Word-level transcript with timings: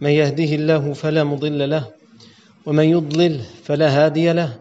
من 0.00 0.10
يهده 0.10 0.54
الله 0.54 0.92
فلا 0.92 1.24
مضل 1.24 1.70
له 1.70 1.84
ومن 2.66 2.84
يضلل 2.84 3.40
فلا 3.62 3.88
هادي 3.88 4.32
له 4.32 4.58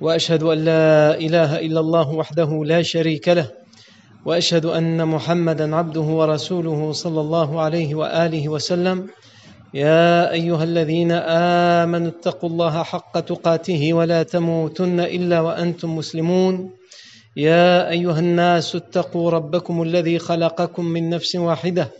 وأشهد 0.00 0.42
أن 0.42 0.58
لا 0.64 1.14
إله 1.14 1.58
إلا 1.60 1.80
الله 1.80 2.10
وحده 2.10 2.64
لا 2.64 2.82
شريك 2.82 3.28
له 3.28 3.50
وأشهد 4.26 4.66
أن 4.66 5.08
محمدا 5.08 5.76
عبده 5.76 6.00
ورسوله 6.00 6.92
صلى 6.92 7.20
الله 7.20 7.60
عليه 7.60 7.94
وآله 7.94 8.48
وسلم. 8.48 9.06
يا 9.74 10.32
أيها 10.32 10.64
الذين 10.64 11.12
آمنوا 11.82 12.08
اتقوا 12.08 12.50
الله 12.50 12.82
حق 12.82 13.20
تقاته 13.20 13.92
ولا 13.92 14.22
تموتن 14.22 15.00
إلا 15.00 15.40
وأنتم 15.40 15.96
مسلمون. 15.96 16.70
يا 17.36 17.90
أيها 17.90 18.18
الناس 18.18 18.76
اتقوا 18.76 19.30
ربكم 19.30 19.82
الذي 19.82 20.18
خلقكم 20.18 20.84
من 20.84 21.10
نفس 21.10 21.36
واحدة 21.36 21.99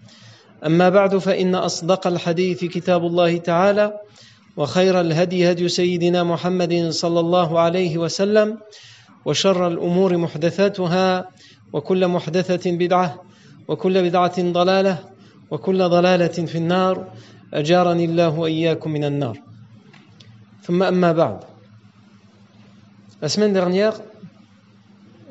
أما 0.65 0.89
بعد 0.89 1.17
فإن 1.17 1.55
أصدق 1.55 2.07
الحديث 2.07 2.65
كتاب 2.65 3.05
الله 3.05 3.37
تعالى 3.37 3.99
وخير 4.57 5.01
الهدي 5.01 5.51
هدي 5.51 5.69
سيدنا 5.69 6.23
محمد 6.23 6.89
صلى 6.89 7.19
الله 7.19 7.59
عليه 7.59 7.97
وسلم 7.97 8.57
وشر 9.25 9.67
الأمور 9.67 10.17
محدثاتها 10.17 11.27
وكل 11.73 12.07
محدثة 12.07 12.71
بدعة 12.71 13.23
وكل 13.67 14.03
بدعة 14.03 14.51
ضلالة 14.51 14.97
وكل 15.51 15.89
ضلالة 15.89 16.27
في 16.27 16.57
النار. 16.57 17.07
أجارني 17.53 18.05
الله 18.05 18.39
وإياكم 18.39 18.91
من 18.91 19.03
النار. 19.03 19.37
ثم 20.63 20.83
أما 20.83 21.11
بعد. 21.11 21.39
La 23.21 23.29
semaine 23.29 23.53
dernière, 23.53 23.93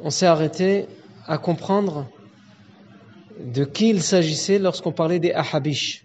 on 0.04 0.10
s'est 0.10 0.26
arrêté 0.26 0.86
à 1.26 1.38
comprendre 1.38 2.06
de 3.44 3.64
qui 3.64 3.90
il 3.90 4.02
s'agissait 4.02 4.58
lorsqu'on 4.58 4.92
parlait 4.92 5.18
des 5.18 5.32
Ahabish. 5.32 6.04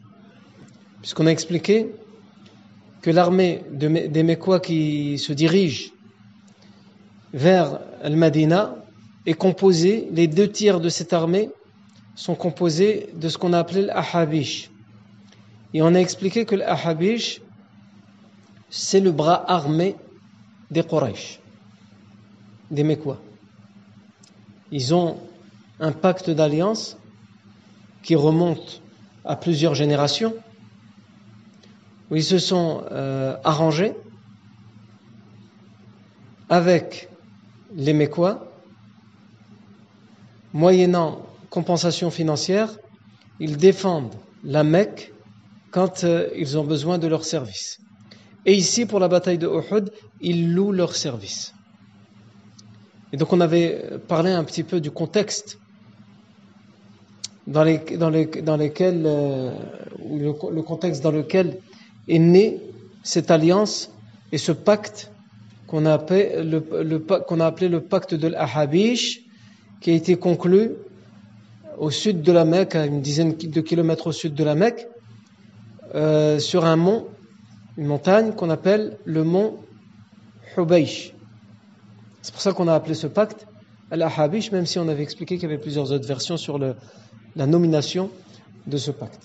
Puisqu'on 1.02 1.28
a 1.28 1.31
expliqué 1.31 1.88
que 3.02 3.11
l'armée 3.11 3.61
de, 3.72 4.08
des 4.08 4.23
Mécois 4.23 4.59
qui 4.59 5.17
se 5.19 5.33
dirige 5.33 5.91
vers 7.33 7.80
Al-Madina 8.02 8.75
est 9.25 9.33
composée, 9.33 10.08
les 10.11 10.28
deux 10.28 10.50
tiers 10.50 10.80
de 10.80 10.89
cette 10.89 11.13
armée 11.13 11.50
sont 12.16 12.36
composés 12.36 13.09
de 13.13 13.30
ce 13.30 13.38
qu'on 13.38 13.53
a 13.53 13.59
appelé 13.59 13.81
l'Ahabish. 13.83 14.72
Et 15.73 15.81
on 15.81 15.94
a 15.94 16.00
expliqué 16.00 16.45
que 16.45 16.56
l'Ahabish, 16.56 17.41
c'est 18.69 19.02
le 19.02 19.11
bras 19.11 19.44
armé 19.52 19.95
des 20.72 20.83
Quraysh, 20.83 21.39
des 22.72 22.83
Mécois. 22.83 23.19
Ils 24.72 24.94
ont 24.95 25.17
un 25.80 25.91
pacte 25.91 26.30
d'alliance 26.30 26.97
qui 28.06 28.16
remonte 28.16 28.84
à 29.25 29.36
plusieurs 29.36 29.73
générations, 29.73 30.36
où 32.09 32.16
ils 32.16 32.23
se 32.23 32.38
sont 32.38 32.84
euh, 32.92 33.36
arrangés 33.44 33.94
avec 36.47 37.09
les 37.75 37.94
Mécois, 37.94 38.47
moyennant 40.53 41.25
compensation 41.50 42.12
financière, 42.12 42.78
ils 43.40 43.57
défendent 43.57 44.13
la 44.44 44.63
Mecque 44.63 45.12
quand 45.72 46.03
euh, 46.03 46.29
ils 46.38 46.59
ont 46.59 46.63
besoin 46.63 47.00
de 47.00 47.08
leur 47.08 47.25
service. 47.25 47.79
Et 48.46 48.53
ici, 48.53 48.85
pour 48.85 49.00
la 49.00 49.08
bataille 49.08 49.40
de 49.40 49.47
Uhud, 49.47 49.91
ils 50.22 50.53
louent 50.53 50.72
leur 50.72 50.96
service. 50.96 51.56
Et 53.12 53.18
donc 53.18 53.34
on 53.34 53.41
avait 53.41 53.97
parlé 54.08 54.29
un 54.31 54.44
petit 54.44 54.63
peu 54.63 54.79
du 54.79 54.91
contexte 54.91 55.58
dans, 57.47 57.63
les, 57.63 57.78
dans, 57.78 58.09
les, 58.09 58.25
dans 58.25 58.57
lesquels, 58.57 59.03
euh, 59.06 59.51
le, 60.11 60.61
contexte 60.61 61.03
dans 61.03 61.11
lequel 61.11 61.57
est 62.07 62.19
née 62.19 62.59
cette 63.03 63.31
alliance 63.31 63.91
et 64.31 64.38
ce 64.38 64.51
pacte 64.51 65.11
qu'on 65.67 65.85
a, 65.85 65.94
appelé 65.94 66.44
le, 66.44 66.63
le, 66.84 67.05
a 67.09 67.45
appelé 67.45 67.69
le 67.69 67.81
pacte 67.81 68.13
de 68.16 68.28
l'Ahabish, 68.28 69.22
qui 69.81 69.91
a 69.91 69.94
été 69.94 70.16
conclu 70.16 70.72
au 71.78 71.91
sud 71.91 72.22
de 72.22 72.31
la 72.31 72.45
Mecque, 72.45 72.75
à 72.75 72.85
une 72.85 73.01
dizaine 73.01 73.35
de 73.35 73.61
kilomètres 73.61 74.07
au 74.07 74.11
sud 74.11 74.34
de 74.34 74.44
la 74.44 74.55
Mecque, 74.55 74.88
euh, 75.94 76.39
sur 76.39 76.66
un 76.66 76.75
mont, 76.75 77.07
une 77.78 77.85
montagne 77.85 78.31
qu'on 78.34 78.50
appelle 78.50 78.97
le 79.05 79.23
mont 79.23 79.57
Hubaysh. 80.57 81.13
C'est 82.22 82.31
pour 82.34 82.41
ça 82.41 82.53
qu'on 82.53 82.67
a 82.67 82.73
appelé 82.73 82.95
ce 82.95 83.07
pacte 83.07 83.45
Al-Ahabish, 83.91 84.51
même 84.51 84.66
si 84.66 84.79
on 84.79 84.88
avait 84.88 85.03
expliqué 85.03 85.35
qu'il 85.35 85.44
y 85.50 85.51
avait 85.51 85.61
plusieurs 85.61 85.91
autres 85.91 86.07
versions 86.07 86.38
sur 86.38 86.57
le, 86.57 86.75
la 87.35 87.46
nomination 87.46 88.09
de 88.68 88.78
ce 88.78 88.91
pacte. 88.91 89.22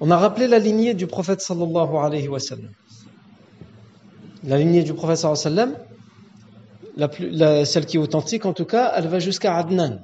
On 0.00 0.10
a 0.10 0.16
rappelé 0.16 0.46
la 0.46 0.58
lignée 0.58 0.94
du 0.94 1.06
prophète 1.06 1.40
sallallahu 1.40 1.96
alayhi 1.96 2.28
wa. 2.28 2.38
La 4.44 4.58
lignée 4.58 4.82
du 4.84 4.94
prophète 4.94 5.18
sallallahu 5.18 5.74
alayhi 6.96 7.36
wa 7.36 7.64
celle 7.64 7.86
qui 7.86 7.96
est 7.96 8.00
authentique 8.00 8.46
en 8.46 8.52
tout 8.52 8.64
cas, 8.64 8.92
elle 8.96 9.08
va 9.08 9.18
jusqu'à 9.18 9.56
Adnan. 9.56 10.00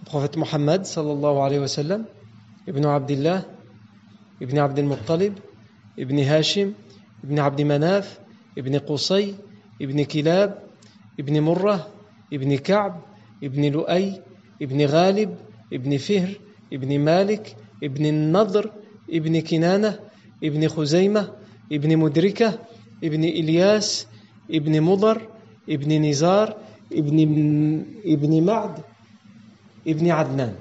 Le 0.00 0.04
prophète 0.04 0.36
Mohammed 0.36 0.84
sallallahu 0.84 1.36
alayhi 1.38 1.60
wa 1.60 1.68
sallam, 1.68 2.04
Ibn 2.66 2.84
Abdullah, 2.86 3.44
Ibn 4.40 4.58
Abdul 4.58 4.84
Muttalib, 4.84 5.34
Ibn 5.96 6.18
Hashim, 6.18 6.72
Ibn 7.24 7.38
Abdi 7.38 7.64
Manaf, 7.64 8.20
Ibn 8.56 8.78
Qusay, 8.80 9.34
Ibn 9.80 10.04
Kilab, 10.06 10.58
Ibn 11.18 11.40
Murrah, 11.40 11.88
Ibn 12.30 12.58
Ka'b, 12.58 12.94
Ibn 13.42 13.70
Lu'ay, 13.70 14.20
Ibn 14.60 14.78
Ghalib, 14.86 15.30
Ibn 15.70 15.98
Fihr, 15.98 16.38
Ibn 16.70 16.98
Malik, 16.98 17.56
Ibn 17.82 18.32
Nadr, 18.32 18.70
Ibn 19.08 19.42
Kinana, 19.42 19.98
Ibn 20.40 20.68
Khuzayma, 20.68 21.30
Ibn 21.70 21.96
Mudrika, 21.96 22.58
Ibn 23.02 23.22
Ilyas, 23.24 24.06
Ibn 24.48 24.80
Mudar, 24.80 25.18
Ibn 25.66 25.88
Nizar, 26.00 26.56
Ibn, 26.90 27.18
Ibn 28.04 28.44
Ma'd, 28.44 28.84
Ibn 29.86 30.10
Adnan. 30.10 30.54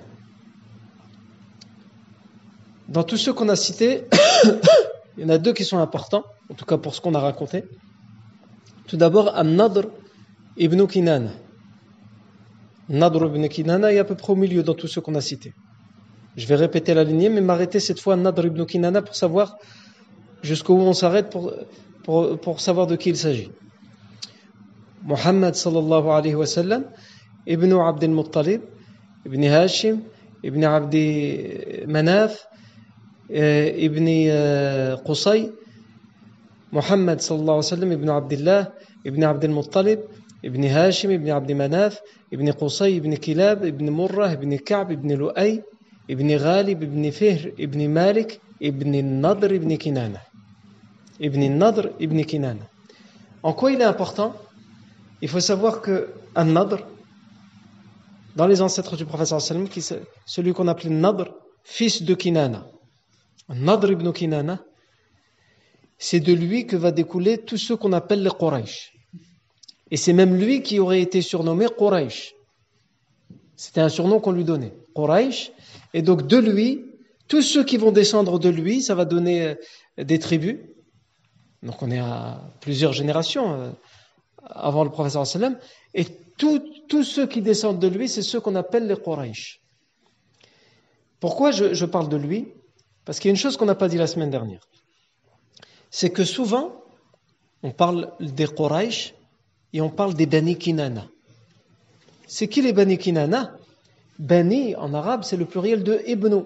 Dans 2.89 3.03
tous 3.03 3.17
ceux 3.17 3.33
qu'on 3.33 3.49
a 3.49 3.55
cités, 3.55 4.05
il 5.17 5.23
y 5.23 5.25
en 5.25 5.29
a 5.29 5.37
deux 5.37 5.53
qui 5.53 5.63
sont 5.63 5.77
importants, 5.79 6.23
en 6.49 6.53
tout 6.53 6.65
cas 6.65 6.77
pour 6.77 6.93
ce 6.93 7.01
qu'on 7.01 7.15
a 7.15 7.19
raconté. 7.19 7.63
Tout 8.87 8.97
d'abord, 8.97 9.33
An-Nadr 9.35 9.87
ibn 10.57 10.85
Kinana. 10.87 11.31
Nadr 12.89 13.25
ibn 13.27 13.47
Kinana 13.47 13.93
est 13.93 13.99
à 13.99 14.03
peu 14.03 14.15
près 14.15 14.33
au 14.33 14.35
milieu 14.35 14.63
dans 14.63 14.73
tous 14.73 14.87
ceux 14.87 15.01
qu'on 15.01 15.15
a 15.15 15.21
cités. 15.21 15.53
Je 16.35 16.45
vais 16.47 16.55
répéter 16.55 16.93
la 16.93 17.03
lignée, 17.03 17.29
mais 17.29 17.41
m'arrêter 17.41 17.79
cette 17.79 17.99
fois 17.99 18.15
Nadr 18.15 18.47
ibn 18.47 18.65
Kinana 18.65 19.01
pour 19.01 19.15
savoir 19.15 19.57
jusqu'où 20.41 20.73
on 20.73 20.93
s'arrête 20.93 21.29
pour, 21.29 21.53
pour, 22.03 22.37
pour 22.39 22.59
savoir 22.59 22.87
de 22.87 22.95
qui 22.95 23.09
il 23.09 23.17
s'agit. 23.17 23.51
Muhammad 25.03 25.55
sallallahu 25.55 26.07
alayhi 26.07 26.35
wa 26.35 26.45
sallam, 26.45 26.83
ibn 27.45 27.73
Abd 27.73 28.03
al-Muttalib, 28.03 28.61
ibn 29.25 29.43
Hashim, 29.43 30.01
ibn 30.43 30.63
Abd 30.63 30.95
Manaf, 31.87 32.47
ibn 33.29 34.05
Qusay, 35.05 35.51
Muhammad 36.71 37.19
sallallahu 37.19 37.43
alayhi 37.43 37.57
wa 37.57 37.63
sallam, 37.77 37.91
ibn 37.91 38.09
Abdullah, 38.09 38.71
ibn 39.05 39.23
Abd 39.23 39.45
al-Muttalib, 39.45 39.99
ibn 40.43 40.61
Hashim, 40.63 41.11
ibn 41.11 41.29
Abd 41.29 41.51
Manaf, 41.51 41.99
ibn 42.31 42.51
Qusay, 42.51 42.95
ibn 42.97 43.15
Kilab, 43.15 43.65
ibn 43.65 43.89
Murrah, 43.89 44.33
ibn 44.33 44.57
Ka'b, 44.57 44.91
ibn 44.91 45.09
Lu'ay, 45.15 45.63
ibn 46.09 46.27
Ghalib, 46.27 46.83
ibn 46.83 47.11
Fihr, 47.11 47.53
ibn 47.57 47.87
Malik, 47.91 48.39
ibn 48.59 49.21
Nadr, 49.21 49.53
ibn 49.53 49.77
Kinana. 49.77 50.19
Ibn 51.19 51.57
Nadr, 51.57 51.91
ibn 51.99 52.23
Kinana. 52.25 52.67
En 53.41 53.53
quoi 53.53 53.71
il 53.71 53.81
est 53.81 53.85
important? 53.85 54.35
Il 55.21 55.29
faut 55.29 55.39
savoir 55.39 55.81
que 55.81 56.09
An-Nadr, 56.35 56.85
dans 58.35 58.47
les 58.47 58.61
ancêtres 58.61 58.97
du 58.97 59.05
prophète 59.05 59.27
celui 60.25 60.53
qu'on 60.53 60.67
appelait 60.67 60.89
Nadr, 60.89 61.31
fils 61.63 62.03
de 62.03 62.13
Kinana. 62.15 62.65
Nadr 63.49 63.91
ibn 63.91 64.11
Kinana, 64.11 64.59
c'est 65.97 66.19
de 66.19 66.33
lui 66.33 66.65
que 66.67 66.75
va 66.75 66.91
découler 66.91 67.37
tout 67.37 67.57
ce 67.57 67.73
qu'on 67.73 67.93
appelle 67.93 68.23
les 68.23 68.29
Quraysh. 68.29 68.92
Et 69.93 69.97
c'est 69.97 70.11
même 70.11 70.35
lui 70.35 70.63
qui 70.63 70.79
aurait 70.79 71.01
été 71.01 71.21
surnommé 71.21 71.67
Quraysh. 71.67 72.33
C'était 73.55 73.79
un 73.79 73.89
surnom 73.89 74.19
qu'on 74.19 74.31
lui 74.31 74.43
donnait, 74.43 74.73
Quraysh. 74.95 75.51
Et 75.93 76.01
donc 76.01 76.25
de 76.25 76.37
lui 76.37 76.83
Tous 77.27 77.43
ceux 77.43 77.63
qui 77.63 77.77
vont 77.77 77.91
descendre 77.91 78.39
de 78.39 78.49
lui, 78.49 78.81
ça 78.81 78.95
va 78.95 79.05
donner 79.05 79.49
euh, 79.49 79.55
des 80.03 80.17
tribus. 80.17 80.57
Donc 81.61 81.83
on 81.83 81.91
est 81.91 81.99
à 81.99 82.41
plusieurs 82.59 82.91
générations 82.91 83.53
euh, 83.53 83.69
avant 84.41 84.83
le 84.83 84.89
professeur 84.89 85.27
sallam. 85.27 85.59
Et 85.93 86.05
tous 86.37 87.03
ceux 87.03 87.27
qui 87.27 87.43
descendent 87.43 87.79
de 87.79 87.87
lui, 87.87 88.09
c'est 88.09 88.23
ceux 88.23 88.39
qu'on 88.39 88.55
appelle 88.55 88.87
les 88.87 88.97
Quraysh. 88.97 89.61
Pourquoi 91.19 91.51
je, 91.51 91.85
parle 91.85 92.09
de 92.09 92.17
lui? 92.17 92.47
Parce 93.05 93.19
qu'il 93.19 93.29
y 93.29 93.31
a 93.31 93.35
une 93.35 93.43
chose 93.45 93.57
qu'on 93.57 93.67
n'a 93.67 93.75
pas 93.75 93.89
dit 93.89 93.99
la 93.99 94.07
semaine 94.07 94.31
dernière. 94.31 94.67
C'est 95.91 96.09
que 96.09 96.23
souvent, 96.23 96.83
on 97.61 97.69
parle 97.69 98.11
des 98.19 98.47
Quraysh 98.47 99.13
et 99.73 99.81
on 99.81 99.89
parle 99.89 100.13
des 100.13 100.25
Bani 100.25 100.57
Kinana. 100.57 101.07
C'est 102.27 102.47
qui 102.47 102.61
les 102.61 102.73
Bani 102.73 102.97
Kinana? 102.97 103.57
Bani, 104.19 104.75
en 104.75 104.93
arabe, 104.93 105.23
c'est 105.23 105.37
le 105.37 105.45
pluriel 105.45 105.83
de 105.83 106.01
Ibnu. 106.05 106.43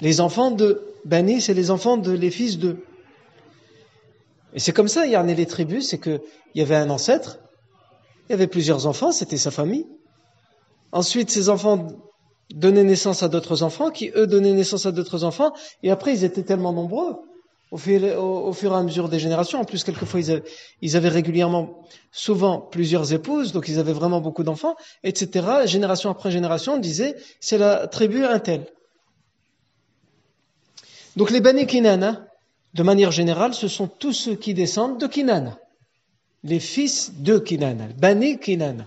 Les 0.00 0.20
enfants 0.20 0.50
de 0.50 0.82
Bani, 1.04 1.40
c'est 1.40 1.54
les 1.54 1.70
enfants 1.70 1.96
de 1.96 2.10
les 2.12 2.30
fils 2.30 2.58
de. 2.58 2.76
Et 4.54 4.58
c'est 4.58 4.72
comme 4.72 4.88
ça, 4.88 5.06
il 5.06 5.12
y 5.12 5.16
en 5.16 5.28
a 5.28 5.32
les 5.32 5.46
tribus, 5.46 5.88
c'est 5.88 5.98
qu'il 5.98 6.20
y 6.54 6.60
avait 6.60 6.76
un 6.76 6.90
ancêtre, 6.90 7.38
il 8.28 8.32
y 8.32 8.34
avait 8.34 8.46
plusieurs 8.46 8.86
enfants, 8.86 9.12
c'était 9.12 9.36
sa 9.36 9.50
famille. 9.50 9.86
Ensuite, 10.90 11.30
ces 11.30 11.48
enfants 11.48 11.86
donnaient 12.50 12.84
naissance 12.84 13.22
à 13.22 13.28
d'autres 13.28 13.62
enfants, 13.62 13.90
qui 13.90 14.10
eux 14.16 14.26
donnaient 14.26 14.54
naissance 14.54 14.86
à 14.86 14.92
d'autres 14.92 15.22
enfants, 15.22 15.52
et 15.82 15.90
après 15.90 16.14
ils 16.14 16.24
étaient 16.24 16.42
tellement 16.42 16.72
nombreux 16.72 17.16
au 17.70 17.76
fur, 17.78 18.02
et 18.02 18.76
à 18.76 18.82
mesure 18.82 19.08
des 19.08 19.18
générations. 19.18 19.60
En 19.60 19.64
plus, 19.64 19.84
quelquefois, 19.84 20.20
ils 20.80 20.96
avaient, 20.96 21.08
régulièrement, 21.08 21.82
souvent, 22.12 22.60
plusieurs 22.60 23.12
épouses, 23.12 23.52
donc 23.52 23.68
ils 23.68 23.78
avaient 23.78 23.92
vraiment 23.92 24.20
beaucoup 24.20 24.42
d'enfants, 24.42 24.76
etc. 25.04 25.46
Génération 25.66 26.10
après 26.10 26.30
génération, 26.30 26.74
on 26.74 26.78
disait, 26.78 27.16
c'est 27.40 27.58
la 27.58 27.86
tribu 27.86 28.24
Intel. 28.24 28.66
Donc 31.16 31.30
les 31.30 31.40
Bani 31.40 31.66
Kinana, 31.66 32.26
de 32.74 32.82
manière 32.82 33.10
générale, 33.10 33.52
ce 33.52 33.68
sont 33.68 33.88
tous 33.88 34.12
ceux 34.12 34.36
qui 34.36 34.54
descendent 34.54 35.00
de 35.00 35.06
Kinana. 35.06 35.58
Les 36.44 36.60
fils 36.60 37.12
de 37.14 37.38
Kinana, 37.38 37.88
Bani 37.98 38.38
Kinana. 38.38 38.86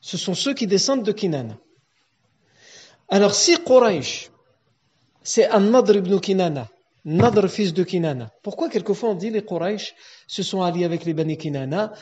Ce 0.00 0.16
sont 0.16 0.34
ceux 0.34 0.54
qui 0.54 0.66
descendent 0.66 1.02
de 1.02 1.12
Kinana. 1.12 1.58
Alors 3.08 3.34
si 3.34 3.56
Quraysh, 3.58 4.30
c'est 5.22 5.50
An-Nadr 5.50 5.96
ibn 5.96 6.18
Kinana, 6.20 6.68
Nadr, 7.04 7.48
fils 7.48 7.72
de 7.72 7.82
Kinana. 7.82 8.30
Pourquoi 8.42 8.68
quelquefois 8.68 9.10
on 9.10 9.14
dit 9.14 9.30
les 9.30 9.44
Quraysh 9.44 9.94
se 10.26 10.42
sont 10.42 10.62
alliés 10.62 10.84
avec 10.84 11.04
les 11.04 11.14
Bani 11.14 11.36
Kinana, 11.36 11.92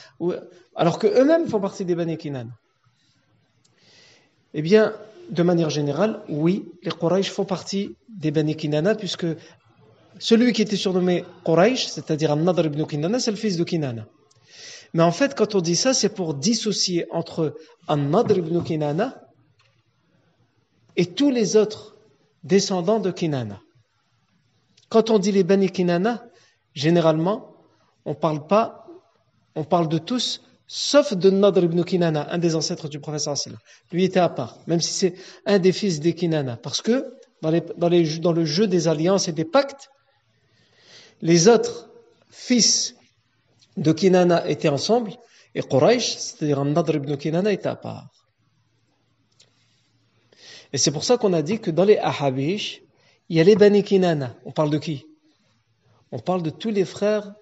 alors 0.74 0.98
qu'eux-mêmes 0.98 1.46
font 1.46 1.60
partie 1.60 1.84
des 1.84 1.94
Bani 1.94 2.16
Kinana? 2.16 2.50
Eh 4.54 4.62
bien, 4.62 4.94
de 5.30 5.42
manière 5.42 5.70
générale, 5.70 6.20
oui, 6.28 6.64
les 6.82 6.90
Quraysh 6.90 7.30
font 7.30 7.44
partie 7.44 7.96
des 8.08 8.30
Bani 8.30 8.56
Kinana, 8.56 8.94
puisque 8.94 9.26
celui 10.18 10.52
qui 10.52 10.62
était 10.62 10.76
surnommé 10.76 11.24
Quraysh, 11.44 11.86
c'est-à-dire 11.86 12.34
Nadr 12.34 12.66
ibn 12.66 12.84
Kinana, 12.84 13.20
c'est 13.20 13.30
le 13.30 13.36
fils 13.36 13.56
de 13.56 13.64
Kinana. 13.64 14.06
Mais 14.94 15.02
en 15.02 15.12
fait, 15.12 15.34
quand 15.34 15.54
on 15.54 15.60
dit 15.60 15.76
ça, 15.76 15.92
c'est 15.94 16.08
pour 16.08 16.34
dissocier 16.34 17.06
entre 17.10 17.54
An-Nadr 17.88 18.38
ibn 18.38 18.62
Kinana 18.62 19.20
et 20.96 21.06
tous 21.06 21.30
les 21.30 21.56
autres 21.56 21.96
descendants 22.42 22.98
de 22.98 23.10
Kinana. 23.10 23.60
Quand 24.88 25.10
on 25.10 25.18
dit 25.18 25.32
les 25.32 25.44
Bani 25.44 25.70
Kinana, 25.70 26.24
généralement, 26.74 27.54
on 28.04 28.14
parle 28.14 28.46
pas, 28.46 28.86
on 29.54 29.64
parle 29.64 29.88
de 29.88 29.98
tous, 29.98 30.42
sauf 30.66 31.14
de 31.14 31.30
Nadr 31.30 31.64
ibn 31.64 31.82
Kinana, 31.82 32.32
un 32.32 32.38
des 32.38 32.54
ancêtres 32.54 32.88
du 32.88 33.00
professeur 33.00 33.34
Lui 33.92 34.04
était 34.04 34.20
à 34.20 34.28
part, 34.28 34.58
même 34.66 34.80
si 34.80 34.92
c'est 34.92 35.14
un 35.46 35.58
des 35.58 35.72
fils 35.72 36.00
des 36.00 36.14
Kinana. 36.14 36.56
Parce 36.56 36.80
que 36.80 37.14
dans, 37.42 37.52
dans 37.76 38.32
le 38.32 38.44
jeu 38.44 38.66
des 38.66 38.88
alliances 38.88 39.28
et 39.28 39.32
des 39.32 39.44
pactes, 39.44 39.90
les 41.20 41.48
autres 41.48 41.90
fils 42.30 42.94
de 43.76 43.92
Kinana 43.92 44.48
étaient 44.48 44.68
ensemble, 44.68 45.12
et 45.54 45.62
Quraysh, 45.62 46.16
c'est-à-dire 46.16 46.64
Nadr 46.64 46.96
ibn 46.96 47.16
Kinana, 47.16 47.52
était 47.52 47.68
à 47.68 47.76
part. 47.76 48.08
Et 50.72 50.78
c'est 50.78 50.90
pour 50.90 51.04
ça 51.04 51.16
qu'on 51.16 51.32
a 51.32 51.42
dit 51.42 51.60
que 51.60 51.70
dans 51.70 51.84
les 51.84 51.96
Ahabish, 51.96 52.82
il 53.28 53.36
y 53.36 53.40
a 53.40 53.44
les 53.44 53.56
Bani 53.56 53.82
Kinana. 53.82 54.34
On 54.44 54.52
parle 54.52 54.70
de 54.70 54.78
qui? 54.78 55.04
On 56.12 56.18
parle 56.18 56.42
de 56.42 56.50
tous 56.50 56.70
les 56.70 56.84
frères 56.84 57.34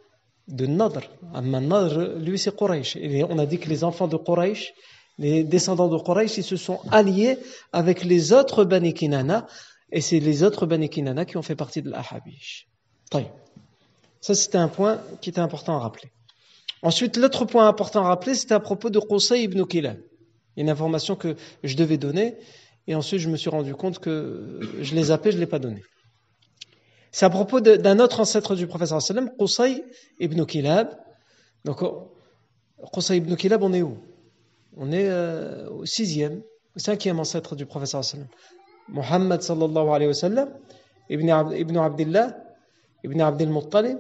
de 0.49 0.67
Nadr. 0.67 1.03
Nadr, 1.43 2.19
lui, 2.19 2.39
c'est 2.39 2.55
Quraysh. 2.55 2.97
Et 2.97 3.25
on 3.25 3.39
a 3.39 3.47
dit 3.47 3.59
que 3.59 3.69
les 3.69 3.85
enfants 3.85 4.09
de 4.09 4.17
Quraysh, 4.17 4.75
les 5.19 5.45
descendants 5.45 5.89
de 5.89 5.99
Quraysh, 5.99 6.37
ils 6.39 6.45
se 6.45 6.57
sont 6.57 6.81
alliés 6.91 7.39
avec 7.73 8.05
les 8.05 8.33
autres 8.33 8.65
Bani 8.65 8.95
Kinana. 8.95 9.47
Et 9.93 10.01
c'est 10.01 10.19
les 10.19 10.43
autres 10.43 10.67
Bani 10.67 10.89
Kinana 10.89 11.25
qui 11.25 11.37
ont 11.37 11.43
fait 11.43 11.55
partie 11.55 11.83
de 11.83 11.91
l'Ahabish. 11.91 12.69
Ça, 14.21 14.35
c'était 14.35 14.59
un 14.59 14.69
point 14.69 15.01
qui 15.21 15.31
était 15.31 15.41
important 15.41 15.77
à 15.77 15.81
rappeler. 15.81 16.11
Ensuite, 16.83 17.17
l'autre 17.17 17.45
point 17.45 17.69
important 17.69 18.05
à 18.05 18.09
rappeler, 18.09 18.35
c'était 18.35 18.55
à 18.55 18.61
propos 18.61 18.91
de 18.91 18.99
Qusay 18.99 19.45
ibn 19.45 19.65
Kilab. 19.65 19.99
Une 20.57 20.69
information 20.69 21.15
que 21.17 21.37
je 21.63 21.77
devais 21.77 21.99
donner. 21.99 22.35
Et 22.87 22.95
ensuite, 22.95 23.21
je 23.21 23.29
me 23.29 23.37
suis 23.37 23.51
rendu 23.51 23.75
compte 23.75 23.99
que 23.99 24.61
je 24.81 24.95
les 24.95 25.11
appelais, 25.11 25.33
je 25.33 25.37
ne 25.37 25.41
l'ai 25.41 25.47
pas 25.47 25.59
donné. 25.59 25.83
C'est 27.11 27.25
à 27.25 27.31
propos 27.31 27.61
d'un 27.61 27.99
autre 27.99 28.21
ancêtre 28.21 28.55
du 28.55 28.67
professeur 28.67 29.01
sallam, 29.01 29.31
Qusay 29.39 29.83
ibn 30.21 30.45
Kilab. 30.45 30.91
Donc, 31.65 31.83
Qusay 32.93 33.17
ibn 33.17 33.35
Kilab, 33.37 33.63
on 33.63 33.73
est 33.73 33.83
où? 33.83 33.97
On 34.77 34.93
est 34.93 35.09
euh, 35.09 35.69
au 35.71 35.87
sixième, 35.87 36.43
au 36.77 36.79
cinquième 36.79 37.19
ancêtre 37.19 37.57
du 37.57 37.65
professeur 37.65 38.05
sallam. 38.05 38.29
Muhammad 38.89 39.43
sallallahu 39.43 39.89
alayhi 39.89 40.09
wa 40.09 40.15
sallam, 40.15 40.49
ibn, 41.09 41.29
ibn 41.57 41.77
Abdullah, 41.79 42.37
ibn 43.03 43.21
Abdul 43.21 43.49
Muttalib, 43.49 43.99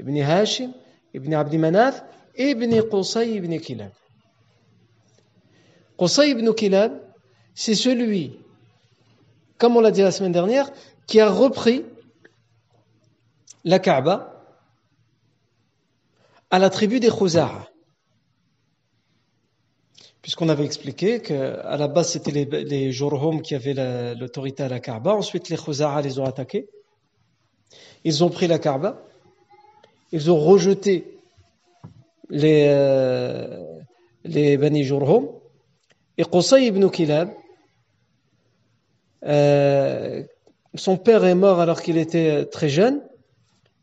ibn 0.00 0.16
Hashim, 0.16 0.72
ibn 1.12 1.34
Abdi 1.34 1.58
Manaf, 1.58 2.02
ibn 2.36 2.80
Qusay 2.90 3.34
ibn 3.34 3.58
Kilab. 3.58 3.92
Qusay 5.98 6.30
ibn 6.30 6.50
Kilab, 6.54 7.03
c'est 7.54 7.74
celui, 7.74 8.38
comme 9.58 9.76
on 9.76 9.80
l'a 9.80 9.90
dit 9.90 10.02
la 10.02 10.10
semaine 10.10 10.32
dernière, 10.32 10.70
qui 11.06 11.20
a 11.20 11.30
repris 11.30 11.84
la 13.64 13.78
Kaaba 13.78 14.44
à 16.50 16.58
la 16.58 16.70
tribu 16.70 17.00
des 17.00 17.10
Khuzara. 17.10 17.68
Puisqu'on 20.20 20.48
avait 20.48 20.64
expliqué 20.64 21.20
qu'à 21.20 21.76
la 21.76 21.86
base, 21.86 22.12
c'était 22.12 22.30
les, 22.30 22.92
Jorhom 22.92 23.42
qui 23.42 23.54
avaient 23.54 24.14
l'autorité 24.14 24.62
à 24.62 24.68
la 24.68 24.80
Kaaba. 24.80 25.14
Ensuite, 25.14 25.48
les 25.48 25.56
Khuzara 25.56 26.00
les 26.00 26.18
ont 26.18 26.24
attaqués. 26.24 26.68
Ils 28.04 28.24
ont 28.24 28.30
pris 28.30 28.46
la 28.46 28.58
Kaaba. 28.58 29.02
Ils 30.12 30.30
ont 30.30 30.38
rejeté 30.38 31.18
les, 32.30 32.66
euh, 32.68 33.62
les 34.24 34.56
Bani 34.56 34.82
Jorhom. 34.82 35.28
Et 36.16 36.24
Qusay 36.24 36.66
ibn 36.66 36.88
Kilab, 36.88 37.30
euh, 39.26 40.22
son 40.74 40.96
père 40.96 41.24
est 41.24 41.34
mort 41.34 41.60
alors 41.60 41.82
qu'il 41.82 41.98
était 41.98 42.30
euh, 42.30 42.44
très 42.44 42.68
jeune. 42.68 43.00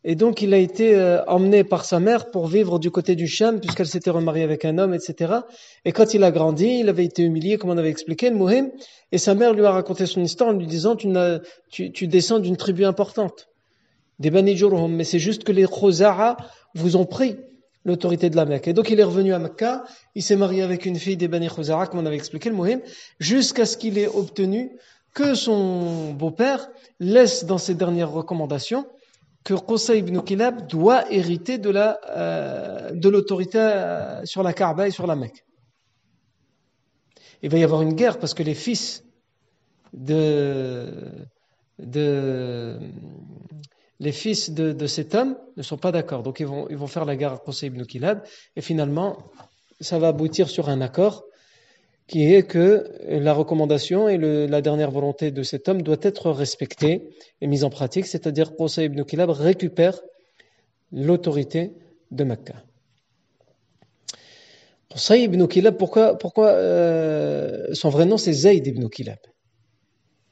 Et 0.04 0.16
donc, 0.16 0.42
il 0.42 0.54
a 0.54 0.58
été 0.58 0.96
euh, 0.96 1.24
emmené 1.26 1.64
par 1.64 1.86
sa 1.86 2.00
mère 2.00 2.32
pour 2.32 2.48
vivre 2.48 2.80
du 2.80 2.90
côté 2.90 3.16
du 3.16 3.28
Sham, 3.28 3.60
puisqu'elle 3.60 3.88
s'était 3.88 4.10
remariée 4.10 4.44
avec 4.44 4.66
un 4.66 4.80
homme, 4.80 4.96
etc. 4.96 5.34
Et 5.86 5.92
quand 5.92 6.16
il 6.16 6.24
a 6.24 6.32
grandi, 6.32 6.80
il 6.80 6.90
avait 6.90 7.06
été 7.06 7.22
humilié, 7.22 7.58
comme 7.58 7.70
on 7.70 7.78
avait 7.78 7.90
expliqué, 7.90 8.32
le 8.32 8.36
Mohim. 8.36 8.72
Et 9.12 9.20
sa 9.20 9.36
mère 9.36 9.54
lui 9.54 9.64
a 9.64 9.72
raconté 9.72 10.08
son 10.08 10.22
histoire 10.24 10.50
en 10.50 10.54
lui 10.54 10.66
disant, 10.66 10.96
tu, 10.96 12.08
descends 12.08 12.40
d'une 12.40 12.58
tribu 12.58 12.84
importante, 12.84 13.48
des 14.18 14.32
Bani. 14.32 14.60
Mais 14.90 15.04
c'est 15.04 15.20
juste 15.20 15.44
que 15.44 15.52
les 15.52 15.68
Khuzara 15.68 16.38
vous 16.74 16.96
ont 16.96 17.06
pris 17.06 17.36
l'autorité 17.86 18.32
de 18.32 18.36
la 18.36 18.46
Mecque. 18.46 18.70
Et 18.70 18.74
donc, 18.74 18.90
il 18.90 19.00
est 19.00 19.04
revenu 19.04 19.34
à 19.34 19.40
Mecca, 19.40 19.84
il 20.16 20.24
s'est 20.24 20.36
marié 20.36 20.64
avec 20.64 20.88
une 20.88 20.96
fille 20.96 21.18
des 21.18 21.28
Bani 21.28 21.48
Khuzara, 21.48 21.86
comme 21.86 22.00
on 22.00 22.06
avait 22.08 22.16
expliqué, 22.16 22.50
le 22.50 22.56
Mohim, 22.56 22.80
jusqu'à 23.20 23.68
ce 23.68 23.78
qu'il 23.78 24.00
ait 24.00 24.08
obtenu 24.08 24.72
que 25.14 25.36
son 25.36 26.14
beau-père 26.14 26.70
laisse 27.00 27.46
dans 27.46 27.58
ses 27.58 27.76
dernières 27.76 28.12
recommandations 28.12 28.86
que 29.44 29.54
Qusay 29.54 30.00
ibn 30.00 30.22
Kilab 30.22 30.68
doit 30.68 31.12
hériter 31.12 31.58
de 31.58 31.74
euh, 31.76 32.92
l'autorité 33.04 33.58
euh, 33.60 34.26
sur 34.26 34.44
la 34.44 34.54
Kaaba 34.54 34.88
et 34.88 34.92
sur 34.92 35.08
la 35.08 35.16
Mecque. 35.16 35.44
Il 37.42 37.50
va 37.50 37.58
y 37.58 37.64
avoir 37.64 37.82
une 37.82 37.94
guerre 37.94 38.20
parce 38.20 38.36
que 38.36 38.44
les 38.44 38.54
fils 38.54 39.04
de, 39.94 40.94
de 41.80 42.78
les 44.00 44.12
fils 44.12 44.52
de, 44.52 44.88
cet 44.88 45.16
homme 45.16 45.38
ne 45.58 45.64
sont 45.64 45.78
pas 45.78 45.92
d'accord. 45.92 46.24
Donc 46.24 46.40
ils 46.40 46.46
vont, 46.46 46.68
ils 46.70 46.78
vont 46.78 46.88
faire 46.88 47.06
la 47.06 47.16
guerre 47.16 47.34
à 47.34 47.38
Qusay 47.38 47.68
ibn 47.68 47.84
Kilab 47.84 48.24
et 48.56 48.62
finalement 48.62 49.18
ça 49.80 49.98
va 49.98 50.10
aboutir 50.10 50.50
sur 50.50 50.70
un 50.70 50.82
accord 50.82 51.24
qui 52.08 52.34
est 52.34 52.44
que 52.44 52.92
la 53.08 53.34
recommandation 53.34 54.10
et 54.10 54.18
la 54.18 54.62
dernière 54.62 54.92
volonté 54.92 55.32
de 55.32 55.44
cet 55.44 55.70
homme 55.70 55.82
doit 55.82 55.98
être 56.02 56.30
respectée 56.32 57.10
et 57.40 57.48
mise 57.48 57.64
en 57.64 57.70
pratique, 57.70 58.06
c'est-à-dire 58.06 58.56
Qusay 58.56 58.86
ibn 58.86 59.04
Kilab 59.04 59.30
récupère 59.30 60.02
l'autorité 60.92 61.72
de 62.12 62.24
Mecca. 62.24 62.56
Qusay 64.92 65.24
ibn 65.24 65.48
Kilab, 65.48 65.78
pourquoi, 65.78 66.18
pourquoi 66.18 66.50
euh, 66.50 67.74
son 67.74 67.90
vrai 67.90 68.06
nom 68.06 68.18
c'est 68.18 68.34
Zayd 68.34 68.68
ibn 68.68 68.90
Kilab 68.90 69.20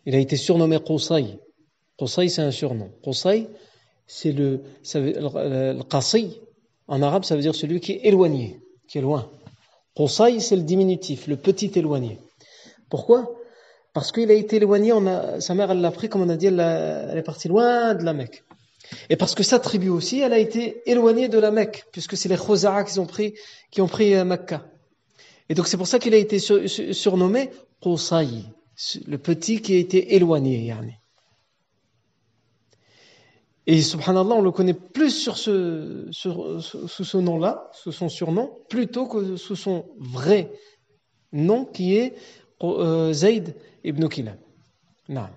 Il 0.05 0.15
a 0.15 0.19
été 0.19 0.35
surnommé 0.35 0.77
Qusay 0.79 1.39
Qusay, 1.97 2.29
c'est 2.29 2.41
un 2.41 2.51
surnom. 2.51 2.91
Qusay, 3.03 3.47
c'est 4.05 4.31
le, 4.31 4.63
le 4.93 5.81
en 6.89 7.01
arabe, 7.03 7.23
ça 7.23 7.35
veut 7.35 7.41
dire 7.41 7.55
celui 7.55 7.79
qui 7.79 7.93
est 7.93 8.05
éloigné, 8.05 8.59
qui 8.87 8.97
est 8.97 9.01
loin. 9.01 9.31
Qusay, 9.95 10.39
c'est 10.39 10.55
le 10.55 10.63
diminutif, 10.63 11.27
le 11.27 11.35
petit 11.37 11.71
éloigné. 11.75 12.19
Pourquoi? 12.89 13.35
Parce 13.93 14.11
qu'il 14.11 14.29
a 14.31 14.33
été 14.33 14.57
éloigné, 14.57 14.93
sa 15.39 15.55
mère, 15.55 15.71
elle 15.71 15.81
l'a 15.81 15.91
pris, 15.91 16.09
comme 16.09 16.21
on 16.21 16.29
a 16.29 16.37
dit, 16.37 16.47
elle, 16.47 16.59
est 17.15 17.23
partie 17.23 17.47
loin 17.47 17.95
de 17.95 18.03
la 18.03 18.13
Mecque. 18.13 18.43
Et 19.09 19.15
parce 19.15 19.35
que 19.35 19.43
sa 19.43 19.59
tribu 19.59 19.89
aussi, 19.89 20.19
elle 20.19 20.33
a 20.33 20.39
été 20.39 20.81
éloignée 20.89 21.27
de 21.27 21.37
la 21.37 21.51
Mecque, 21.51 21.85
puisque 21.91 22.17
c'est 22.17 22.29
les 22.29 22.37
Khoza'a 22.37 22.83
qui 22.83 22.99
ont 22.99 23.05
pris, 23.05 23.33
qui 23.71 23.81
ont 23.81 23.87
pris 23.87 24.15
euh, 24.15 24.25
Mecca. 24.25 24.65
Et 25.49 25.53
donc 25.53 25.67
c'est 25.67 25.77
pour 25.77 25.87
ça 25.87 25.99
qu'il 25.99 26.13
a 26.13 26.17
été 26.17 26.39
surnommé 26.39 27.49
Qusay, 27.81 28.27
le 29.07 29.17
petit 29.17 29.61
qui 29.61 29.73
a 29.75 29.77
été 29.77 30.15
éloigné. 30.15 30.65
Yani. 30.65 30.99
Et 33.71 33.83
subhanallah, 33.83 34.33
on 34.33 34.41
le 34.41 34.49
connaît 34.49 34.73
plus 34.73 35.11
sous 35.11 35.35
ce 35.35 37.17
nom-là, 37.17 37.69
sous 37.71 37.91
son 37.91 38.09
surnom, 38.09 38.51
plutôt 38.67 39.05
que 39.05 39.35
sous 39.35 39.55
son 39.55 39.85
vrai 39.99 40.51
nom 41.31 41.65
qui 41.65 41.95
est 41.95 42.15
euh, 42.63 43.13
Zayd 43.13 43.55
ibn 43.83 44.07
Kilab. 44.07 44.39
Non. 45.07 45.29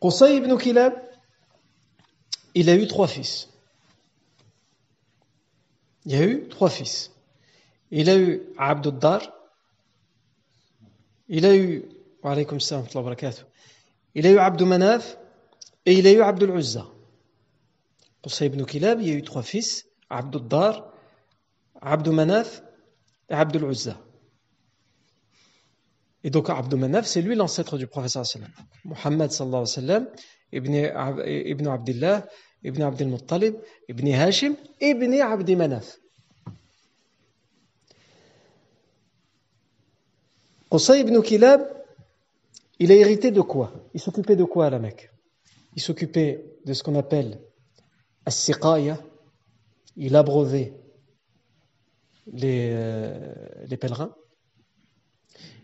Qusay 0.00 0.36
ibn 0.36 0.56
Kilab, 0.56 0.94
il 2.54 2.70
a 2.70 2.76
eu 2.76 2.86
trois 2.86 3.08
fils. 3.08 3.48
Il 6.04 6.14
a 6.14 6.24
eu 6.24 6.46
trois 6.46 6.70
fils. 6.70 7.10
Il 7.90 8.08
a 8.08 8.16
eu 8.16 8.42
Abduddar, 8.58 9.22
il 11.28 11.46
a 11.46 11.56
eu, 11.56 11.84
il 14.14 14.26
a 14.26 14.30
eu 14.30 14.38
Abdou 14.38 14.66
Manaf, 14.66 15.18
et 15.86 15.94
il 15.94 16.06
a 16.06 16.12
eu 16.12 16.20
Abdul 16.20 16.50
Uzza. 16.50 16.86
Qusay 18.22 18.46
ibn 18.46 18.64
Kilab, 18.64 19.00
il 19.00 19.08
y 19.08 19.12
a 19.12 19.14
eu 19.14 19.22
trois 19.22 19.44
fils, 19.44 19.86
Abdul 20.10 20.46
Dar, 20.48 20.92
Abdul 21.80 22.14
Manaf 22.14 22.62
et 23.30 23.34
Abdul 23.34 23.70
Uzza. 23.70 23.96
Et 26.24 26.30
donc 26.30 26.50
Abdul 26.50 26.80
Manaf, 26.80 27.06
c'est 27.06 27.22
lui 27.22 27.36
l'ancêtre 27.36 27.78
du 27.78 27.86
prophète 27.86 28.10
sallallahu 28.10 28.50
Muhammad 28.84 29.30
sallallahu 29.30 29.62
alayhi 29.62 29.76
wa 29.76 29.82
sallam, 29.82 30.08
ibn, 30.52 30.74
ibn 31.24 31.68
Abdullah, 31.68 32.26
ibn 32.64 32.82
Abdul 32.82 33.08
Muttalib, 33.08 33.54
ibn 33.88 34.08
Hashim, 34.08 34.56
ibn 34.80 35.14
Abdi 35.20 35.54
Manaf. 35.54 35.98
Qusay 40.68 41.00
ibn 41.02 41.22
Kilab, 41.22 41.62
il 42.80 42.90
a 42.90 42.96
hérité 42.96 43.30
de 43.30 43.40
quoi? 43.40 43.72
Il 43.94 44.00
s'occupait 44.00 44.34
de 44.34 44.42
quoi 44.42 44.66
à 44.66 44.70
la 44.70 44.80
Mecque? 44.80 45.12
Il 45.76 45.82
s'occupait 45.82 46.44
de 46.64 46.72
ce 46.72 46.82
qu'on 46.82 46.96
appelle 46.96 47.38
as-siqaya, 48.24 48.98
il 49.96 50.16
abreuvait 50.16 50.72
les, 52.32 52.70
euh, 52.72 53.34
les 53.66 53.76
pèlerins. 53.76 54.14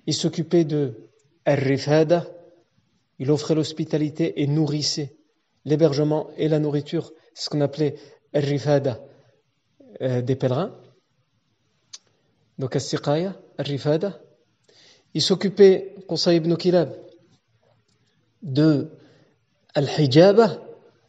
Il 0.06 0.14
s'occupait 0.14 0.64
de 0.64 1.08
ar-rifada, 1.46 2.28
il 3.18 3.30
offrait 3.30 3.54
l'hospitalité 3.54 4.42
et 4.42 4.46
nourrissait 4.46 5.16
l'hébergement 5.64 6.30
et 6.36 6.48
la 6.48 6.58
nourriture, 6.58 7.12
ce 7.34 7.48
qu'on 7.48 7.60
appelait 7.62 7.96
ar-rifada 8.34 9.00
euh, 10.02 10.20
des 10.20 10.36
pèlerins. 10.36 10.78
Donc 12.58 12.76
as-siqaya, 12.76 13.40
ar-rifada. 13.56 14.20
Il 15.14 15.22
s'occupait, 15.22 15.94
Qusay 16.06 16.36
ibn 16.36 16.54
Kilab, 16.56 16.94
de 18.42 18.90
Al-hijaba, 19.74 20.62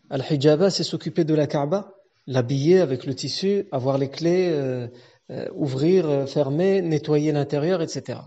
al-hijaba, 0.09 0.69
c'est 0.69 0.83
s'occuper 0.83 1.25
de 1.25 1.33
la 1.33 1.47
Kaaba, 1.47 1.93
l'habiller 2.27 2.79
avec 2.79 3.05
le 3.05 3.13
tissu, 3.13 3.67
avoir 3.73 3.97
les 3.97 4.09
clés, 4.09 4.49
euh, 4.51 4.87
euh, 5.31 5.49
ouvrir, 5.53 6.09
euh, 6.09 6.25
fermer, 6.25 6.81
nettoyer 6.81 7.33
l'intérieur, 7.33 7.81
etc. 7.81 8.19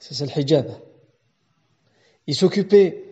C'est 0.00 0.24
le 0.24 0.40
hijaba. 0.40 0.74
Il 2.26 2.34
s'occupait, 2.34 3.04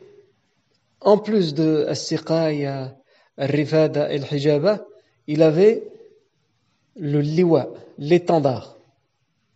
en 1.01 1.19
plus 1.19 1.55
de 1.55 1.87
as-siqaya, 1.89 2.97
al-rifada 3.37 4.13
et 4.13 4.17
al-hijaba, 4.17 4.85
il 5.29 5.43
avait 5.43 5.85
le 6.97 7.21
liwa, 7.21 7.73
l'étendard. 7.97 8.77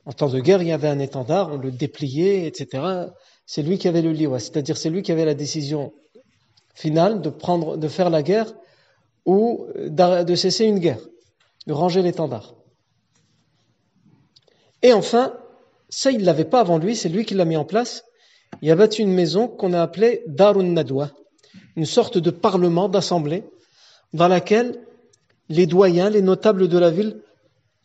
En 0.06 0.12
temps 0.12 0.28
de 0.28 0.38
guerre, 0.38 0.62
il 0.62 0.68
y 0.68 0.72
avait 0.72 0.88
un 0.88 1.00
étendard, 1.00 1.50
on 1.52 1.56
le 1.56 1.72
dépliait, 1.72 2.46
etc. 2.46 3.08
C'est 3.46 3.62
lui 3.62 3.78
qui 3.78 3.88
avait 3.88 4.02
le 4.02 4.12
liwa, 4.12 4.38
c'est-à-dire 4.38 4.76
c'est 4.76 4.90
lui 4.90 5.02
qui 5.02 5.10
avait 5.10 5.24
la 5.24 5.34
décision 5.34 5.92
finale 6.74 7.20
de, 7.20 7.30
prendre, 7.30 7.76
de 7.76 7.88
faire 7.88 8.10
la 8.10 8.22
guerre 8.22 8.52
ou 9.24 9.66
de 9.76 10.34
cesser 10.34 10.64
une 10.64 10.78
guerre, 10.78 11.00
de 11.66 11.72
ranger 11.72 12.02
l'étendard. 12.02 12.54
Et 14.82 14.92
enfin, 14.92 15.34
ça 15.88 16.10
il 16.10 16.18
ne 16.18 16.24
l'avait 16.24 16.44
pas 16.44 16.60
avant 16.60 16.78
lui, 16.78 16.94
c'est 16.94 17.08
lui 17.08 17.24
qui 17.24 17.34
l'a 17.34 17.44
mis 17.44 17.56
en 17.56 17.64
place. 17.64 18.04
Il 18.60 18.70
a 18.70 18.76
bâti 18.76 19.02
une 19.02 19.12
maison 19.12 19.48
qu'on 19.48 19.72
a 19.72 19.80
appelée 19.80 20.22
Darun 20.26 20.62
Nadwa, 20.62 21.10
une 21.76 21.86
sorte 21.86 22.18
de 22.18 22.30
parlement, 22.30 22.88
d'assemblée, 22.88 23.44
dans 24.12 24.28
laquelle 24.28 24.80
les 25.48 25.66
doyens, 25.66 26.10
les 26.10 26.22
notables 26.22 26.68
de 26.68 26.78
la 26.78 26.90
ville 26.90 27.20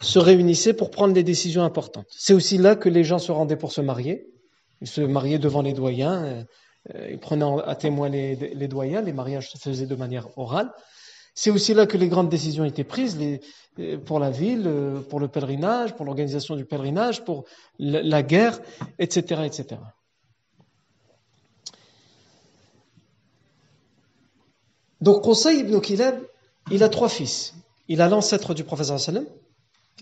se 0.02 0.20
réunissaient 0.20 0.74
pour 0.74 0.92
prendre 0.92 1.14
des 1.14 1.24
décisions 1.24 1.64
importantes. 1.64 2.08
C'est 2.10 2.34
aussi 2.34 2.58
là 2.58 2.76
que 2.76 2.90
les 2.90 3.04
gens 3.04 3.20
se 3.20 3.32
rendaient 3.32 3.58
pour 3.58 3.72
se 3.72 3.82
marier. 3.82 4.28
Ils 4.82 4.88
se 4.88 5.02
mariaient 5.02 5.40
devant 5.40 5.62
les 5.62 5.74
doyens, 5.74 6.24
euh, 6.24 6.28
euh, 6.28 6.44
ils 7.10 7.20
prenaient 7.20 7.46
à 7.66 7.76
témoin 7.76 8.10
les, 8.10 8.68
doyens, 8.68 9.02
les 9.02 9.14
mariages 9.14 9.50
se 9.52 9.58
faisaient 9.58 9.86
de 9.86 9.96
manière 9.96 10.38
orale. 10.38 10.72
C'est 11.36 11.52
aussi 11.52 11.74
là 11.74 11.86
que 11.86 11.98
les 11.98 12.10
grandes 12.10 12.30
décisions 12.30 12.66
étaient 12.66 12.84
prises 12.84 13.18
euh, 13.80 13.98
pour 13.98 14.20
la 14.20 14.30
ville, 14.30 14.64
euh, 14.66 15.00
pour 15.00 15.20
le 15.20 15.28
pèlerinage, 15.28 15.96
pour 15.96 16.06
l'organisation 16.06 16.56
du 16.56 16.66
pèlerinage, 16.66 17.24
pour 17.24 17.46
la 17.78 18.24
guerre, 18.24 18.60
etc. 18.98 19.44
etc. 19.46 19.80
Donc 25.02 25.24
Qusay 25.24 25.60
ibn 25.60 25.80
Kilab, 25.80 26.20
il 26.72 26.84
a 26.84 26.90
trois 26.90 27.10
fils. 27.10 27.54
Il 27.88 28.02
a 28.02 28.10
l'ancêtre 28.10 28.54
du 28.54 28.64
prophète 28.64 28.98
sallam, 28.98 29.26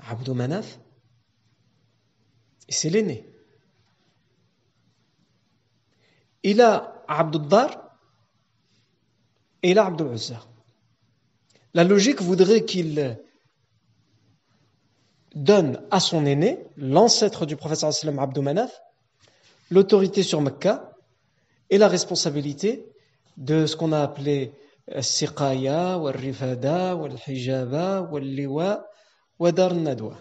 Abdou 0.10 0.34
Manaf, 0.34 0.80
et 2.68 2.72
c'est 2.72 2.90
l'aîné. 2.90 3.30
Il 6.50 6.62
a 6.62 7.04
Abduddar 7.10 7.92
et 9.64 9.74
Uzza. 9.74 10.40
La 11.74 11.84
logique 11.84 12.22
voudrait 12.22 12.64
qu'il 12.64 13.20
donne 15.36 15.82
à 15.92 16.00
son 16.00 16.26
aîné, 16.26 16.66
l'ancêtre 16.78 17.46
du 17.46 17.58
prophète 17.58 17.80
sallam 17.80 18.20
Abdou 18.20 18.42
Manaf, 18.42 18.72
l'autorité 19.72 20.24
sur 20.24 20.42
Mecca 20.42 20.94
et 21.70 21.78
la 21.78 21.90
responsabilité 21.90 22.86
de 23.36 23.66
ce 23.66 23.76
qu'on 23.76 23.92
a 23.92 24.02
appelé 24.02 24.54
Siqaya, 25.02 26.00
ou 26.00 26.06
Rifada, 26.06 26.96
ou 26.96 27.10
Hijaba, 27.28 28.04
ou 28.10 28.20
Liwa, 28.20 28.88
ou 29.38 29.48
Nadwa. 29.50 30.18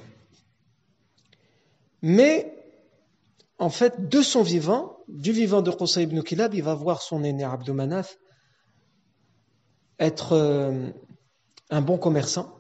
Mais 2.03 2.56
en 3.59 3.71
fait, 3.71 4.09
de 4.09 4.23
son 4.23 4.43
vivant, 4.43 4.99
du 5.09 5.33
vivant 5.33 5.63
de 5.63 5.71
Qusay 5.71 6.03
ibn 6.03 6.21
Kilab, 6.23 6.55
il 6.55 6.63
va 6.63 6.75
voir 6.75 7.03
son 7.03 7.25
aîné 7.25 7.45
Abdou 7.45 7.73
Manaf 7.73 8.19
être 9.99 10.33
euh, 10.33 10.91
un 11.71 11.81
bon 11.81 11.97
commerçant 11.97 12.57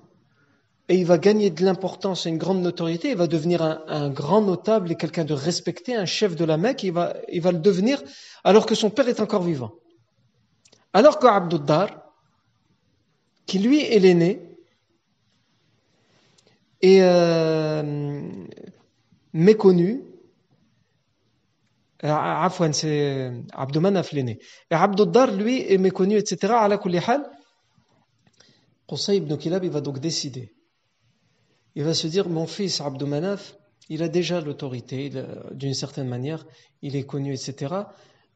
et 0.88 0.96
il 0.96 1.04
va 1.04 1.18
gagner 1.18 1.50
de 1.50 1.64
l'importance 1.64 2.26
et 2.26 2.28
une 2.28 2.38
grande 2.38 2.60
notoriété. 2.60 3.10
Il 3.10 3.16
va 3.16 3.26
devenir 3.26 3.60
un, 3.62 4.08
grand 4.08 4.40
notable 4.40 4.92
et 4.92 4.94
quelqu'un 4.94 5.24
de 5.24 5.34
respecté, 5.34 5.96
un 5.96 6.06
chef 6.06 6.36
de 6.36 6.44
la 6.44 6.56
Mecque. 6.56 6.84
Il 6.84 6.92
va, 6.92 7.12
le 7.28 7.58
devenir 7.58 8.02
alors 8.44 8.66
que 8.66 8.74
son 8.74 8.90
père 8.90 9.08
est 9.08 9.20
encore 9.20 9.42
vivant. 9.42 9.72
Alors 10.92 11.18
que 11.18 11.26
Abdou 11.26 11.58
Dar, 11.58 11.88
qui 13.46 13.58
lui 13.58 13.80
est 13.82 13.98
l'aîné, 13.98 14.40
est 16.82 17.02
euh, 17.02 18.22
méconnu, 19.32 20.05
Afwan, 22.08 22.72
c'est 22.72 23.32
Abdou 23.52 23.80
Manaf 23.80 24.12
l'aîné. 24.12 24.38
Et 24.70 24.76
lui, 25.36 25.72
est 25.72 25.78
méconnu, 25.78 26.16
etc. 26.16 26.54
À 26.56 26.78
kulli 26.78 26.98
hal, 26.98 27.28
Qusay 28.88 29.16
ibn 29.16 29.36
Kilab, 29.36 29.64
il 29.64 29.70
va 29.70 29.80
donc 29.80 29.98
décider. 29.98 30.54
Il 31.74 31.84
va 31.84 31.94
se 31.94 32.06
dire, 32.06 32.28
mon 32.28 32.46
fils 32.46 32.80
Abdou 32.80 33.06
Manaf, 33.06 33.56
il 33.88 34.02
a 34.02 34.08
déjà 34.08 34.40
l'autorité, 34.40 35.10
d'une 35.52 35.74
certaine 35.74 36.08
manière, 36.08 36.46
il 36.82 36.96
est 36.96 37.04
connu, 37.04 37.32
etc. 37.34 37.74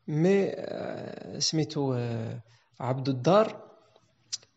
Mais, 0.06 0.56
euh, 0.70 1.38
euh, 1.76 2.34
Abdou 2.78 3.12
Dar, 3.12 3.70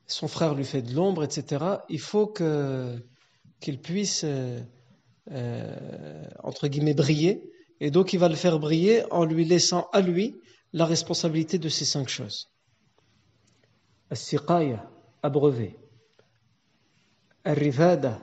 son 0.07 0.27
frère 0.27 0.53
lui 0.55 0.65
fait 0.65 0.81
de 0.81 0.93
l'ombre, 0.93 1.23
etc. 1.23 1.63
Il 1.89 1.99
faut 1.99 2.27
qu'il 2.27 3.81
puisse, 3.81 4.23
euh, 4.23 4.59
euh, 5.31 6.25
entre 6.43 6.67
guillemets, 6.67 6.93
briller 6.93 7.52
et 7.83 7.91
donc 7.91 8.13
il 8.13 8.19
va 8.19 8.29
le 8.29 8.35
faire 8.35 8.59
briller 8.59 9.03
en 9.11 9.25
lui 9.25 9.43
laissant 9.43 9.89
à 9.91 9.99
lui 9.99 10.39
la 10.71 10.85
responsabilité 10.85 11.57
de 11.57 11.67
ces 11.67 11.83
cinq 11.83 12.07
choses. 12.07 12.49
As-siqaya, 14.09 14.89
abreuver. 15.21 15.77
Al-rifada, 17.43 18.21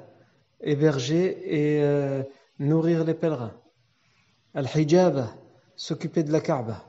héberger 0.63 1.27
et 1.45 1.83
euh, 1.83 2.23
nourrir 2.59 3.05
les 3.05 3.13
pèlerins. 3.13 3.53
Al-hijaba, 4.55 5.37
s'occuper 5.77 6.23
de 6.23 6.33
la 6.33 6.41
Kaaba. 6.41 6.83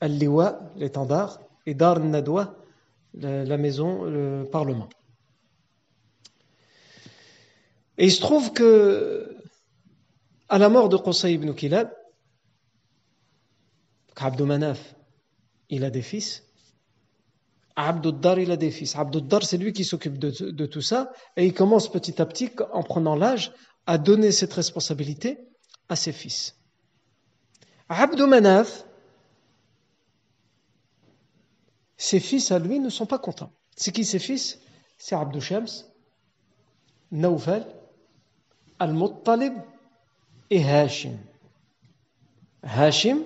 Al-liwa, 0.00 0.58
l'étendard. 0.74 1.38
Et 1.64 1.74
Dar 1.74 2.00
nadwa 2.00 2.56
la 3.14 3.56
maison, 3.56 4.02
le 4.02 4.48
parlement. 4.50 4.88
Et 7.98 8.06
il 8.06 8.10
se 8.10 8.20
trouve 8.20 8.52
que, 8.52 9.31
à 10.52 10.58
la 10.58 10.68
mort 10.68 10.90
de 10.90 10.98
Qusay 10.98 11.32
ibn 11.32 11.54
Kilab, 11.54 11.90
Manaf, 14.40 14.94
il 15.70 15.82
a 15.82 15.88
des 15.88 16.02
fils. 16.02 16.44
Abduddar, 17.74 18.38
il 18.38 18.50
a 18.50 18.58
des 18.58 18.70
fils. 18.70 18.94
Abduddar, 18.94 19.44
c'est 19.44 19.56
lui 19.56 19.72
qui 19.72 19.82
s'occupe 19.82 20.18
de, 20.18 20.66
tout 20.66 20.82
ça. 20.82 21.10
Et 21.38 21.46
il 21.46 21.54
commence 21.54 21.90
petit 21.90 22.20
à 22.20 22.26
petit, 22.26 22.50
en 22.74 22.82
prenant 22.82 23.16
l'âge, 23.16 23.50
à 23.86 23.96
donner 23.96 24.30
cette 24.30 24.52
responsabilité 24.52 25.38
à 25.88 25.96
ses 25.96 26.12
fils. 26.12 26.54
Abdou 27.88 28.26
Manaf, 28.26 28.84
ses 31.96 32.20
fils 32.20 32.52
à 32.52 32.58
lui 32.58 32.78
ne 32.78 32.90
sont 32.90 33.06
pas 33.06 33.18
contents. 33.18 33.54
C'est 33.74 33.90
qui 33.90 34.04
ses 34.04 34.18
fils? 34.18 34.60
C'est 34.98 35.14
Abdou 35.14 35.40
Shams, 35.40 35.66
Al-Muttalib 38.78 39.54
et 40.52 40.62
Hashim. 40.62 41.16
Hashim, 42.62 43.22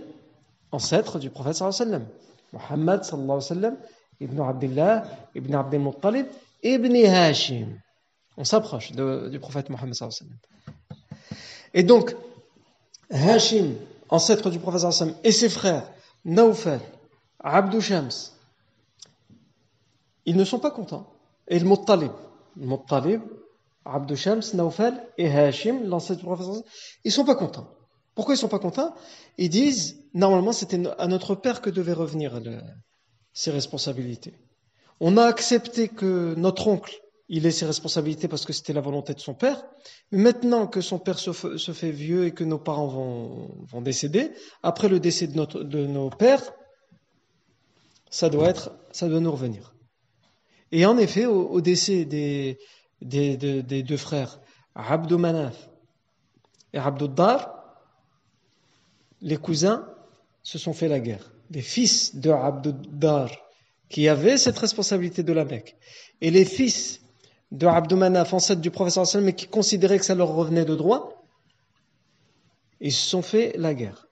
ancêtre 0.71 1.19
du 1.19 1.29
prophète 1.29 1.57
sallallahu. 1.57 2.07
Muhammad 2.53 3.03
sallallahu 3.03 3.77
Ibn 4.21 4.41
Abdullah, 4.41 5.03
Ibn 5.35 5.55
Abdel 5.57 5.81
Muttalib, 5.81 6.27
Ibn 6.63 6.95
Hashim. 7.05 7.81
On 8.37 8.45
s'approche 8.45 8.93
du 8.93 9.41
prophète 9.41 9.71
Muhammad 9.71 9.95
sallallahu. 9.95 10.39
Et 11.75 11.83
donc, 11.83 12.15
Hashim, 13.11 13.75
ancêtre 14.09 14.49
du 14.49 14.61
prophète 14.61 14.83
sallallahu 14.83 15.17
et 15.25 15.33
ses 15.33 15.49
frères, 15.49 15.91
Naufal, 16.25 16.81
Abdou 17.41 17.81
Shams, 17.81 18.11
ils 20.25 20.37
ne 20.37 20.45
sont 20.45 20.61
pas 20.61 20.71
contents. 20.71 21.13
Et 21.49 21.59
le 21.59 21.69
Muttalib, 21.69 22.13
le 22.57 22.67
Muttalib, 22.67 23.21
Abdou 23.87 24.17
Shams, 24.17 24.43
Naufal 24.55 25.07
et 25.19 25.29
Hashim, 25.31 25.85
l'ancêtre 25.85 26.21
du 26.21 26.27
prophète, 26.27 26.65
ils 27.05 27.13
sont 27.13 27.25
pas 27.25 27.35
contents. 27.35 27.69
Pourquoi 28.15 28.35
ils 28.35 28.39
sont 28.39 28.49
pas 28.49 28.59
contents? 28.59 28.95
Ils 29.39 29.51
disent, 29.51 30.03
normalement, 30.15 30.53
c'était 30.53 30.81
à 30.99 31.07
notre 31.07 31.35
père 31.35 31.61
que 31.61 31.71
devaient 31.71 31.93
revenir 31.93 32.41
ses 33.33 33.51
responsabilités. 33.51 34.35
On 35.01 35.17
a 35.19 35.25
accepté 35.25 35.89
que 35.89 36.35
notre 36.37 36.69
oncle, 36.69 36.95
il 37.29 37.45
ait 37.45 37.51
ses 37.51 37.67
responsabilités 37.67 38.29
parce 38.29 38.47
que 38.47 38.53
c'était 38.53 38.73
la 38.73 38.81
volonté 38.81 39.13
de 39.13 39.21
son 39.21 39.35
père. 39.35 39.65
Maintenant 40.11 40.67
que 40.67 40.81
son 40.81 40.99
père 40.99 41.19
se, 41.19 41.33
fait 41.33 41.91
vieux 41.91 42.27
et 42.27 42.33
que 42.33 42.45
nos 42.45 42.59
parents 42.59 42.87
vont, 42.87 43.51
vont 43.67 43.83
décéder, 43.83 44.31
après 44.63 44.89
le 44.89 45.01
décès 45.01 45.27
de, 45.27 45.37
notre, 45.37 45.63
de 45.63 45.87
nos 45.87 46.09
pères, 46.09 46.55
ça 48.09 48.31
doit 48.31 48.49
être, 48.49 48.71
ça 48.93 49.09
doit 49.09 49.21
nous 49.21 49.33
revenir. 49.33 49.75
Et 50.73 50.87
en 50.87 50.97
effet, 50.99 51.27
au, 51.27 51.61
décès 51.61 52.05
des, 52.05 52.59
des, 53.03 53.37
deux 53.63 53.97
frères, 53.97 54.41
Abdou 54.75 55.19
Manaf 55.19 55.69
et 56.73 56.79
Abdou 56.79 57.09
Dar, 57.09 57.53
les 59.21 59.37
cousins 59.37 59.89
se 60.43 60.59
sont 60.59 60.73
fait 60.73 60.89
la 60.89 61.01
guerre. 61.01 61.33
Les 61.51 61.63
fils 61.63 62.17
de 62.17 62.31
Abdou 62.31 62.73
Dar, 62.73 63.31
qui 63.89 64.09
avaient 64.09 64.37
cette 64.37 64.59
responsabilité 64.59 65.23
de 65.23 65.33
la 65.33 65.45
Mecque, 65.45 65.77
et 66.21 66.31
les 66.31 66.45
fils 66.45 67.01
de 67.53 67.67
Abdou 67.67 67.97
Manaf, 67.97 68.33
ancêtre 68.33 68.61
du 68.61 68.71
professeur 68.71 69.07
mais 69.23 69.35
qui 69.35 69.47
considéraient 69.47 69.99
que 69.99 70.05
ça 70.05 70.15
leur 70.15 70.29
revenait 70.29 70.65
de 70.65 70.75
droit, 70.75 71.25
ils 72.81 72.93
se 72.93 73.09
sont 73.09 73.23
fait 73.23 73.55
la 73.57 73.75
guerre. 73.75 74.09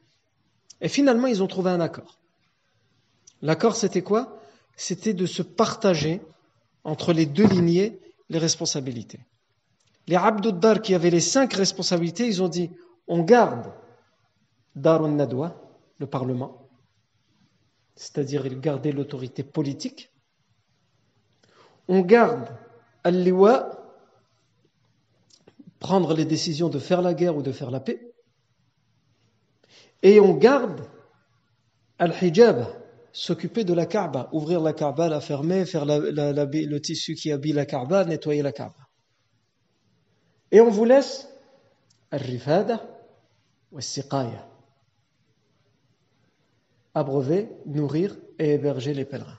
Et 0.80 0.88
finalement, 0.88 1.26
ils 1.26 1.42
ont 1.42 1.46
trouvé 1.46 1.70
un 1.70 1.80
accord. 1.80 2.18
L'accord, 3.42 3.76
c'était 3.76 4.02
quoi? 4.02 4.38
C'était 4.76 5.14
de 5.14 5.26
se 5.26 5.42
partager 5.42 6.20
entre 6.82 7.12
les 7.12 7.26
deux 7.26 7.46
lignées 7.46 7.98
les 8.28 8.38
responsabilités. 8.38 9.20
Les 10.06 10.16
Abduddar 10.16 10.82
qui 10.82 10.94
avaient 10.94 11.10
les 11.10 11.20
cinq 11.20 11.54
responsabilités, 11.54 12.26
ils 12.26 12.42
ont 12.42 12.48
dit 12.48 12.70
on 13.06 13.22
garde 13.22 13.72
Darun 14.74 15.12
Nadwa, 15.12 15.60
le 15.98 16.06
Parlement, 16.06 16.68
c'est-à-dire 17.96 18.46
ils 18.46 18.60
gardaient 18.60 18.92
l'autorité 18.92 19.42
politique. 19.42 20.10
On 21.88 22.00
garde 22.00 22.48
Al-Liwa, 23.04 23.84
prendre 25.78 26.14
les 26.14 26.24
décisions 26.24 26.68
de 26.68 26.78
faire 26.78 27.02
la 27.02 27.14
guerre 27.14 27.36
ou 27.36 27.42
de 27.42 27.52
faire 27.52 27.70
la 27.70 27.80
paix. 27.80 28.14
Et 30.02 30.18
on 30.20 30.34
garde 30.34 30.88
Al-Hijab, 31.98 32.66
s'occuper 33.14 33.62
de 33.62 33.72
la 33.72 33.86
Kaaba, 33.86 34.28
ouvrir 34.32 34.60
la 34.60 34.72
Kaaba, 34.72 35.08
la 35.08 35.20
fermer, 35.20 35.64
faire 35.64 35.86
le 35.86 36.78
tissu 36.78 37.14
qui 37.14 37.30
habille 37.30 37.52
la 37.52 37.64
Kaaba, 37.64 38.04
nettoyer 38.04 38.42
la 38.42 38.50
Kaaba. 38.50 38.88
Et 40.50 40.60
on 40.60 40.68
vous 40.68 40.84
laisse 40.84 41.28
al-rifada 42.10 42.84
ou 43.70 43.76
al-siqaya. 43.76 44.48
Abreuver, 46.92 47.48
nourrir 47.66 48.16
et 48.40 48.54
héberger 48.54 48.94
les 48.94 49.04
pèlerins. 49.04 49.38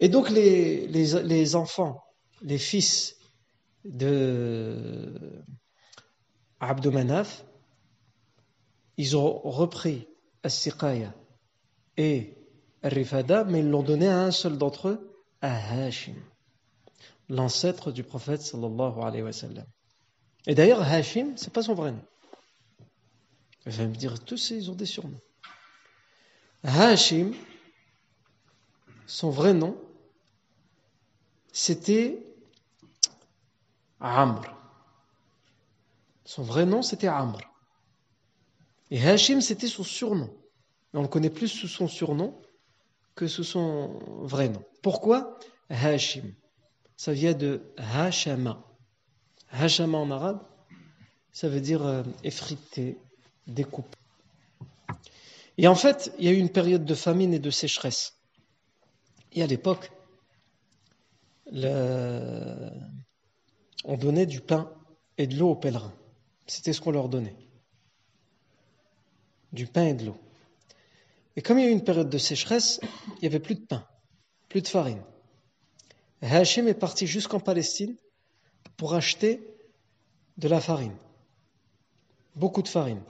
Et 0.00 0.08
donc 0.08 0.30
les, 0.30 1.54
enfants, 1.54 2.02
les 2.40 2.58
fils 2.58 3.16
de 3.84 5.42
Abdou 6.60 6.90
Manaf, 6.92 7.44
ils 8.96 9.18
ont 9.18 9.38
repris 9.44 10.08
al-siqaya 10.42 11.12
et 11.98 12.32
Rifada, 12.82 13.44
mais 13.44 13.58
ils 13.58 13.68
l'ont 13.68 13.82
donné 13.82 14.08
à 14.08 14.20
un 14.20 14.30
seul 14.30 14.56
d'entre 14.56 14.88
eux, 14.88 15.20
à 15.42 15.84
Hashim, 15.84 16.14
l'ancêtre 17.28 17.90
du 17.90 18.04
prophète 18.04 18.40
sallallahu 18.40 19.02
alayhi 19.02 19.24
wa 19.24 19.32
sallam. 19.32 19.66
Et 20.46 20.54
d'ailleurs, 20.54 20.80
Hashim, 20.80 21.36
c'est 21.36 21.52
pas 21.52 21.62
son 21.62 21.74
vrai 21.74 21.90
nom. 21.90 22.04
Vous 23.66 23.80
allez 23.80 23.88
me 23.88 23.96
dire, 23.96 24.24
tous 24.24 24.50
ils 24.50 24.70
ont 24.70 24.76
des 24.76 24.86
surnoms. 24.86 25.20
Hashim, 26.62 27.32
son 29.06 29.30
vrai 29.30 29.52
nom, 29.52 29.76
c'était 31.52 32.24
Amr. 33.98 34.56
Son 36.24 36.44
vrai 36.44 36.64
nom, 36.64 36.80
c'était 36.82 37.08
Amr. 37.08 37.40
Et 38.92 39.04
Hashim, 39.04 39.40
c'était 39.40 39.66
son 39.66 39.82
surnom 39.82 40.37
on 40.98 41.02
le 41.02 41.08
connaît 41.08 41.30
plus 41.30 41.46
sous 41.46 41.68
son 41.68 41.86
surnom 41.86 42.34
que 43.14 43.28
sous 43.28 43.44
son 43.44 44.00
vrai 44.22 44.48
nom. 44.48 44.64
Pourquoi 44.82 45.38
Hashim 45.70 46.34
Ça 46.96 47.12
vient 47.12 47.34
de 47.34 47.72
Hashama. 47.76 48.64
Hashama 49.52 49.96
en 49.96 50.10
arabe, 50.10 50.42
ça 51.30 51.48
veut 51.48 51.60
dire 51.60 51.86
euh, 51.86 52.02
effrité, 52.24 52.98
découpé. 53.46 53.96
Et 55.56 55.68
en 55.68 55.76
fait, 55.76 56.12
il 56.18 56.24
y 56.24 56.28
a 56.28 56.32
eu 56.32 56.38
une 56.38 56.50
période 56.50 56.84
de 56.84 56.94
famine 56.94 57.32
et 57.32 57.38
de 57.38 57.50
sécheresse. 57.50 58.16
Et 59.32 59.42
à 59.42 59.46
l'époque, 59.46 59.92
on 61.52 62.72
donnait 63.96 64.26
du 64.26 64.40
pain 64.40 64.72
et 65.16 65.28
de 65.28 65.36
l'eau 65.36 65.50
aux 65.50 65.56
pèlerins. 65.56 65.94
C'était 66.48 66.72
ce 66.72 66.80
qu'on 66.80 66.90
leur 66.90 67.08
donnait. 67.08 67.36
Du 69.52 69.66
pain 69.66 69.86
et 69.86 69.94
de 69.94 70.06
l'eau. 70.06 70.16
Et 71.38 71.40
comme 71.40 71.60
il 71.60 71.66
y 71.66 71.68
a 71.68 71.70
eu 71.70 71.72
une 71.72 71.84
période 71.84 72.10
de 72.10 72.18
sécheresse, 72.18 72.80
il 72.82 73.20
n'y 73.22 73.28
avait 73.28 73.38
plus 73.38 73.54
de 73.54 73.60
pain, 73.60 73.86
plus 74.48 74.60
de 74.60 74.66
farine. 74.66 75.00
Hachim 76.20 76.66
est 76.66 76.74
parti 76.74 77.06
jusqu'en 77.06 77.38
Palestine 77.38 77.94
pour 78.76 78.94
acheter 78.94 79.40
de 80.36 80.48
la 80.48 80.60
farine. 80.60 80.96
Beaucoup 82.34 82.60
de 82.60 82.66
farine. 82.66 83.00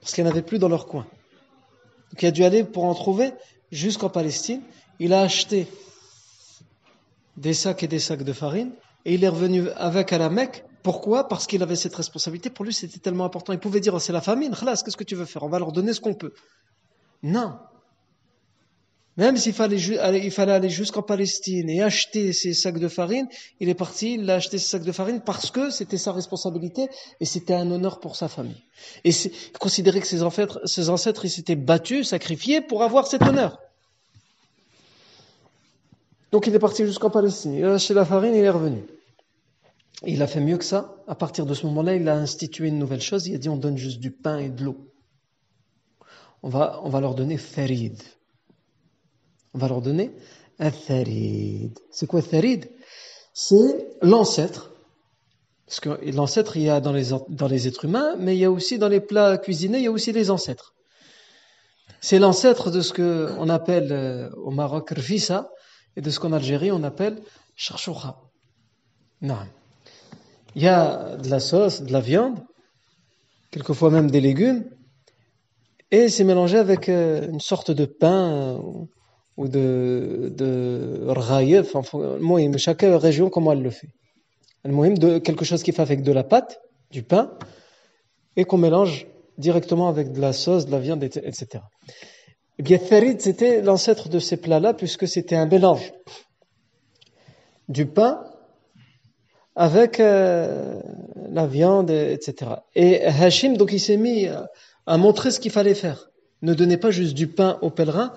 Parce 0.00 0.14
qu'il 0.14 0.24
n'y 0.24 0.30
en 0.30 0.32
avait 0.32 0.40
plus 0.40 0.58
dans 0.58 0.70
leur 0.70 0.86
coin. 0.86 1.06
Donc 2.10 2.22
il 2.22 2.26
a 2.28 2.30
dû 2.30 2.44
aller 2.44 2.64
pour 2.64 2.84
en 2.84 2.94
trouver 2.94 3.34
jusqu'en 3.70 4.08
Palestine. 4.08 4.62
Il 4.98 5.12
a 5.12 5.20
acheté 5.20 5.66
des 7.36 7.52
sacs 7.52 7.82
et 7.82 7.88
des 7.88 7.98
sacs 7.98 8.22
de 8.22 8.32
farine 8.32 8.72
et 9.04 9.12
il 9.12 9.22
est 9.22 9.28
revenu 9.28 9.68
avec 9.76 10.14
à 10.14 10.18
la 10.18 10.30
Mecque. 10.30 10.64
Pourquoi? 10.82 11.28
Parce 11.28 11.46
qu'il 11.46 11.62
avait 11.62 11.76
cette 11.76 11.94
responsabilité. 11.94 12.48
Pour 12.48 12.64
lui, 12.64 12.72
c'était 12.72 13.00
tellement 13.00 13.26
important. 13.26 13.52
Il 13.52 13.58
pouvait 13.58 13.80
dire 13.80 13.92
oh, 13.92 13.98
c'est 13.98 14.14
la 14.14 14.22
famine, 14.22 14.54
qu'est-ce 14.58 14.96
que 14.96 15.04
tu 15.04 15.14
veux 15.14 15.26
faire? 15.26 15.42
On 15.42 15.50
va 15.50 15.58
leur 15.58 15.72
donner 15.72 15.92
ce 15.92 16.00
qu'on 16.00 16.14
peut. 16.14 16.32
Non. 17.22 17.58
Même 19.16 19.36
s'il 19.36 19.52
fallait, 19.52 19.98
aller 19.98 20.70
jusqu'en 20.70 21.02
Palestine 21.02 21.68
et 21.68 21.82
acheter 21.82 22.32
ses 22.32 22.54
sacs 22.54 22.78
de 22.78 22.88
farine, 22.88 23.28
il 23.58 23.68
est 23.68 23.74
parti, 23.74 24.14
il 24.14 24.30
a 24.30 24.36
acheté 24.36 24.56
ses 24.56 24.66
sacs 24.66 24.84
de 24.84 24.92
farine 24.92 25.20
parce 25.20 25.50
que 25.50 25.68
c'était 25.68 25.98
sa 25.98 26.12
responsabilité 26.12 26.88
et 27.20 27.26
c'était 27.26 27.52
un 27.52 27.70
honneur 27.70 28.00
pour 28.00 28.16
sa 28.16 28.28
famille. 28.28 28.62
Et 29.04 29.10
considérer 29.58 30.00
que 30.00 30.06
ses 30.06 30.22
ancêtres, 30.22 30.60
ses 30.64 30.88
ancêtres, 30.88 31.26
ils 31.26 31.30
s'étaient 31.30 31.54
battus, 31.54 32.08
sacrifiés 32.08 32.62
pour 32.62 32.82
avoir 32.82 33.06
cet 33.06 33.22
honneur. 33.22 33.58
Donc 36.32 36.46
il 36.46 36.54
est 36.54 36.60
parti 36.60 36.86
jusqu'en 36.86 37.10
Palestine, 37.10 37.52
il 37.54 37.64
a 37.64 37.74
acheté 37.74 37.92
la 37.92 38.06
farine, 38.06 38.34
il 38.34 38.44
est 38.44 38.48
revenu. 38.48 38.84
il 40.06 40.22
a 40.22 40.28
fait 40.28 40.40
mieux 40.40 40.56
que 40.56 40.64
ça. 40.64 40.94
À 41.08 41.14
partir 41.14 41.44
de 41.44 41.52
ce 41.52 41.66
moment-là, 41.66 41.94
il 41.96 42.08
a 42.08 42.14
institué 42.14 42.68
une 42.68 42.78
nouvelle 42.78 43.02
chose. 43.02 43.26
Il 43.26 43.34
a 43.34 43.38
dit 43.38 43.50
on 43.50 43.56
donne 43.56 43.76
juste 43.76 44.00
du 44.00 44.12
pain 44.12 44.38
et 44.38 44.48
de 44.48 44.64
l'eau. 44.64 44.89
On 46.42 46.48
va, 46.48 46.80
on 46.84 46.88
va 46.88 47.00
leur 47.00 47.14
donner 47.14 47.36
farid. 47.36 48.02
On 49.54 49.58
va 49.58 49.68
leur 49.68 49.82
donner 49.82 50.10
un 50.58 50.70
tharid. 50.70 51.78
C'est 51.90 52.06
quoi 52.06 52.22
tharid? 52.22 52.70
C'est 53.34 53.88
l'ancêtre. 54.02 54.70
Parce 55.66 55.80
que 55.80 56.10
l'ancêtre, 56.10 56.56
il 56.56 56.62
y 56.64 56.70
a 56.70 56.80
dans 56.80 56.92
les, 56.92 57.10
dans 57.28 57.46
les 57.46 57.68
êtres 57.68 57.84
humains, 57.84 58.16
mais 58.18 58.36
il 58.36 58.40
y 58.40 58.44
a 58.44 58.50
aussi 58.50 58.78
dans 58.78 58.88
les 58.88 59.00
plats 59.00 59.38
cuisinés, 59.38 59.78
il 59.78 59.84
y 59.84 59.86
a 59.86 59.92
aussi 59.92 60.12
les 60.12 60.30
ancêtres. 60.30 60.74
C'est 62.00 62.18
l'ancêtre 62.18 62.70
de 62.70 62.80
ce 62.80 62.92
qu'on 62.92 63.48
appelle 63.48 63.92
euh, 63.92 64.30
au 64.36 64.50
Maroc 64.50 64.90
rfissa 64.90 65.50
et 65.96 66.00
de 66.00 66.10
ce 66.10 66.18
qu'en 66.18 66.32
Algérie 66.32 66.72
on 66.72 66.82
appelle 66.82 67.20
charchoura. 67.56 68.22
Non. 69.20 69.36
Il 70.56 70.62
y 70.62 70.68
a 70.68 71.16
de 71.16 71.28
la 71.28 71.40
sauce, 71.40 71.82
de 71.82 71.92
la 71.92 72.00
viande, 72.00 72.42
quelquefois 73.50 73.90
même 73.90 74.10
des 74.10 74.20
légumes, 74.20 74.64
et 75.90 76.08
c'est 76.08 76.24
mélangé 76.24 76.58
avec 76.58 76.88
euh, 76.88 77.28
une 77.28 77.40
sorte 77.40 77.70
de 77.70 77.84
pain 77.84 78.60
ou 79.36 79.48
de, 79.48 80.32
de 80.36 81.06
enfin, 81.08 82.58
chaque 82.58 82.82
région 82.82 83.30
comment 83.30 83.52
elle 83.52 83.62
le 83.62 83.70
fait? 83.70 83.88
quelque 85.24 85.44
chose 85.44 85.62
qui 85.62 85.72
fait 85.72 85.82
avec 85.82 86.02
de 86.02 86.12
la 86.12 86.24
pâte, 86.24 86.60
du 86.90 87.02
pain, 87.02 87.32
et 88.36 88.44
qu'on 88.44 88.58
mélange 88.58 89.06
directement 89.38 89.88
avec 89.88 90.12
de 90.12 90.20
la 90.20 90.32
sauce, 90.32 90.66
de 90.66 90.70
la 90.70 90.78
viande, 90.78 91.02
etc. 91.02 91.62
Eh 92.58 92.62
bien, 92.62 92.78
Farid, 92.78 93.20
c'était 93.20 93.62
l'ancêtre 93.62 94.10
de 94.10 94.18
ces 94.18 94.36
plats-là, 94.36 94.74
puisque 94.74 95.08
c'était 95.08 95.36
un 95.36 95.46
mélange 95.46 95.92
du 97.68 97.86
pain 97.86 98.22
avec 99.56 99.98
euh, 99.98 100.80
la 101.30 101.46
viande, 101.46 101.90
etc. 101.90 102.52
Et 102.74 103.02
Hashim, 103.02 103.54
donc, 103.56 103.72
il 103.72 103.80
s'est 103.80 103.96
mis 103.96 104.28
à 104.90 104.96
montrer 104.96 105.30
ce 105.30 105.40
qu'il 105.40 105.52
fallait 105.52 105.74
faire. 105.74 106.10
Ne 106.42 106.52
donnez 106.52 106.76
pas 106.76 106.90
juste 106.90 107.14
du 107.14 107.26
pain 107.28 107.58
aux 107.62 107.70
pèlerins, 107.70 108.12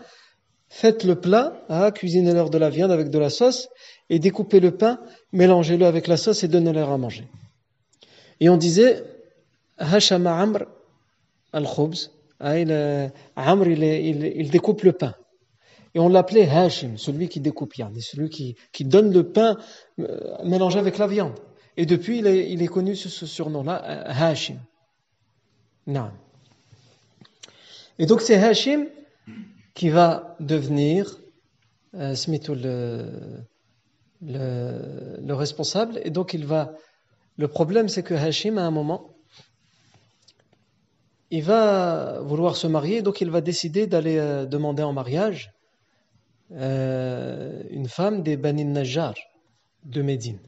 Faites 0.76 1.04
le 1.04 1.14
plat, 1.14 1.54
hein, 1.70 1.92
cuisinez-leur 1.92 2.50
de 2.50 2.58
la 2.58 2.72
viande 2.72 2.90
avec 2.90 3.12
de 3.12 3.20
la 3.20 3.30
sauce, 3.30 3.70
et 4.10 4.18
découpez 4.18 4.60
le 4.60 4.72
pain, 4.72 5.00
mélangez-le 5.32 5.86
avec 5.86 6.08
la 6.08 6.18
sauce 6.18 6.44
et 6.44 6.48
donnez-leur 6.48 6.90
à 6.90 6.98
manger. 6.98 7.28
Et 8.40 8.50
on 8.50 8.58
disait, 8.58 9.04
Hashama 9.78 10.36
Amr 10.36 10.66
al-Khubz, 11.54 12.10
hein, 12.40 12.58
il, 12.58 13.12
Amr, 13.36 13.68
il, 13.68 14.50
découpe 14.50 14.82
le 14.82 14.94
pain. 14.94 15.14
Et 15.94 16.00
on 16.00 16.10
l'appelait 16.10 16.50
Hashim, 16.50 16.98
celui 16.98 17.30
qui 17.30 17.40
découpe, 17.40 17.76
celui 18.00 18.30
qui, 18.30 18.84
donne 18.84 19.14
le 19.14 19.32
pain 19.32 19.58
euh, 20.00 20.44
mélangé 20.44 20.80
avec 20.80 20.98
la 20.98 21.06
viande. 21.06 21.36
Et 21.78 21.86
depuis, 21.86 22.18
il 22.18 22.64
est, 22.64 22.68
connu 22.68 22.96
sous 22.96 23.10
ce 23.10 23.28
surnom-là, 23.28 23.76
Hashim. 24.08 24.58
Non. 25.86 26.10
Et 28.00 28.06
donc 28.06 28.22
c'est 28.22 28.36
Hashim 28.36 28.88
qui 29.74 29.90
va 29.90 30.36
devenir 30.40 31.20
euh, 31.96 32.16
le, 32.28 33.06
le, 34.22 35.20
le, 35.22 35.34
responsable. 35.34 36.00
Et 36.04 36.10
donc 36.10 36.34
il 36.34 36.46
va. 36.46 36.74
Le 37.38 37.48
problème, 37.48 37.90
c'est 37.90 38.04
que 38.04 38.14
Hashim, 38.14 38.58
à 38.58 38.64
un 38.64 38.72
moment, 38.72 39.16
il 41.32 41.44
va 41.44 42.20
vouloir 42.22 42.56
se 42.56 42.68
marier, 42.68 43.02
donc 43.02 43.22
il 43.22 43.32
va 43.32 43.42
décider 43.42 43.88
d'aller 43.88 44.18
euh, 44.18 44.46
demander 44.46 44.84
en 44.84 44.94
mariage 44.94 45.52
euh, 46.52 47.64
une 47.72 47.88
femme 47.88 48.22
des 48.22 48.38
Banin 48.38 48.66
Najjar 48.66 49.16
de 49.84 50.02
Médine. 50.04 50.40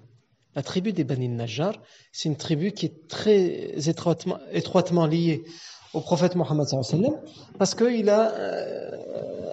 La 0.56 0.62
tribu 0.62 0.94
des 0.94 1.04
Banin 1.04 1.30
Najjar, 1.30 1.74
c'est 2.12 2.30
une 2.30 2.38
tribu 2.38 2.72
qui 2.72 2.86
est 2.86 3.08
très 3.08 3.90
étroitement, 3.90 4.38
étroitement 4.52 5.08
liée 5.08 5.44
au 5.96 6.02
prophète 6.02 6.36
Mohammed 6.36 6.68
parce 7.58 7.74
qu'il 7.74 8.10
a 8.10 8.32
euh, 8.32 8.92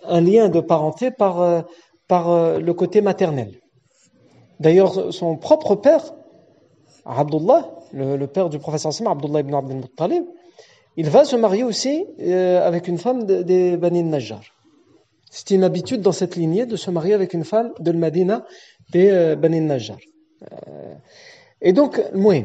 un 0.05 0.21
lien 0.21 0.49
de 0.49 0.61
parenté 0.61 1.11
par, 1.11 1.41
euh, 1.41 1.63
par 2.09 2.31
euh, 2.31 2.59
le 2.59 2.75
côté 2.75 3.01
maternel. 3.01 3.53
D'ailleurs, 4.59 5.13
son 5.13 5.37
propre 5.37 5.77
père, 5.77 6.03
Abdullah, 7.05 7.71
le, 7.93 8.27
père 8.27 8.49
du 8.49 8.59
prophète 8.59 8.85
Abdullah 9.07 9.41
ibn 9.41 9.55
Abdul 9.55 9.77
Muttalib, 9.77 10.25
il 10.97 11.09
va 11.09 11.25
se 11.25 11.37
marier 11.37 11.65
aussi 11.65 12.05
avec 12.21 12.87
une 12.87 12.99
femme 12.99 13.25
des 13.25 13.77
Bani 13.77 14.05
Najjar. 14.05 14.43
C'est 15.31 15.51
une 15.51 15.65
habitude 15.65 16.01
dans 16.03 16.13
cette 16.13 16.37
lignée 16.37 16.67
de 16.67 16.77
se 16.77 16.91
marier 16.91 17.15
avec 17.15 17.33
une 17.33 17.45
femme 17.45 17.73
de 17.81 17.93
Medina 17.93 18.45
des 18.93 19.35
Bani 19.37 19.61
Najjar. 19.63 19.97
et 21.61 21.73
donc, 21.73 22.01
Mouim, 22.15 22.45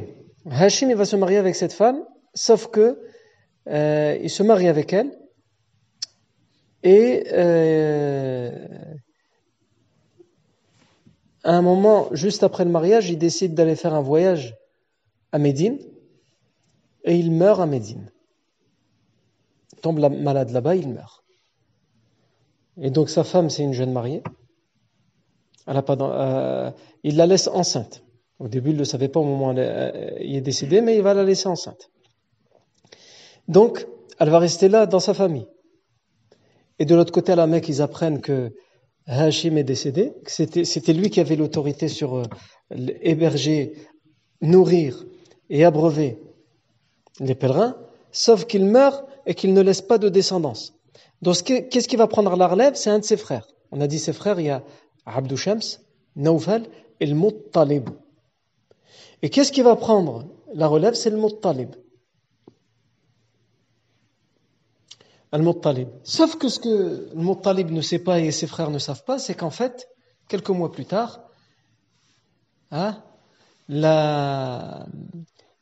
Hashim 0.50 0.90
il 0.90 0.96
va 0.96 1.06
se 1.06 1.18
marier 1.18 1.38
avec 1.38 1.56
cette 1.56 1.74
femme, 1.74 2.04
sauf 2.34 2.68
que 2.68 2.98
euh, 3.68 4.18
il 4.22 4.30
se 4.30 4.44
marie 4.44 4.68
avec 4.68 4.94
elle 4.94 5.12
et 6.84 7.26
euh, 7.34 8.68
à 11.44 11.52
un 11.52 11.62
moment, 11.62 12.08
juste 12.12 12.44
après 12.44 12.66
le 12.66 12.72
mariage, 12.72 13.10
il 13.10 13.18
décide 13.18 13.54
d'aller 13.56 13.76
faire 13.76 13.94
un 13.94 14.02
voyage 14.02 14.56
à 15.32 15.40
Médine 15.40 15.80
et 17.04 17.16
il 17.16 17.32
meurt 17.32 17.60
à 17.60 17.66
Médine. 17.66 18.12
Il 19.74 19.80
tombe 19.80 20.00
malade 20.00 20.52
là-bas, 20.52 20.76
il 20.76 20.90
meurt. 20.90 21.24
Et 22.80 22.92
donc 22.92 23.10
sa 23.10 23.24
femme, 23.24 23.50
c'est 23.50 23.64
une 23.64 23.74
jeune 23.74 23.92
mariée. 23.92 24.24
Euh, 25.68 26.72
il 27.04 27.18
la 27.18 27.26
laisse 27.26 27.48
enceinte. 27.48 28.04
Au 28.40 28.48
début, 28.48 28.70
il 28.70 28.76
ne 28.76 28.80
le 28.80 28.86
savait 28.86 29.08
pas 29.10 29.20
au 29.20 29.26
moment 29.26 29.50
où 29.50 29.54
il 30.22 30.36
est 30.36 30.42
décédé, 30.42 30.82
mais 30.82 30.96
il 30.96 31.02
va 31.02 31.14
la 31.14 31.24
laisser 31.24 31.48
enceinte. 31.48 31.90
Donc, 33.48 33.88
elle 34.20 34.30
va 34.30 34.40
rester 34.40 34.68
là 34.68 34.86
dans 34.86 35.00
sa 35.00 35.14
famille. 35.14 35.48
Et 36.80 36.86
de 36.86 36.96
l'autre 36.96 37.12
côté, 37.12 37.32
à 37.32 37.36
la 37.36 37.48
Mecque, 37.48 37.70
ils 37.70 37.82
apprennent 37.82 38.22
que 38.22 38.54
Hachim 39.08 39.56
est 39.56 39.64
décédé, 39.64 40.14
que 40.24 40.32
c'était 40.66 40.94
lui 40.94 41.10
qui 41.10 41.20
avait 41.20 41.36
l'autorité 41.36 41.88
sur 41.88 42.18
euh, 42.18 42.24
héberger, 43.02 43.74
nourrir 44.42 45.06
et 45.50 45.64
abreuver 45.64 46.20
les 47.20 47.36
pèlerins, 47.36 47.78
sauf 48.12 48.46
qu'il 48.46 48.66
meurt 48.66 49.06
et 49.26 49.34
qu'il 49.34 49.54
ne 49.54 49.62
laisse 49.62 49.82
pas 49.82 49.98
de 49.98 50.10
descendance. 50.10 50.74
Donc, 51.22 51.44
qu'est-ce 51.44 51.88
qui 51.88 51.96
va 51.96 52.08
prendre 52.08 52.36
la 52.36 52.48
relève 52.48 52.76
C'est 52.76 52.90
un 52.90 53.00
de 53.00 53.06
ses 53.06 53.18
frères. 53.18 53.48
On 53.72 53.82
a 53.82 53.88
dit 53.88 53.98
ses 53.98 54.14
frères, 54.14 54.40
il 54.40 54.48
y 54.48 54.50
a 54.50 54.64
Abdou 55.06 55.38
Shams, 55.38 55.62
Naufal 56.16 56.64
et 57.00 57.06
le 57.06 57.16
Muttalib. 57.16 57.90
Et 59.22 59.30
qu'est-ce 59.30 59.52
qui 59.52 59.62
va 59.62 59.76
prendre 59.76 60.26
la 60.54 60.68
relève? 60.68 60.94
C'est 60.94 61.10
le 61.10 61.18
Muttalib. 61.18 61.72
Al-Muttalib. 65.32 65.90
Sauf 66.04 66.38
que 66.38 66.48
ce 66.50 66.60
que 66.60 67.10
le 67.14 67.22
Muttalib 67.22 67.72
ne 67.72 67.82
sait 67.82 68.00
pas 68.00 68.20
et 68.20 68.32
ses 68.32 68.48
frères 68.48 68.70
ne 68.70 68.80
savent 68.80 69.04
pas, 69.04 69.20
c'est 69.20 69.36
qu'en 69.36 69.50
fait, 69.50 69.88
quelques 70.28 70.50
mois 70.50 70.72
plus 70.72 70.86
tard, 70.86 71.22
hein, 72.72 73.04
la, 73.68 74.86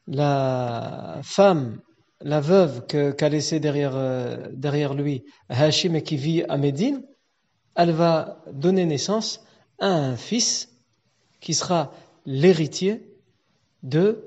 la 0.08 1.19
femme, 1.23 1.82
la 2.21 2.39
veuve 2.39 2.86
qu'a 2.86 3.30
laissée 3.30 3.60
derrière, 3.60 3.95
euh, 3.95 4.93
lui 4.93 5.25
Hachim 5.49 5.95
et 5.95 6.04
qui 6.04 6.17
vit 6.17 6.43
à 6.43 6.58
Médine, 6.58 7.04
elle 7.75 7.91
va 7.91 8.41
donner 8.51 8.86
naissance 8.86 9.43
à 9.80 9.88
un 9.88 10.15
fils 10.15 10.69
qui 11.41 11.54
sera 11.54 11.91
l'héritier 12.25 13.12
de, 13.84 14.23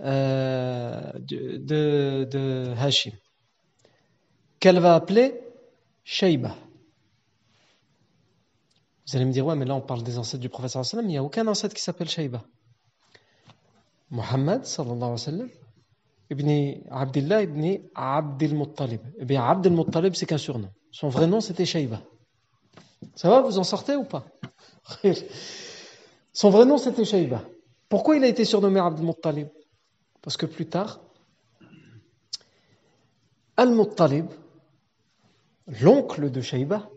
euh, 0.00 1.12
de, 1.20 1.56
de, 1.58 2.28
de 2.30 2.74
qu'elle 4.60 4.78
va 4.78 4.94
appeler 4.94 5.40
Shaiba. 6.04 6.54
Vous 9.06 9.16
allez 9.16 9.24
me 9.24 9.32
dire, 9.32 9.44
ouais, 9.44 9.56
mais 9.56 9.64
là 9.64 9.74
on 9.74 9.80
parle 9.80 10.02
des 10.02 10.18
ancêtres 10.18 10.42
du 10.42 10.50
sallam, 10.84 11.06
il 11.06 11.08
n'y 11.08 11.16
a 11.16 11.24
aucun 11.24 11.46
ancêtre 11.48 11.74
qui 11.74 11.82
s'appelle 11.82 12.08
Shaiba. 12.08 12.44
Muhammad 14.10 14.64
sallallahu 14.64 14.96
alayhi 14.96 15.12
wa 15.12 15.18
sallam, 15.18 15.48
ibn 16.30 16.82
Abdullah 16.90 17.42
ibn 17.42 17.78
Abdel 17.94 18.54
Muttalib. 18.54 19.00
Eh 19.18 19.24
bien, 19.24 19.42
Abdel 19.42 19.72
Muttalib, 19.72 20.14
c'est 20.14 20.26
qu'un 20.26 20.38
surnom. 20.38 20.70
Son 20.92 21.08
vrai 21.08 21.26
nom, 21.26 21.40
c'était 21.40 21.66
Shaiba. 21.66 22.00
Ça 23.14 23.30
va, 23.30 23.40
vous 23.40 23.58
en 23.58 23.64
sortez 23.64 23.96
ou 23.96 24.04
pas? 24.04 24.24
Son 26.32 26.50
vrai 26.50 26.64
nom, 26.64 26.76
c'était 26.76 27.04
Shaiba. 27.04 27.42
Pourquoi 27.88 28.16
il 28.16 28.24
a 28.24 28.28
été 28.28 28.44
surnommé 28.44 28.78
Abdel 28.78 29.06
Muttalib? 29.06 29.48
Parce 30.22 30.36
que 30.36 30.46
plus 30.46 30.66
tard, 30.66 31.00
Al-Muttalib, 33.56 34.26
l'oncle 35.80 36.30
de 36.30 36.40
Shaïba, 36.40 36.90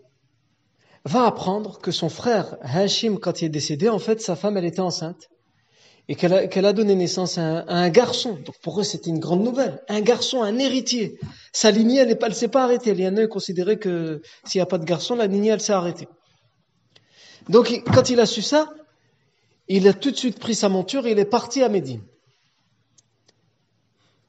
va 1.05 1.25
apprendre 1.25 1.79
que 1.79 1.91
son 1.91 2.09
frère 2.09 2.57
Hashim, 2.61 3.17
quand 3.17 3.41
il 3.41 3.45
est 3.45 3.49
décédé, 3.49 3.89
en 3.89 3.99
fait, 3.99 4.21
sa 4.21 4.35
femme, 4.35 4.57
elle 4.57 4.65
était 4.65 4.79
enceinte 4.79 5.29
et 6.09 6.15
qu'elle 6.15 6.65
a, 6.65 6.73
donné 6.73 6.95
naissance 6.95 7.37
à 7.37 7.63
un, 7.67 7.89
garçon. 7.89 8.37
Donc 8.45 8.55
pour 8.61 8.79
eux, 8.79 8.83
c'était 8.83 9.09
une 9.09 9.19
grande 9.19 9.41
nouvelle. 9.41 9.81
Un 9.87 10.01
garçon, 10.01 10.43
un 10.43 10.59
héritier. 10.59 11.17
Sa 11.53 11.71
lignée, 11.71 11.99
elle 11.99 12.09
ne 12.09 12.33
s'est 12.33 12.49
pas 12.49 12.65
arrêtée. 12.65 12.91
En 13.07 13.15
a 13.15 13.27
considéré 13.27 13.79
que 13.79 14.21
s'il 14.43 14.59
n'y 14.59 14.63
a 14.63 14.65
pas 14.65 14.77
de 14.77 14.83
garçon, 14.83 15.15
la 15.15 15.27
lignée, 15.27 15.51
elle 15.51 15.61
s'est 15.61 15.71
arrêtée. 15.71 16.09
Donc 17.47 17.83
quand 17.93 18.09
il 18.09 18.19
a 18.19 18.25
su 18.25 18.41
ça, 18.41 18.69
il 19.69 19.87
a 19.87 19.93
tout 19.93 20.11
de 20.11 20.17
suite 20.17 20.39
pris 20.39 20.55
sa 20.55 20.67
monture 20.67 21.07
et 21.07 21.11
il 21.11 21.19
est 21.19 21.25
parti 21.25 21.63
à 21.63 21.69
Médine. 21.69 22.01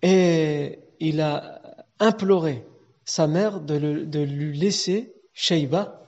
Et 0.02 0.78
il 1.00 1.20
a 1.20 1.60
imploré 1.98 2.64
sa 3.04 3.26
mère 3.26 3.60
de, 3.60 4.04
de 4.04 4.18
lui 4.20 4.56
laisser 4.58 5.14
Sheiba 5.32 6.02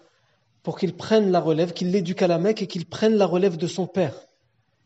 pour 0.62 0.78
qu'il 0.78 0.96
prenne 0.96 1.30
la 1.30 1.40
relève, 1.40 1.72
qu'il 1.72 1.90
l'éduque 1.90 2.22
à 2.22 2.26
la 2.26 2.38
Mecque 2.38 2.62
et 2.62 2.66
qu'il 2.66 2.86
prenne 2.86 3.14
la 3.14 3.26
relève 3.26 3.56
de 3.56 3.66
son 3.66 3.86
père 3.86 4.26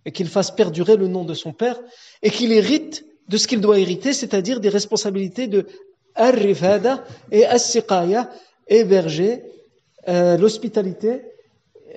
et 0.04 0.12
qu'il 0.12 0.28
fasse 0.28 0.50
perdurer 0.50 0.96
le 0.96 1.08
nom 1.08 1.24
de 1.24 1.34
son 1.34 1.52
père 1.52 1.80
et 2.22 2.30
qu'il 2.30 2.52
hérite 2.52 3.04
de 3.28 3.36
ce 3.36 3.46
qu'il 3.46 3.60
doit 3.60 3.78
hériter, 3.78 4.12
c'est-à-dire 4.12 4.60
des 4.60 4.68
responsabilités 4.68 5.46
de 5.46 5.66
Ar-Rifada 6.16 7.04
et 7.30 7.46
As-Siqaya, 7.46 8.30
héberger, 8.66 9.44
euh, 10.08 10.36
l'hospitalité, 10.36 11.22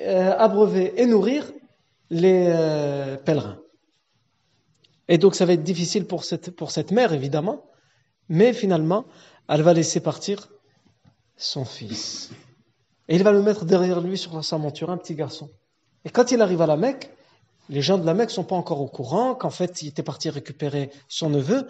euh, 0.01 0.33
abreuver 0.37 0.93
et 0.97 1.05
nourrir 1.05 1.51
les 2.09 2.45
euh, 2.47 3.17
pèlerins. 3.17 3.59
Et 5.07 5.17
donc 5.17 5.35
ça 5.35 5.45
va 5.45 5.53
être 5.53 5.63
difficile 5.63 6.05
pour 6.05 6.23
cette, 6.23 6.51
pour 6.51 6.71
cette 6.71 6.91
mère, 6.91 7.13
évidemment, 7.13 7.65
mais 8.29 8.53
finalement, 8.53 9.05
elle 9.47 9.61
va 9.61 9.73
laisser 9.73 9.99
partir 9.99 10.49
son 11.37 11.65
fils. 11.65 12.31
Et 13.07 13.15
il 13.15 13.23
va 13.23 13.31
le 13.31 13.41
mettre 13.41 13.65
derrière 13.65 13.99
lui 14.01 14.17
sur 14.17 14.43
sa 14.43 14.57
monture, 14.57 14.89
un 14.89 14.97
petit 14.97 15.15
garçon. 15.15 15.49
Et 16.05 16.09
quand 16.09 16.31
il 16.31 16.41
arrive 16.41 16.61
à 16.61 16.67
la 16.67 16.77
Mecque, 16.77 17.09
les 17.69 17.81
gens 17.81 17.97
de 17.97 18.05
la 18.05 18.13
Mecque 18.13 18.31
sont 18.31 18.43
pas 18.43 18.55
encore 18.55 18.81
au 18.81 18.87
courant 18.87 19.35
qu'en 19.35 19.49
fait 19.49 19.81
il 19.81 19.89
était 19.89 20.03
parti 20.03 20.29
récupérer 20.29 20.91
son 21.07 21.29
neveu. 21.29 21.67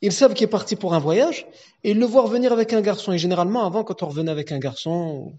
Ils 0.00 0.12
savent 0.12 0.34
qu'il 0.34 0.44
est 0.44 0.50
parti 0.50 0.76
pour 0.76 0.94
un 0.94 0.98
voyage 0.98 1.46
et 1.82 1.90
ils 1.90 1.98
le 1.98 2.06
voient 2.06 2.22
revenir 2.22 2.52
avec 2.52 2.72
un 2.72 2.80
garçon. 2.80 3.12
Et 3.12 3.18
généralement, 3.18 3.64
avant, 3.64 3.82
quand 3.82 4.02
on 4.02 4.08
revenait 4.08 4.30
avec 4.30 4.52
un 4.52 4.58
garçon 4.58 5.32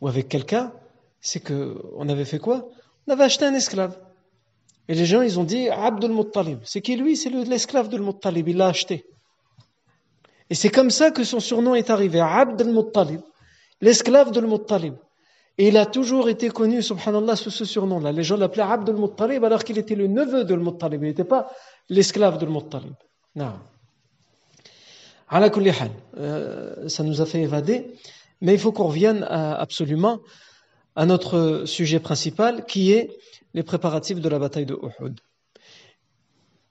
ou 0.00 0.08
avec 0.08 0.28
quelqu'un, 0.28 0.72
c'est 1.20 1.40
que 1.40 1.80
on 1.96 2.08
avait 2.08 2.24
fait 2.26 2.38
quoi? 2.38 2.68
On 3.06 3.12
avait 3.12 3.24
acheté 3.24 3.46
un 3.46 3.54
esclave. 3.54 3.98
Et 4.88 4.94
les 4.94 5.06
gens, 5.06 5.22
ils 5.22 5.38
ont 5.38 5.44
dit 5.44 5.68
Abdul 5.68 6.12
Muttalib. 6.12 6.58
C'est 6.64 6.82
qui 6.82 6.96
lui? 6.96 7.16
C'est 7.16 7.30
l'esclave 7.30 7.88
de 7.88 7.98
Muttalib. 7.98 8.48
Il 8.48 8.56
l'a 8.58 8.66
acheté. 8.66 9.06
Et 10.52 10.54
c'est 10.54 10.68
comme 10.68 10.90
ça 10.90 11.10
que 11.10 11.24
son 11.24 11.40
surnom 11.40 11.74
est 11.74 11.88
arrivé, 11.88 12.20
Abdul 12.20 12.74
Muttalib, 12.74 13.22
l'esclave 13.80 14.32
de 14.32 14.40
Muttalib. 14.42 14.96
Et 15.56 15.68
il 15.68 15.78
a 15.78 15.86
toujours 15.86 16.28
été 16.28 16.50
connu, 16.50 16.82
subhanallah, 16.82 17.36
sous 17.36 17.48
ce 17.50 17.64
surnom-là. 17.64 18.12
Les 18.12 18.22
gens 18.22 18.36
l'appelaient 18.36 18.64
Abdul 18.64 18.96
Muttalib 18.96 19.42
alors 19.44 19.64
qu'il 19.64 19.78
était 19.78 19.94
le 19.94 20.08
neveu 20.08 20.44
de 20.44 20.54
Muttalib. 20.54 21.04
Il 21.04 21.08
n'était 21.08 21.24
pas 21.24 21.50
l'esclave 21.88 22.36
de 22.36 22.44
Muttalib. 22.44 22.92
Non. 23.34 23.54
Euh, 26.18 26.86
ça 26.86 27.02
nous 27.02 27.22
a 27.22 27.24
fait 27.24 27.40
évader, 27.40 27.86
mais 28.42 28.52
il 28.52 28.58
faut 28.58 28.72
qu'on 28.72 28.88
revienne 28.88 29.22
absolument 29.22 30.18
à 30.96 31.06
notre 31.06 31.62
sujet 31.64 31.98
principal 31.98 32.66
qui 32.66 32.92
est 32.92 33.08
les 33.54 33.62
préparatifs 33.62 34.20
de 34.20 34.28
la 34.28 34.38
bataille 34.38 34.66
de 34.66 34.74
Uhud. 34.74 35.18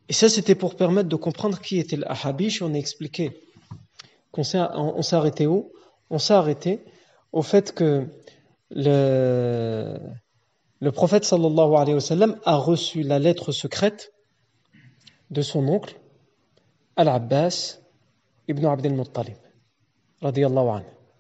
Et 0.07 0.13
ça, 0.13 0.29
c'était 0.29 0.53
pour 0.53 0.75
permettre 0.75 1.09
de 1.09 1.15
comprendre 1.15 1.59
qui 1.59 1.79
était 1.79 1.97
l'Ahabish. 1.97 2.61
On 2.61 2.75
a 2.75 2.77
expliqué 2.77 3.31
on 4.37 4.43
s'est 4.43 5.15
arrêté 5.15 5.47
où? 5.47 5.71
On 6.09 6.19
s'est 6.19 6.33
arrêté 6.33 6.83
au 7.31 7.41
fait 7.41 7.73
que 7.73 8.07
le, 8.69 9.99
prophète 10.93 11.31
a 11.31 12.55
reçu 12.55 13.03
la 13.03 13.19
lettre 13.19 13.51
secrète 13.51 14.13
de 15.29 15.41
son 15.41 15.67
oncle, 15.67 15.99
Al-Abbas 16.95 17.79
ibn 18.47 18.65
Abd 18.65 18.85
al-Muttalib, 18.87 19.37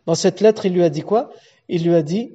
Dans 0.05 0.15
cette 0.15 0.41
lettre, 0.41 0.65
il 0.65 0.73
lui 0.73 0.83
a 0.83 0.89
dit 0.89 1.01
quoi? 1.01 1.31
Il 1.69 1.85
lui 1.85 1.95
a 1.95 2.01
dit 2.01 2.33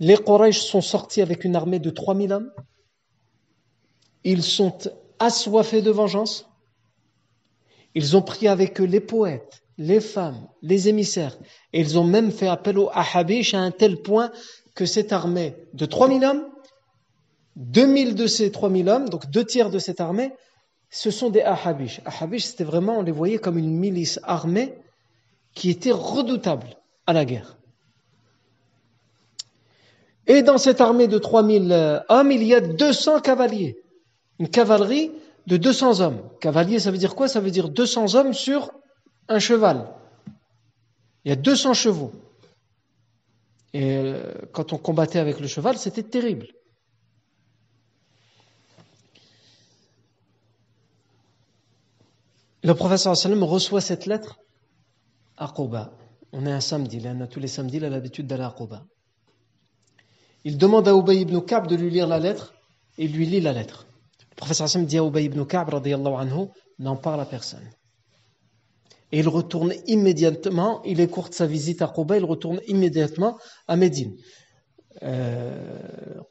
les 0.00 0.16
Quraysh 0.16 0.60
sont 0.60 0.80
sortis 0.80 1.20
avec 1.20 1.44
une 1.44 1.54
armée 1.54 1.78
de 1.78 1.90
3000 1.90 2.32
hommes. 2.32 2.50
Ils 4.24 4.42
sont 4.42 4.76
assoiffés 5.18 5.82
de 5.82 5.90
vengeance. 5.90 6.49
Ils 7.94 8.16
ont 8.16 8.22
pris 8.22 8.48
avec 8.48 8.80
eux 8.80 8.84
les 8.84 9.00
poètes, 9.00 9.62
les 9.78 10.00
femmes, 10.00 10.46
les 10.62 10.88
émissaires. 10.88 11.36
Et 11.72 11.80
ils 11.80 11.98
ont 11.98 12.04
même 12.04 12.30
fait 12.30 12.48
appel 12.48 12.78
au 12.78 12.90
Ahabish 12.92 13.54
à 13.54 13.60
un 13.60 13.70
tel 13.70 14.02
point 14.02 14.30
que 14.74 14.86
cette 14.86 15.12
armée 15.12 15.56
de 15.74 15.86
3000 15.86 16.24
hommes, 16.24 16.46
2000 17.56 18.14
de 18.14 18.26
ces 18.26 18.50
3000 18.50 18.88
hommes, 18.88 19.08
donc 19.08 19.30
deux 19.30 19.44
tiers 19.44 19.70
de 19.70 19.78
cette 19.78 20.00
armée, 20.00 20.32
ce 20.90 21.10
sont 21.10 21.30
des 21.30 21.42
Ahabish. 21.42 22.00
Ahabish, 22.04 22.44
c'était 22.44 22.64
vraiment, 22.64 22.98
on 22.98 23.02
les 23.02 23.12
voyait 23.12 23.38
comme 23.38 23.58
une 23.58 23.76
milice 23.76 24.18
armée 24.24 24.74
qui 25.54 25.70
était 25.70 25.92
redoutable 25.92 26.76
à 27.06 27.12
la 27.12 27.24
guerre. 27.24 27.56
Et 30.26 30.42
dans 30.42 30.58
cette 30.58 30.80
armée 30.80 31.08
de 31.08 31.18
3000 31.18 31.72
euh, 31.72 32.00
hommes, 32.08 32.30
il 32.30 32.44
y 32.44 32.54
a 32.54 32.60
200 32.60 33.20
cavaliers. 33.20 33.78
Une 34.38 34.48
cavalerie 34.48 35.10
de 35.50 35.56
200 35.56 36.00
hommes. 36.00 36.22
Cavalier, 36.40 36.78
ça 36.78 36.92
veut 36.92 36.98
dire 36.98 37.16
quoi? 37.16 37.26
Ça 37.26 37.40
veut 37.40 37.50
dire 37.50 37.68
200 37.68 38.14
hommes 38.14 38.32
sur 38.32 38.70
un 39.28 39.40
cheval. 39.40 39.92
Il 41.24 41.30
y 41.30 41.32
a 41.32 41.36
200 41.36 41.74
chevaux. 41.74 42.12
Et 43.72 43.96
euh, 43.96 44.32
quand 44.52 44.72
on 44.72 44.78
combattait 44.78 45.18
avec 45.18 45.40
le 45.40 45.48
cheval, 45.48 45.76
c'était 45.76 46.04
terrible. 46.04 46.46
Le 52.62 52.74
professeur 52.74 53.16
sallam 53.16 53.42
reçoit 53.42 53.80
cette 53.80 54.06
lettre 54.06 54.38
à 55.36 55.48
Quba. 55.48 55.92
On 56.32 56.46
est 56.46 56.52
un 56.52 56.60
samedi, 56.60 57.00
là, 57.00 57.12
on 57.16 57.22
a 57.22 57.26
tous 57.26 57.40
les 57.40 57.48
samedis, 57.48 57.78
il 57.78 57.84
a 57.84 57.90
l'habitude 57.90 58.28
d'aller 58.28 58.44
à 58.44 58.54
Quba. 58.56 58.84
Il 60.44 60.58
demande 60.58 60.86
à 60.86 60.92
Ubay 60.92 61.22
ibn 61.22 61.40
Ka'b 61.40 61.66
de 61.66 61.74
lui 61.74 61.90
lire 61.90 62.06
la 62.06 62.20
lettre 62.20 62.54
et 62.98 63.08
lui 63.08 63.26
lit 63.26 63.40
la 63.40 63.52
lettre. 63.52 63.86
Professeur 64.40 64.64
Hassan 64.64 64.86
dit 64.86 64.96
à 64.96 65.04
Ubay 65.04 65.24
ibn 65.24 65.44
Ka'b, 65.44 65.68
anhu, 65.74 66.46
n'en 66.78 66.96
parle 66.96 67.20
à 67.20 67.26
personne. 67.26 67.70
Et 69.12 69.18
il 69.18 69.28
retourne 69.28 69.74
immédiatement, 69.86 70.82
il 70.84 71.00
écourte 71.00 71.34
sa 71.34 71.46
visite 71.46 71.82
à 71.82 71.88
Quba, 71.88 72.16
il 72.16 72.24
retourne 72.24 72.58
immédiatement 72.66 73.38
à 73.68 73.76
Médine. 73.76 74.16
Euh, 75.02 76.22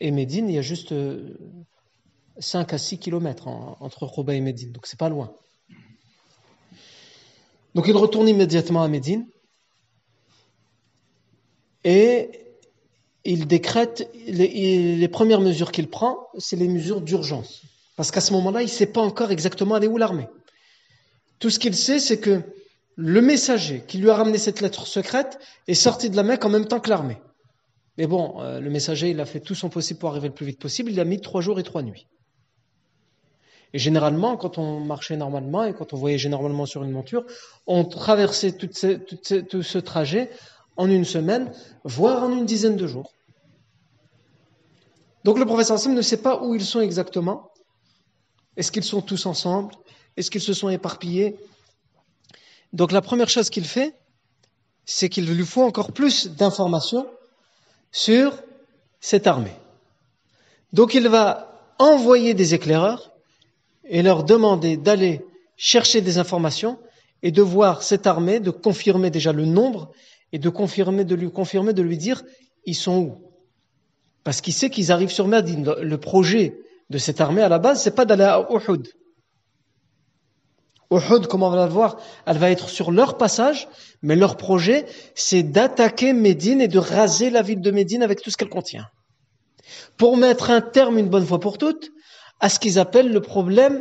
et 0.00 0.10
Médine, 0.10 0.50
il 0.50 0.54
y 0.54 0.58
a 0.58 0.62
juste 0.62 0.92
5 2.38 2.72
euh, 2.72 2.74
à 2.74 2.78
6 2.78 2.98
kilomètres 2.98 3.48
entre 3.48 4.06
Quba 4.06 4.34
et 4.34 4.40
Médine, 4.42 4.72
donc 4.72 4.86
c'est 4.86 4.98
pas 4.98 5.08
loin. 5.08 5.32
Donc 7.74 7.88
il 7.88 7.96
retourne 7.96 8.28
immédiatement 8.28 8.82
à 8.82 8.88
Médine 8.88 9.26
et 11.84 12.49
il 13.24 13.46
décrète, 13.46 14.10
les, 14.26 15.08
premières 15.08 15.40
mesures 15.40 15.72
qu'il 15.72 15.88
prend, 15.88 16.28
c'est 16.38 16.56
les 16.56 16.68
mesures 16.68 17.00
d'urgence. 17.00 17.62
Parce 17.96 18.10
qu'à 18.10 18.20
ce 18.20 18.32
moment-là, 18.32 18.62
il 18.62 18.66
ne 18.66 18.70
sait 18.70 18.86
pas 18.86 19.02
encore 19.02 19.30
exactement 19.30 19.74
aller 19.74 19.86
où 19.86 19.98
l'armée. 19.98 20.28
Tout 21.38 21.50
ce 21.50 21.58
qu'il 21.58 21.74
sait, 21.74 21.98
c'est 21.98 22.18
que 22.18 22.42
le 22.96 23.20
messager 23.20 23.84
qui 23.86 23.98
lui 23.98 24.10
a 24.10 24.14
ramené 24.14 24.38
cette 24.38 24.60
lettre 24.60 24.86
secrète 24.86 25.38
est 25.68 25.74
sorti 25.74 26.10
de 26.10 26.16
la 26.16 26.22
Mecque 26.22 26.44
en 26.44 26.50
même 26.50 26.66
temps 26.66 26.80
que 26.80 26.90
l'armée. 26.90 27.18
Mais 27.98 28.06
bon, 28.06 28.40
euh, 28.40 28.60
le 28.60 28.70
messager, 28.70 29.10
il 29.10 29.20
a 29.20 29.26
fait 29.26 29.40
tout 29.40 29.54
son 29.54 29.68
possible 29.68 30.00
pour 30.00 30.10
arriver 30.10 30.28
le 30.28 30.34
plus 30.34 30.46
vite 30.46 30.58
possible. 30.58 30.90
Il 30.90 31.00
a 31.00 31.04
mis 31.04 31.20
trois 31.20 31.42
jours 31.42 31.58
et 31.60 31.62
trois 31.62 31.82
nuits. 31.82 32.06
Et 33.72 33.78
généralement, 33.78 34.36
quand 34.36 34.58
on 34.58 34.80
marchait 34.80 35.16
normalement 35.16 35.64
et 35.64 35.74
quand 35.74 35.92
on 35.92 35.96
voyageait 35.96 36.28
normalement 36.28 36.66
sur 36.66 36.82
une 36.82 36.90
monture, 36.90 37.24
on 37.66 37.84
traversait 37.84 38.52
tout 38.52 38.72
ce 38.72 39.78
trajet 39.78 40.30
en 40.80 40.88
une 40.88 41.04
semaine, 41.04 41.52
voire 41.84 42.22
en 42.22 42.32
une 42.32 42.46
dizaine 42.46 42.76
de 42.76 42.86
jours. 42.86 43.12
Donc 45.24 45.38
le 45.38 45.44
professeur 45.44 45.74
Hassan 45.76 45.94
ne 45.94 46.00
sait 46.00 46.22
pas 46.22 46.42
où 46.42 46.54
ils 46.54 46.64
sont 46.64 46.80
exactement. 46.80 47.50
Est-ce 48.56 48.72
qu'ils 48.72 48.88
sont 48.92 49.02
tous 49.02 49.26
ensemble? 49.26 49.74
Est-ce 50.16 50.30
qu'ils 50.30 50.40
se 50.40 50.54
sont 50.54 50.70
éparpillés? 50.70 51.36
Donc 52.72 52.92
la 52.92 53.02
première 53.02 53.28
chose 53.28 53.50
qu'il 53.50 53.66
fait, 53.66 53.94
c'est 54.86 55.10
qu'il 55.10 55.26
lui 55.26 55.44
faut 55.44 55.62
encore 55.62 55.92
plus 55.92 56.28
d'informations 56.28 57.06
sur 57.92 58.42
cette 59.00 59.26
armée. 59.26 59.56
Donc 60.72 60.94
il 60.94 61.08
va 61.08 61.74
envoyer 61.78 62.32
des 62.32 62.54
éclaireurs 62.54 63.12
et 63.84 64.00
leur 64.00 64.24
demander 64.24 64.78
d'aller 64.78 65.26
chercher 65.58 66.00
des 66.00 66.16
informations 66.16 66.78
et 67.22 67.32
de 67.32 67.42
voir 67.42 67.82
cette 67.82 68.06
armée, 68.06 68.40
de 68.40 68.50
confirmer 68.50 69.10
déjà 69.10 69.32
le 69.32 69.44
nombre 69.44 69.92
et 70.32 70.38
de 70.38 70.48
confirmer, 70.48 71.04
de 71.04 71.14
lui 71.14 71.30
confirmer, 71.30 71.72
de 71.72 71.82
lui 71.82 71.98
dire 71.98 72.22
ils 72.64 72.74
sont 72.74 72.98
où? 72.98 73.30
Parce 74.24 74.40
qu'il 74.40 74.52
sait 74.52 74.70
qu'ils 74.70 74.92
arrivent 74.92 75.10
sur 75.10 75.26
Medine. 75.26 75.74
Le 75.80 75.98
projet 75.98 76.58
de 76.90 76.98
cette 76.98 77.20
armée 77.20 77.42
à 77.42 77.48
la 77.48 77.58
base, 77.58 77.82
c'est 77.82 77.94
pas 77.94 78.04
d'aller 78.04 78.24
à 78.24 78.46
Uhud. 78.50 78.88
Uhud, 80.90 81.26
comme 81.28 81.42
on 81.42 81.50
va 81.50 81.66
le 81.66 81.72
voir, 81.72 81.98
elle 82.26 82.38
va 82.38 82.50
être 82.50 82.68
sur 82.68 82.90
leur 82.90 83.16
passage, 83.16 83.68
mais 84.02 84.16
leur 84.16 84.36
projet, 84.36 84.86
c'est 85.14 85.44
d'attaquer 85.44 86.12
Médine 86.12 86.60
et 86.60 86.68
de 86.68 86.78
raser 86.78 87.30
la 87.30 87.42
ville 87.42 87.60
de 87.60 87.70
Médine 87.70 88.02
avec 88.02 88.20
tout 88.20 88.30
ce 88.30 88.36
qu'elle 88.36 88.48
contient. 88.48 88.86
Pour 89.96 90.16
mettre 90.16 90.50
un 90.50 90.60
terme 90.60 90.98
une 90.98 91.08
bonne 91.08 91.26
fois 91.26 91.38
pour 91.38 91.58
toutes 91.58 91.90
à 92.40 92.48
ce 92.48 92.58
qu'ils 92.58 92.78
appellent 92.78 93.12
le 93.12 93.20
problème 93.20 93.80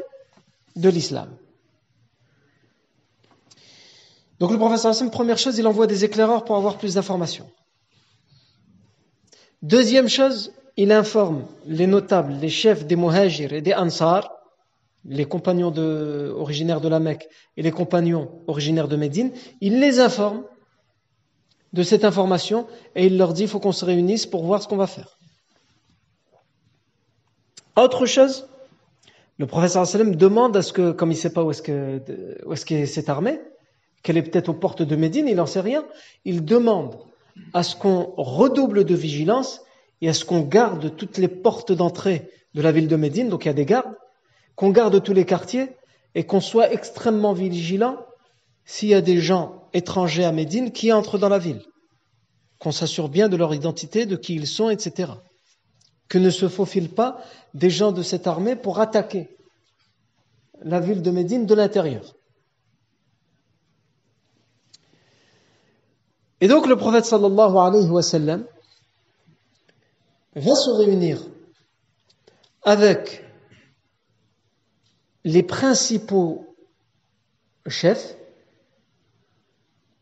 de 0.76 0.90
l'islam. 0.90 1.36
Donc 4.39 4.52
le 4.52 4.58
professeur 4.58 4.91
Hassan, 4.91 5.12
première 5.12 5.38
chose, 5.38 5.58
il 5.58 5.67
envoie 5.67 5.86
des 5.88 6.06
éclaireurs 6.06 6.45
pour 6.45 6.56
avoir 6.56 6.78
plus 6.78 6.93
d'informations. 6.95 7.49
Deuxième 9.62 10.08
chose, 10.08 10.54
il 10.78 10.93
informe 10.93 11.45
les 11.65 11.88
notables, 11.88 12.34
les 12.34 12.49
chefs 12.49 12.86
des 12.86 12.95
Muhajir 12.95 13.52
et 13.52 13.62
des 13.62 13.73
Ansar, 13.73 14.32
les 15.04 15.25
compagnons 15.25 15.73
originaires 16.38 16.80
de 16.80 16.88
la 16.88 16.99
Mecque 16.99 17.28
et 17.58 17.62
les 17.62 17.71
compagnons 17.71 18.32
originaires 18.47 18.88
de 18.88 18.95
Médine, 18.95 19.32
il 19.60 19.80
les 19.82 19.99
informe 19.99 20.43
de 21.73 21.84
cette 21.84 22.06
information 22.06 22.65
et 22.95 23.06
il 23.08 23.17
leur 23.17 23.34
dit 23.34 23.43
il 23.43 23.47
faut 23.49 23.60
qu'on 23.60 23.73
se 23.73 23.84
réunisse 23.84 24.25
pour 24.25 24.45
voir 24.45 24.63
ce 24.63 24.67
qu'on 24.69 24.78
va 24.78 24.88
faire. 24.88 25.17
Autre 27.75 28.06
chose, 28.06 28.47
le 29.38 29.47
professeur 29.47 29.86
sallam 29.86 30.15
demande 30.15 30.56
à 30.56 30.62
ce 30.62 30.73
que, 30.73 30.91
comme 30.91 31.12
il 31.12 31.15
ne 31.15 31.19
sait 31.19 31.34
pas 31.34 31.43
où 31.43 31.52
est-ce 31.52 31.62
que, 31.62 32.02
est-ce 32.52 32.65
qu'est 32.65 32.86
cette 32.86 33.10
armée, 33.10 33.39
qu'elle 34.04 34.18
est 34.18 34.24
peut-être 34.24 34.50
aux 34.50 34.54
portes 34.54 34.82
de 34.82 34.96
Médine, 34.96 35.28
il 35.28 35.36
n'en 35.36 35.46
sait 35.46 35.60
rien, 35.60 35.86
il 36.26 36.46
demande 36.46 36.98
à 37.54 37.64
ce 37.64 37.76
qu'on 37.76 38.14
redouble 38.18 38.84
de 38.84 38.96
vigilance 38.96 39.62
et 40.02 40.10
à 40.10 40.14
ce 40.14 40.26
qu'on 40.26 40.42
garde 40.42 40.96
toutes 40.96 41.18
les 41.18 41.28
portes 41.28 41.72
d'entrée 41.72 42.30
de 42.54 42.62
la 42.62 42.72
ville 42.72 42.88
de 42.88 42.96
Médine, 42.96 43.30
donc 43.30 43.46
il 43.46 43.50
y 43.50 43.52
a 43.52 43.54
des 43.54 43.66
gardes, 43.66 43.96
qu'on 44.56 44.70
garde 44.70 45.02
tous 45.04 45.14
les 45.14 45.26
quartiers 45.26 45.70
et 46.16 46.26
qu'on 46.26 46.42
soit 46.42 46.72
extrêmement 46.72 47.34
vigilant 47.34 47.98
s'il 48.66 48.90
y 48.90 48.94
a 48.94 49.02
des 49.02 49.20
gens 49.20 49.68
étrangers 49.74 50.26
à 50.26 50.32
Médine 50.32 50.72
qui 50.72 50.92
entrent 50.92 51.18
dans 51.18 51.30
la 51.30 51.40
ville, 51.40 51.62
qu'on 52.60 52.72
s'assure 52.72 53.10
bien 53.10 53.30
de 53.30 53.38
leur 53.38 53.54
identité, 53.54 54.06
de 54.06 54.16
qui 54.16 54.36
ils 54.36 54.48
sont, 54.48 54.70
etc. 54.70 55.12
Que 56.08 56.18
ne 56.18 56.30
se 56.30 56.48
faufilent 56.48 56.90
pas 56.90 57.22
des 57.54 57.70
gens 57.70 57.92
de 57.92 58.04
cette 58.04 58.28
armée 58.28 58.56
pour 58.56 58.80
attaquer 58.80 59.30
la 60.62 60.80
ville 60.80 61.02
de 61.02 61.12
Médine 61.12 61.46
de 61.46 61.56
l'intérieur. 61.56 62.16
Et 66.41 66.47
donc 66.47 66.67
le 66.67 66.75
prophète 66.75 67.06
sallallahu 67.06 67.58
alayhi 67.58 67.89
wa 67.89 68.02
sallam 68.02 68.45
va 70.36 70.56
se 70.56 70.69
réunir 70.69 71.21
avec 72.63 73.23
les 75.23 75.43
principaux 75.43 76.56
chefs 77.67 78.15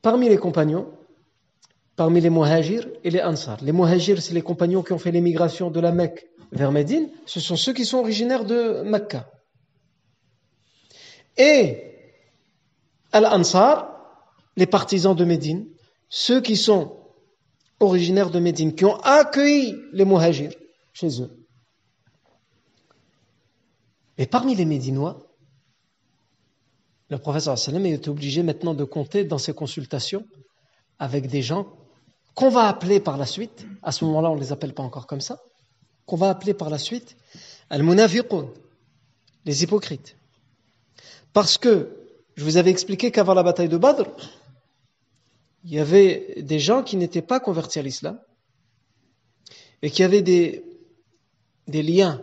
parmi 0.01 0.29
les 0.29 0.37
compagnons, 0.37 0.87
parmi 1.95 2.21
les 2.21 2.29
muhajirs 2.29 2.87
et 3.03 3.09
les 3.09 3.21
ansar. 3.21 3.57
Les 3.61 3.71
muhajirs, 3.71 4.21
c'est 4.21 4.33
les 4.33 4.41
compagnons 4.41 4.83
qui 4.83 4.93
ont 4.93 4.99
fait 4.99 5.11
l'émigration 5.11 5.71
de 5.71 5.79
la 5.79 5.91
Mecque 5.91 6.27
vers 6.51 6.71
Médine, 6.71 7.09
ce 7.25 7.39
sont 7.39 7.55
ceux 7.55 7.73
qui 7.73 7.85
sont 7.85 7.97
originaires 7.97 8.45
de 8.45 8.83
Mecca. 8.83 9.29
Et 11.35 11.83
al-ansar, 13.11 14.23
les 14.55 14.65
partisans 14.65 15.15
de 15.15 15.25
Médine, 15.25 15.67
ceux 16.09 16.41
qui 16.41 16.55
sont 16.55 16.97
originaires 17.79 18.29
de 18.29 18.39
Médine, 18.39 18.73
qui 18.73 18.85
ont 18.85 18.97
accueilli 18.97 19.75
les 19.93 20.05
muhajirs 20.05 20.53
chez 20.93 21.21
eux. 21.21 21.45
Et 24.17 24.25
parmi 24.25 24.55
les 24.55 24.65
Médinois, 24.65 25.27
le 27.09 27.17
professeur 27.17 27.57
sallam 27.57 27.85
est 27.85 28.07
obligé 28.07 28.43
maintenant 28.43 28.73
de 28.73 28.83
compter 28.83 29.23
dans 29.23 29.37
ses 29.37 29.53
consultations 29.53 30.25
avec 30.99 31.27
des 31.27 31.41
gens 31.41 31.67
qu'on 32.33 32.49
va 32.49 32.67
appeler 32.67 32.99
par 32.99 33.17
la 33.17 33.25
suite, 33.25 33.65
à 33.81 33.91
ce 33.91 34.05
moment-là 34.05 34.29
on 34.29 34.35
ne 34.35 34.39
les 34.39 34.51
appelle 34.51 34.73
pas 34.73 34.83
encore 34.83 35.07
comme 35.07 35.21
ça, 35.21 35.39
qu'on 36.05 36.15
va 36.17 36.29
appeler 36.29 36.53
par 36.53 36.69
la 36.69 36.77
suite 36.77 37.15
al-munafiqun, 37.69 38.47
les 39.45 39.63
hypocrites. 39.63 40.17
Parce 41.33 41.57
que 41.57 41.95
je 42.35 42.43
vous 42.43 42.57
avais 42.57 42.71
expliqué 42.71 43.11
qu'avant 43.11 43.33
la 43.33 43.43
bataille 43.43 43.69
de 43.69 43.77
Badr, 43.77 44.05
il 45.63 45.73
y 45.73 45.79
avait 45.79 46.35
des 46.37 46.59
gens 46.59 46.83
qui 46.83 46.97
n'étaient 46.97 47.21
pas 47.21 47.39
convertis 47.39 47.79
à 47.79 47.81
l'islam 47.81 48.19
et 49.81 49.89
qui 49.89 50.03
avaient 50.03 50.21
des, 50.21 50.63
des 51.67 51.83
liens 51.83 52.21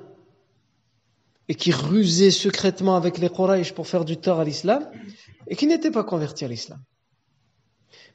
et 1.48 1.54
qui 1.54 1.72
rusaient 1.72 2.30
secrètement 2.30 2.96
avec 2.96 3.18
les 3.18 3.28
Quraysh 3.28 3.72
pour 3.72 3.86
faire 3.86 4.04
du 4.04 4.16
tort 4.16 4.40
à 4.40 4.44
l'islam 4.44 4.88
et 5.46 5.56
qui 5.56 5.66
n'étaient 5.66 5.90
pas 5.90 6.04
convertis 6.04 6.44
à 6.44 6.48
l'islam. 6.48 6.80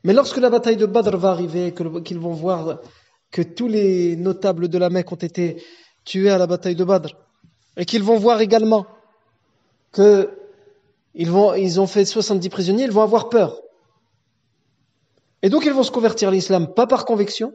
Mais 0.03 0.13
lorsque 0.13 0.37
la 0.37 0.49
bataille 0.49 0.77
de 0.77 0.85
Badr 0.85 1.17
va 1.17 1.31
arriver, 1.31 1.73
qu'ils 2.03 2.19
vont 2.19 2.33
voir 2.33 2.79
que 3.31 3.41
tous 3.41 3.67
les 3.67 4.15
notables 4.15 4.67
de 4.67 4.77
la 4.77 4.89
Mecque 4.89 5.11
ont 5.11 5.15
été 5.15 5.61
tués 6.05 6.29
à 6.29 6.37
la 6.37 6.47
bataille 6.47 6.75
de 6.75 6.83
Badr, 6.83 7.15
et 7.77 7.85
qu'ils 7.85 8.03
vont 8.03 8.17
voir 8.17 8.41
également 8.41 8.87
que 9.91 10.31
ils, 11.13 11.29
vont, 11.29 11.53
ils 11.53 11.79
ont 11.79 11.87
fait 11.87 12.05
70 12.05 12.49
prisonniers, 12.49 12.83
ils 12.85 12.91
vont 12.91 13.01
avoir 13.01 13.29
peur. 13.29 13.61
Et 15.41 15.49
donc 15.49 15.65
ils 15.65 15.73
vont 15.73 15.83
se 15.83 15.91
convertir 15.91 16.29
à 16.29 16.31
l'islam, 16.31 16.73
pas 16.73 16.87
par 16.87 17.05
conviction, 17.05 17.53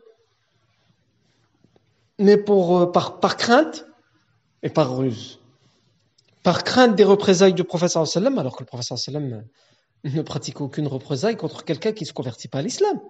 mais 2.19 2.43
euh, 2.49 2.87
par, 2.87 3.37
crainte 3.37 3.87
et 4.63 4.71
par 4.71 4.97
ruse. 4.97 5.41
Par 6.43 6.65
crainte 6.65 6.95
des 6.97 7.05
représailles 7.05 7.55
du 7.55 7.65
professeur 7.65 8.07
sallam, 8.07 8.39
alors 8.39 8.57
que 8.57 8.63
le 8.63 8.67
professeur 8.67 8.99
sallam 8.99 9.45
ne 10.05 10.23
pratique 10.23 10.61
aucune 10.61 10.87
représaille 10.87 11.37
contre 11.37 11.65
quelqu'un 11.65 11.93
qui 11.93 12.05
ne 12.05 12.09
se 12.09 12.13
convertit 12.13 12.49
pas 12.49 12.59
à 12.59 12.63
l'islam. 12.63 13.01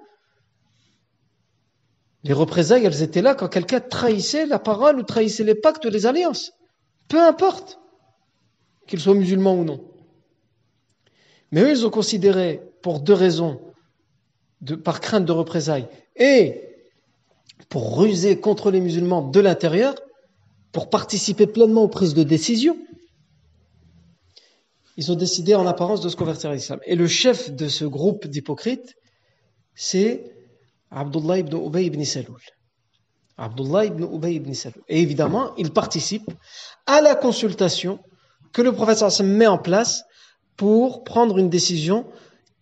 Les 2.22 2.32
représailles, 2.32 2.84
elles 2.84 3.02
étaient 3.02 3.22
là 3.22 3.34
quand 3.34 3.48
quelqu'un 3.48 3.80
trahissait 3.80 4.46
la 4.46 4.58
parole 4.58 4.98
ou 4.98 5.02
trahissait 5.02 5.44
les 5.44 5.54
pactes 5.54 5.84
ou 5.84 5.90
les 5.90 6.06
alliances. 6.06 6.52
Peu 7.08 7.20
importe 7.20 7.78
qu'il 8.86 9.00
soit 9.00 9.14
musulman 9.14 9.54
ou 9.54 9.64
non. 9.64 9.84
Mais 11.50 11.62
eux, 11.62 11.70
ils 11.70 11.86
ont 11.86 11.90
considéré, 11.90 12.62
pour 12.82 13.00
deux 13.00 13.12
raisons, 13.12 13.60
par 14.72 15.00
crainte 15.00 15.24
de 15.24 15.32
représailles 15.32 15.88
et 16.16 16.60
pour 17.68 17.98
ruser 17.98 18.40
contre 18.40 18.70
les 18.70 18.80
musulmans 18.80 19.22
de 19.22 19.40
l'intérieur, 19.40 19.94
pour 20.72 20.90
participer 20.90 21.46
pleinement 21.46 21.82
aux 21.82 21.88
prises 21.88 22.14
de 22.14 22.22
décision, 22.22 22.76
ils 24.96 25.10
ont 25.10 25.16
décidé 25.16 25.54
en 25.54 25.66
apparence 25.66 26.00
de 26.00 26.08
se 26.08 26.16
convertir 26.16 26.50
à 26.50 26.54
l'islam. 26.54 26.80
Et 26.84 26.94
le 26.94 27.06
chef 27.06 27.50
de 27.52 27.68
ce 27.68 27.84
groupe 27.84 28.26
d'hypocrites, 28.26 28.94
c'est 29.74 30.32
Abdullah 30.90 31.38
ibn 31.38 31.56
Ubay 31.56 31.86
ibn 31.86 32.04
Saloul. 32.04 32.40
Abdullah 33.36 33.86
ibn 33.86 34.04
Ubay 34.04 34.34
ibn 34.34 34.52
Saloul. 34.52 34.82
Et 34.88 35.00
évidemment, 35.00 35.54
il 35.56 35.72
participe 35.72 36.30
à 36.86 37.00
la 37.00 37.16
consultation 37.16 37.98
que 38.52 38.62
le 38.62 38.72
prophète 38.72 39.20
met 39.20 39.48
en 39.48 39.58
place 39.58 40.04
pour 40.56 41.02
prendre 41.02 41.38
une 41.38 41.50
décision. 41.50 42.06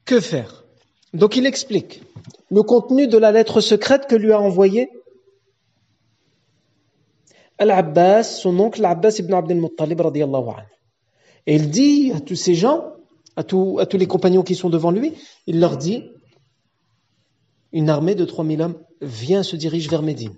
Que 0.04 0.20
faire? 0.20 0.61
Donc 1.12 1.36
il 1.36 1.46
explique 1.46 2.02
le 2.50 2.62
contenu 2.62 3.06
de 3.06 3.18
la 3.18 3.32
lettre 3.32 3.60
secrète 3.60 4.06
que 4.06 4.14
lui 4.14 4.32
a 4.32 4.40
envoyée 4.40 4.90
Al-Abbas, 7.58 8.24
son 8.24 8.58
oncle 8.58 8.84
Abbas 8.84 9.16
ibn 9.18 9.34
Abdel 9.34 9.60
Muttalib 9.60 10.00
radiallahu 10.00 10.48
anhu. 10.48 10.66
Et 11.46 11.56
il 11.56 11.70
dit 11.70 12.12
à 12.14 12.20
tous 12.20 12.36
ces 12.36 12.54
gens, 12.54 12.92
à 13.36 13.44
tous, 13.44 13.78
les 13.92 14.06
compagnons 14.06 14.42
qui 14.42 14.54
sont 14.54 14.68
devant 14.68 14.90
lui, 14.90 15.14
il 15.46 15.60
leur 15.60 15.76
dit 15.76 16.10
une 17.72 17.88
armée 17.88 18.14
de 18.14 18.24
3000 18.24 18.60
hommes 18.62 18.78
vient 19.00 19.42
se 19.42 19.56
dirige 19.56 19.88
vers 19.88 20.02
Médine. 20.02 20.36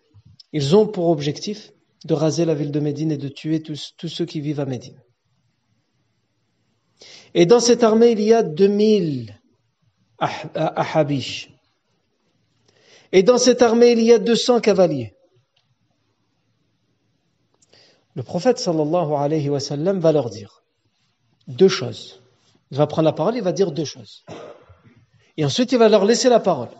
Ils 0.53 0.77
ont 0.77 0.87
pour 0.87 1.09
objectif 1.09 1.73
de 2.05 2.15
raser 2.15 2.45
la 2.45 2.55
ville 2.55 2.71
de 2.71 2.81
Médine 2.81 3.11
et 3.11 3.17
de 3.17 3.29
tuer 3.29 3.61
tous, 3.61 3.95
tous 3.99 4.09
ceux 4.09 4.25
qui 4.25 4.41
vivent 4.41 4.61
à 4.61 4.67
Médine. 4.67 5.01
Et 7.35 7.47
dans 7.47 7.59
cette 7.59 7.83
armée, 7.83 8.13
il 8.13 8.21
y 8.21 8.33
a 8.33 8.43
2000 8.43 9.35
à 10.18 10.98
Habish. 10.98 11.50
Et 13.12 13.22
dans 13.22 13.38
cette 13.38 13.62
armée, 13.62 13.92
il 13.92 14.03
y 14.03 14.12
a 14.12 14.18
200 14.18 14.61
cavaliers. 14.61 15.14
Le 18.16 18.22
prophète 18.22 18.59
sallallahu 18.59 19.12
alayhi 19.12 19.48
wa 19.48 19.61
sallam 19.61 19.98
va 19.98 20.12
leur 20.12 20.31
dire 20.31 20.62
deux 21.48 21.68
choses. 21.68 22.20
Il 22.70 22.79
va 22.79 22.87
prendre 22.87 23.06
la 23.06 23.12
parole, 23.12 23.37
il 23.37 23.42
va 23.42 23.52
dire 23.52 23.73
deux 23.73 23.85
choses. 23.85 24.25
Et 25.37 25.44
ensuite, 25.44 25.73
il 25.73 25.79
va 25.79 25.88
leur 25.88 26.04
laisser 26.04 26.29
la 26.29 26.40
parole. 26.40 26.71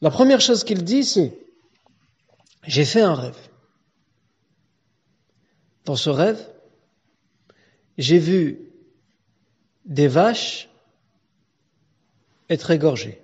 La 0.00 0.10
première 0.10 0.40
chose 0.40 0.64
qu'il 0.64 0.84
dit, 0.84 1.04
c'est 1.04 1.36
J'ai 2.66 2.84
fait 2.84 3.00
un 3.00 3.14
rêve. 3.14 3.38
Dans 5.84 5.96
ce 5.96 6.08
rêve, 6.08 6.48
j'ai 7.98 8.18
vu 8.18 8.72
des 9.84 10.08
vaches 10.08 10.68
être 12.50 12.70
égorgé. 12.70 13.20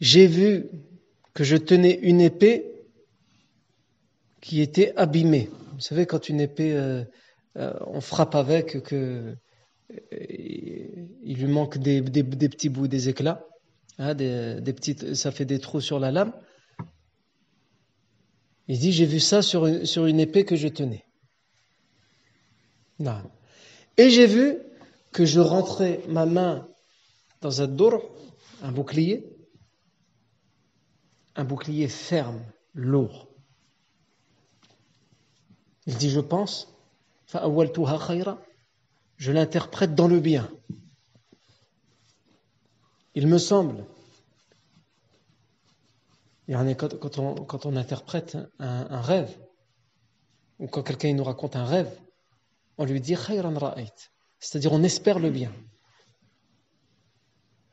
J'ai 0.00 0.26
vu 0.26 0.68
que 1.34 1.44
je 1.44 1.56
tenais 1.56 1.98
une 2.02 2.20
épée 2.20 2.72
qui 4.40 4.60
était 4.60 4.92
abîmée. 4.96 5.48
Vous 5.74 5.80
savez, 5.80 6.06
quand 6.06 6.28
une 6.28 6.40
épée, 6.40 6.72
euh, 6.72 7.04
euh, 7.56 7.72
on 7.86 8.00
frappe 8.00 8.34
avec, 8.34 8.82
que 8.82 9.36
il 10.10 11.36
lui 11.36 11.46
manque 11.46 11.78
des, 11.78 12.02
petits 12.02 12.68
bouts, 12.68 12.88
des 12.88 13.08
éclats, 13.08 13.46
hein, 13.98 14.14
des, 14.14 14.72
petites, 14.72 15.14
ça 15.14 15.30
fait 15.30 15.44
des 15.44 15.58
trous 15.58 15.80
sur 15.80 15.98
la 15.98 16.10
lame. 16.10 16.32
Il 18.68 18.78
dit, 18.78 18.92
j'ai 18.92 19.04
vu 19.04 19.20
ça 19.20 19.42
sur 19.42 19.66
une, 19.66 20.20
épée 20.20 20.44
que 20.44 20.56
je 20.56 20.68
tenais. 20.68 21.04
Et 23.98 24.08
j'ai 24.08 24.26
vu 24.26 24.58
que 25.12 25.24
je 25.24 25.40
rentrais 25.40 26.00
ma 26.08 26.24
main 26.24 26.68
dans 27.42 27.60
un 27.60 27.66
dour, 27.66 28.00
un 28.62 28.72
bouclier, 28.72 29.28
un 31.34 31.44
bouclier 31.44 31.88
ferme, 31.88 32.42
lourd. 32.72 33.28
Il 35.86 35.96
dit, 35.96 36.08
je 36.08 36.20
pense, 36.20 36.72
je 39.16 39.32
l'interprète 39.32 39.94
dans 39.94 40.08
le 40.08 40.20
bien. 40.20 40.48
Il 43.14 43.26
me 43.26 43.38
semble, 43.38 43.84
quand 46.48 47.18
on, 47.66 47.76
interprète 47.76 48.38
un, 48.58 48.86
un 48.88 49.00
rêve, 49.02 49.36
ou 50.60 50.68
quand 50.68 50.82
quelqu'un 50.82 51.12
nous 51.12 51.24
raconte 51.24 51.56
un 51.56 51.64
rêve, 51.64 51.90
on 52.78 52.84
lui 52.84 53.00
dit 53.00 53.16
c'est-à-dire 54.38 54.72
on 54.72 54.82
espère 54.82 55.18
le 55.18 55.30
bien. 55.30 55.52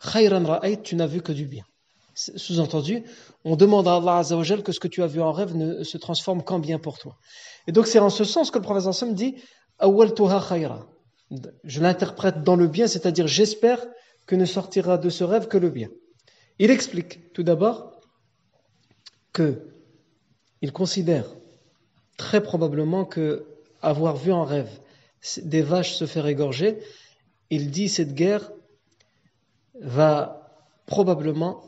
Khayran 0.02 0.46
ra'ayt, 0.46 0.82
tu 0.82 0.96
n'as 0.96 1.08
vu 1.08 1.22
que 1.22 1.32
du 1.32 1.46
bien. 1.46 1.64
Sous-entendu, 2.14 3.04
on 3.46 3.56
demande 3.56 3.88
à 3.88 3.96
Allah 3.96 4.18
Azzawajal 4.18 4.64
que 4.64 4.72
ce 4.72 4.80
que 4.80 4.88
tu 4.88 5.04
as 5.04 5.08
vu 5.08 5.22
en 5.22 5.32
rêve 5.32 5.56
ne 5.56 5.84
se 5.84 5.98
transforme 5.98 6.44
qu'en 6.44 6.60
bien 6.60 6.80
pour 6.80 7.00
toi. 7.00 7.18
Et 7.68 7.72
donc 7.72 7.88
c'est 7.88 8.00
en 8.00 8.10
ce 8.10 8.24
sens 8.24 8.52
que 8.52 8.58
le 8.58 8.64
prophète 8.64 8.92
Sam 8.92 9.14
dit 9.14 9.36
khayra. 9.80 10.88
Je 11.64 11.82
l'interprète 11.82 12.44
dans 12.44 12.56
le 12.56 12.68
bien, 12.68 12.88
c'est-à-dire 12.88 13.28
j'espère 13.28 13.86
que 14.26 14.36
ne 14.36 14.46
sortira 14.46 14.98
de 14.98 15.10
ce 15.10 15.24
rêve 15.24 15.48
que 15.48 15.58
le 15.58 15.70
bien. 15.70 15.90
Il 16.58 16.72
explique 16.72 17.32
tout 17.34 17.44
d'abord 17.44 18.02
que 19.32 19.70
il 20.62 20.74
considère 20.74 21.26
très 22.18 22.44
probablement 22.44 23.06
que 23.06 23.46
avoir 23.82 24.18
vu 24.18 24.34
en 24.34 24.44
rêve 24.44 24.70
des 25.42 25.62
vaches 25.62 25.94
se 25.96 26.06
faire 26.06 26.28
égorger, 26.28 26.80
il 27.50 27.72
dit 27.72 27.88
cette 27.88 28.14
guerre 28.14 28.52
va 29.82 30.40
probablement 30.86 31.64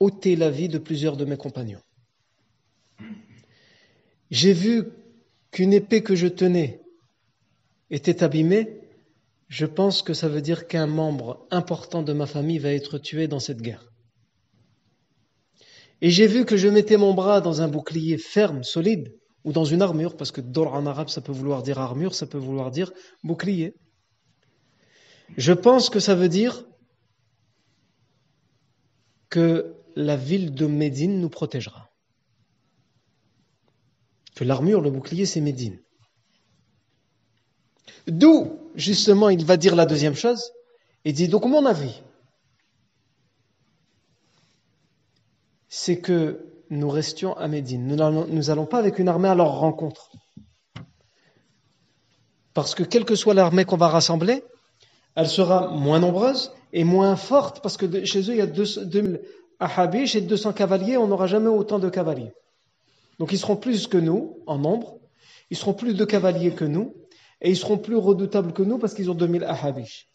ôter 0.00 0.36
la 0.36 0.50
vie 0.50 0.68
de 0.68 0.78
plusieurs 0.78 1.16
de 1.16 1.24
mes 1.24 1.36
compagnons. 1.36 1.80
J'ai 4.30 4.52
vu 4.52 4.88
qu'une 5.50 5.72
épée 5.72 6.02
que 6.02 6.16
je 6.16 6.26
tenais 6.26 6.80
était 7.90 8.22
abîmée, 8.22 8.80
je 9.48 9.66
pense 9.66 10.02
que 10.02 10.14
ça 10.14 10.28
veut 10.28 10.42
dire 10.42 10.66
qu'un 10.66 10.86
membre 10.86 11.46
important 11.50 12.02
de 12.02 12.12
ma 12.12 12.26
famille 12.26 12.58
va 12.58 12.72
être 12.72 12.98
tué 12.98 13.28
dans 13.28 13.38
cette 13.38 13.62
guerre. 13.62 13.92
Et 16.02 16.10
j'ai 16.10 16.26
vu 16.26 16.44
que 16.44 16.56
je 16.56 16.68
mettais 16.68 16.96
mon 16.96 17.14
bras 17.14 17.40
dans 17.40 17.62
un 17.62 17.68
bouclier 17.68 18.18
ferme, 18.18 18.64
solide, 18.64 19.14
ou 19.44 19.52
dans 19.52 19.64
une 19.64 19.80
armure, 19.80 20.16
parce 20.16 20.32
que 20.32 20.40
dor 20.40 20.74
en 20.74 20.86
arabe, 20.86 21.08
ça 21.08 21.20
peut 21.20 21.32
vouloir 21.32 21.62
dire 21.62 21.78
armure, 21.78 22.14
ça 22.14 22.26
peut 22.26 22.38
vouloir 22.38 22.70
dire 22.70 22.92
bouclier. 23.22 23.74
Je 25.36 25.52
pense 25.52 25.90
que 25.90 26.00
ça 26.00 26.14
veut 26.14 26.28
dire 26.28 26.64
que 29.28 29.76
la 29.96 30.16
ville 30.16 30.54
de 30.54 30.66
Médine 30.66 31.20
nous 31.20 31.28
protégera. 31.28 31.90
Que 34.34 34.44
l'armure, 34.44 34.80
le 34.80 34.90
bouclier, 34.90 35.26
c'est 35.26 35.40
Médine. 35.40 35.80
D'où, 38.06 38.58
justement, 38.74 39.30
il 39.30 39.44
va 39.44 39.56
dire 39.56 39.74
la 39.74 39.86
deuxième 39.86 40.14
chose. 40.14 40.52
Il 41.04 41.14
dit, 41.14 41.28
donc 41.28 41.44
mon 41.44 41.64
avis, 41.66 42.02
c'est 45.68 46.00
que 46.00 46.46
nous 46.70 46.88
restions 46.88 47.36
à 47.36 47.48
Médine. 47.48 47.86
Nous 47.86 47.96
n'allons 47.96 48.66
pas 48.66 48.78
avec 48.78 48.98
une 48.98 49.08
armée 49.08 49.28
à 49.28 49.34
leur 49.34 49.58
rencontre. 49.58 50.10
Parce 52.54 52.74
que 52.74 52.82
quelle 52.82 53.04
que 53.04 53.14
soit 53.14 53.34
l'armée 53.34 53.64
qu'on 53.64 53.76
va 53.76 53.88
rassembler, 53.88 54.42
elle 55.16 55.28
sera 55.28 55.68
moins 55.68 55.98
nombreuse 55.98 56.52
et 56.72 56.84
moins 56.84 57.16
forte, 57.16 57.62
parce 57.62 57.76
que 57.76 58.04
chez 58.04 58.20
eux, 58.20 58.34
il 58.34 58.36
y 58.36 58.40
a 58.40 58.46
2000 58.46 59.20
ahabish 59.58 60.14
et 60.14 60.20
200 60.20 60.52
cavaliers, 60.52 60.98
on 60.98 61.06
n'aura 61.06 61.26
jamais 61.26 61.48
autant 61.48 61.78
de 61.78 61.88
cavaliers. 61.88 62.32
Donc 63.18 63.32
ils 63.32 63.38
seront 63.38 63.56
plus 63.56 63.86
que 63.86 63.96
nous 63.96 64.38
en 64.46 64.58
nombre, 64.58 64.98
ils 65.50 65.56
seront 65.56 65.72
plus 65.72 65.94
de 65.94 66.04
cavaliers 66.04 66.52
que 66.52 66.66
nous, 66.66 66.94
et 67.40 67.50
ils 67.50 67.56
seront 67.56 67.78
plus 67.78 67.96
redoutables 67.96 68.52
que 68.52 68.62
nous 68.62 68.78
parce 68.78 68.92
qu'ils 68.94 69.10
ont 69.10 69.14
2000 69.14 69.44
ahabish. 69.44 70.08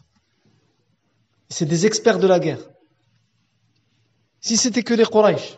C'est 1.49 1.65
des 1.65 1.85
experts 1.85 2.19
de 2.19 2.27
la 2.27 2.39
guerre. 2.39 2.59
Si 4.39 4.57
c'était 4.57 4.83
que 4.83 4.93
les 4.93 5.05
Quraysh, 5.05 5.57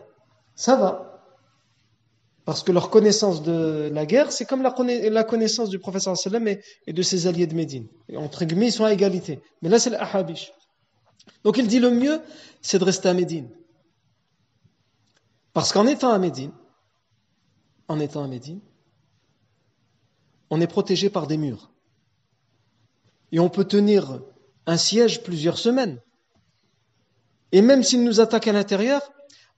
ça 0.55 0.75
va. 0.75 1.12
Parce 2.45 2.61
que 2.61 2.71
leur 2.73 2.89
connaissance 2.89 3.41
de 3.41 3.89
la 3.93 4.05
guerre, 4.05 4.31
c'est 4.31 4.45
comme 4.45 4.63
la, 4.63 5.23
connaissance 5.23 5.69
du 5.69 5.79
professeur 5.79 6.17
sallam 6.17 6.47
et, 6.47 6.61
et 6.87 6.93
de 6.93 7.01
ses 7.01 7.27
alliés 7.27 7.47
de 7.47 7.55
Médine. 7.55 7.87
entre 8.15 8.43
guillemets, 8.43 8.67
ils 8.67 8.73
sont 8.73 8.83
à 8.83 8.91
égalité. 8.91 9.39
Mais 9.61 9.69
là, 9.69 9.79
c'est 9.79 9.89
l'Ahabish. 9.89 10.51
Donc 11.43 11.57
il 11.57 11.67
dit 11.67 11.79
le 11.79 11.91
mieux, 11.91 12.21
c'est 12.61 12.79
de 12.79 12.83
rester 12.83 13.07
à 13.07 13.13
Médine. 13.13 13.49
Parce 15.53 15.71
qu'en 15.71 15.87
étant 15.87 16.11
à 16.11 16.19
Médine, 16.19 16.51
en 17.87 17.99
étant 17.99 18.23
à 18.23 18.27
Médine, 18.27 18.59
on 20.49 20.59
est 20.59 20.67
protégé 20.67 21.09
par 21.09 21.27
des 21.27 21.37
murs. 21.37 21.71
Et 23.31 23.39
on 23.39 23.49
peut 23.49 23.65
tenir 23.65 24.21
un 24.65 24.77
siège 24.77 25.23
plusieurs 25.23 25.57
semaines. 25.57 26.01
Et 27.51 27.61
même 27.61 27.83
s'ils 27.83 28.03
nous 28.03 28.19
attaquent 28.19 28.47
à 28.47 28.53
l'intérieur, 28.53 29.01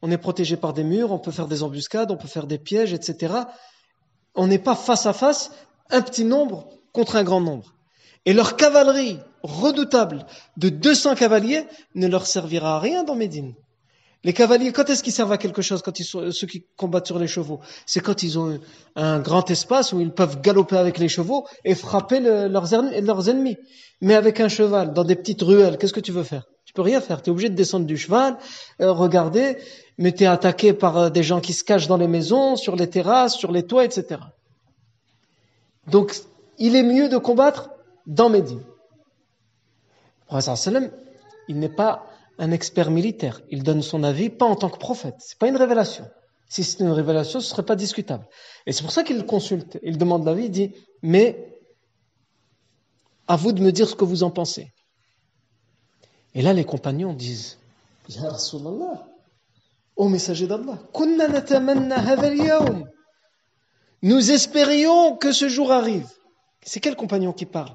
on 0.05 0.11
est 0.11 0.19
protégé 0.19 0.55
par 0.55 0.73
des 0.73 0.83
murs, 0.83 1.11
on 1.11 1.17
peut 1.17 1.31
faire 1.31 1.47
des 1.47 1.63
embuscades, 1.63 2.11
on 2.11 2.15
peut 2.15 2.27
faire 2.27 2.45
des 2.45 2.59
pièges, 2.59 2.93
etc. 2.93 3.33
On 4.35 4.45
n'est 4.45 4.59
pas 4.59 4.75
face 4.75 5.07
à 5.07 5.13
face, 5.13 5.49
un 5.89 6.03
petit 6.03 6.25
nombre 6.25 6.69
contre 6.93 7.15
un 7.15 7.23
grand 7.23 7.41
nombre. 7.41 7.73
Et 8.25 8.33
leur 8.33 8.55
cavalerie 8.55 9.17
redoutable 9.41 10.27
de 10.57 10.69
200 10.69 11.15
cavaliers 11.15 11.65
ne 11.95 12.05
leur 12.05 12.27
servira 12.27 12.75
à 12.75 12.79
rien 12.79 13.03
dans 13.03 13.15
Médine. 13.15 13.55
Les 14.23 14.33
cavaliers, 14.33 14.71
quand 14.71 14.87
est-ce 14.91 15.01
qu'ils 15.01 15.11
servent 15.11 15.31
à 15.31 15.39
quelque 15.39 15.63
chose 15.63 15.81
quand 15.81 15.99
ils 15.99 16.03
sont, 16.03 16.31
ceux 16.31 16.45
qui 16.45 16.67
combattent 16.77 17.07
sur 17.07 17.17
les 17.17 17.27
chevaux? 17.27 17.59
C'est 17.87 17.99
quand 17.99 18.21
ils 18.21 18.37
ont 18.37 18.59
un 18.95 19.19
grand 19.19 19.49
espace 19.49 19.91
où 19.91 20.01
ils 20.01 20.13
peuvent 20.13 20.39
galoper 20.39 20.77
avec 20.77 20.99
les 20.99 21.09
chevaux 21.09 21.47
et 21.63 21.73
frapper 21.73 22.19
leurs, 22.19 22.73
ennemis. 23.29 23.57
Mais 24.01 24.13
avec 24.13 24.39
un 24.39 24.49
cheval, 24.49 24.93
dans 24.93 25.03
des 25.03 25.15
petites 25.15 25.41
ruelles, 25.41 25.79
qu'est-ce 25.79 25.93
que 25.93 25.99
tu 25.99 26.11
veux 26.11 26.23
faire? 26.23 26.45
Peux 26.75 26.81
rien 26.81 27.01
faire. 27.01 27.21
Tu 27.21 27.29
es 27.29 27.31
obligé 27.31 27.49
de 27.49 27.55
descendre 27.55 27.85
du 27.85 27.97
cheval, 27.97 28.37
euh, 28.81 28.91
regarder, 28.91 29.57
mais 29.97 30.11
tu 30.11 30.23
es 30.23 30.27
attaqué 30.27 30.73
par 30.73 30.97
euh, 30.97 31.09
des 31.09 31.23
gens 31.23 31.41
qui 31.41 31.53
se 31.53 31.63
cachent 31.63 31.87
dans 31.87 31.97
les 31.97 32.07
maisons, 32.07 32.55
sur 32.55 32.75
les 32.75 32.89
terrasses, 32.89 33.35
sur 33.35 33.51
les 33.51 33.63
toits, 33.63 33.85
etc. 33.85 34.21
Donc, 35.87 36.15
il 36.57 36.75
est 36.75 36.83
mieux 36.83 37.09
de 37.09 37.17
combattre 37.17 37.69
dans 38.05 38.29
Médine. 38.29 38.63
Le 40.31 40.91
il 41.47 41.59
n'est 41.59 41.69
pas 41.69 42.07
un 42.37 42.51
expert 42.51 42.91
militaire. 42.91 43.41
Il 43.49 43.63
donne 43.63 43.81
son 43.81 44.03
avis 44.03 44.29
pas 44.29 44.45
en 44.45 44.55
tant 44.55 44.69
que 44.69 44.77
prophète. 44.77 45.15
C'est 45.19 45.37
pas 45.37 45.47
une 45.47 45.57
révélation. 45.57 46.05
Si 46.49 46.63
c'était 46.63 46.83
une 46.83 46.91
révélation, 46.91 47.39
ce 47.39 47.49
serait 47.49 47.65
pas 47.65 47.75
discutable. 47.75 48.27
Et 48.65 48.71
c'est 48.71 48.83
pour 48.83 48.91
ça 48.91 49.03
qu'il 49.03 49.25
consulte. 49.25 49.79
Il 49.83 49.97
demande 49.97 50.25
l'avis, 50.25 50.45
il 50.45 50.51
dit, 50.51 50.71
mais 51.01 51.59
à 53.27 53.35
vous 53.35 53.51
de 53.51 53.61
me 53.61 53.71
dire 53.71 53.87
ce 53.89 53.95
que 53.95 54.05
vous 54.05 54.23
en 54.23 54.31
pensez. 54.31 54.71
Et 56.35 56.41
là, 56.41 56.51
les 56.51 56.65
compagnons 56.65 57.13
disent, 57.13 57.57
Ya 58.09 58.29
Rasulallah, 58.29 59.07
ô 59.95 60.09
messager 60.09 60.47
d'Allah, 60.47 60.77
nous 64.03 64.31
espérions 64.31 65.15
que 65.15 65.31
ce 65.31 65.47
jour 65.47 65.71
arrive. 65.71 66.07
C'est 66.61 66.81
quel 66.81 66.97
compagnon 66.97 67.31
qui 67.31 67.45
parle? 67.45 67.71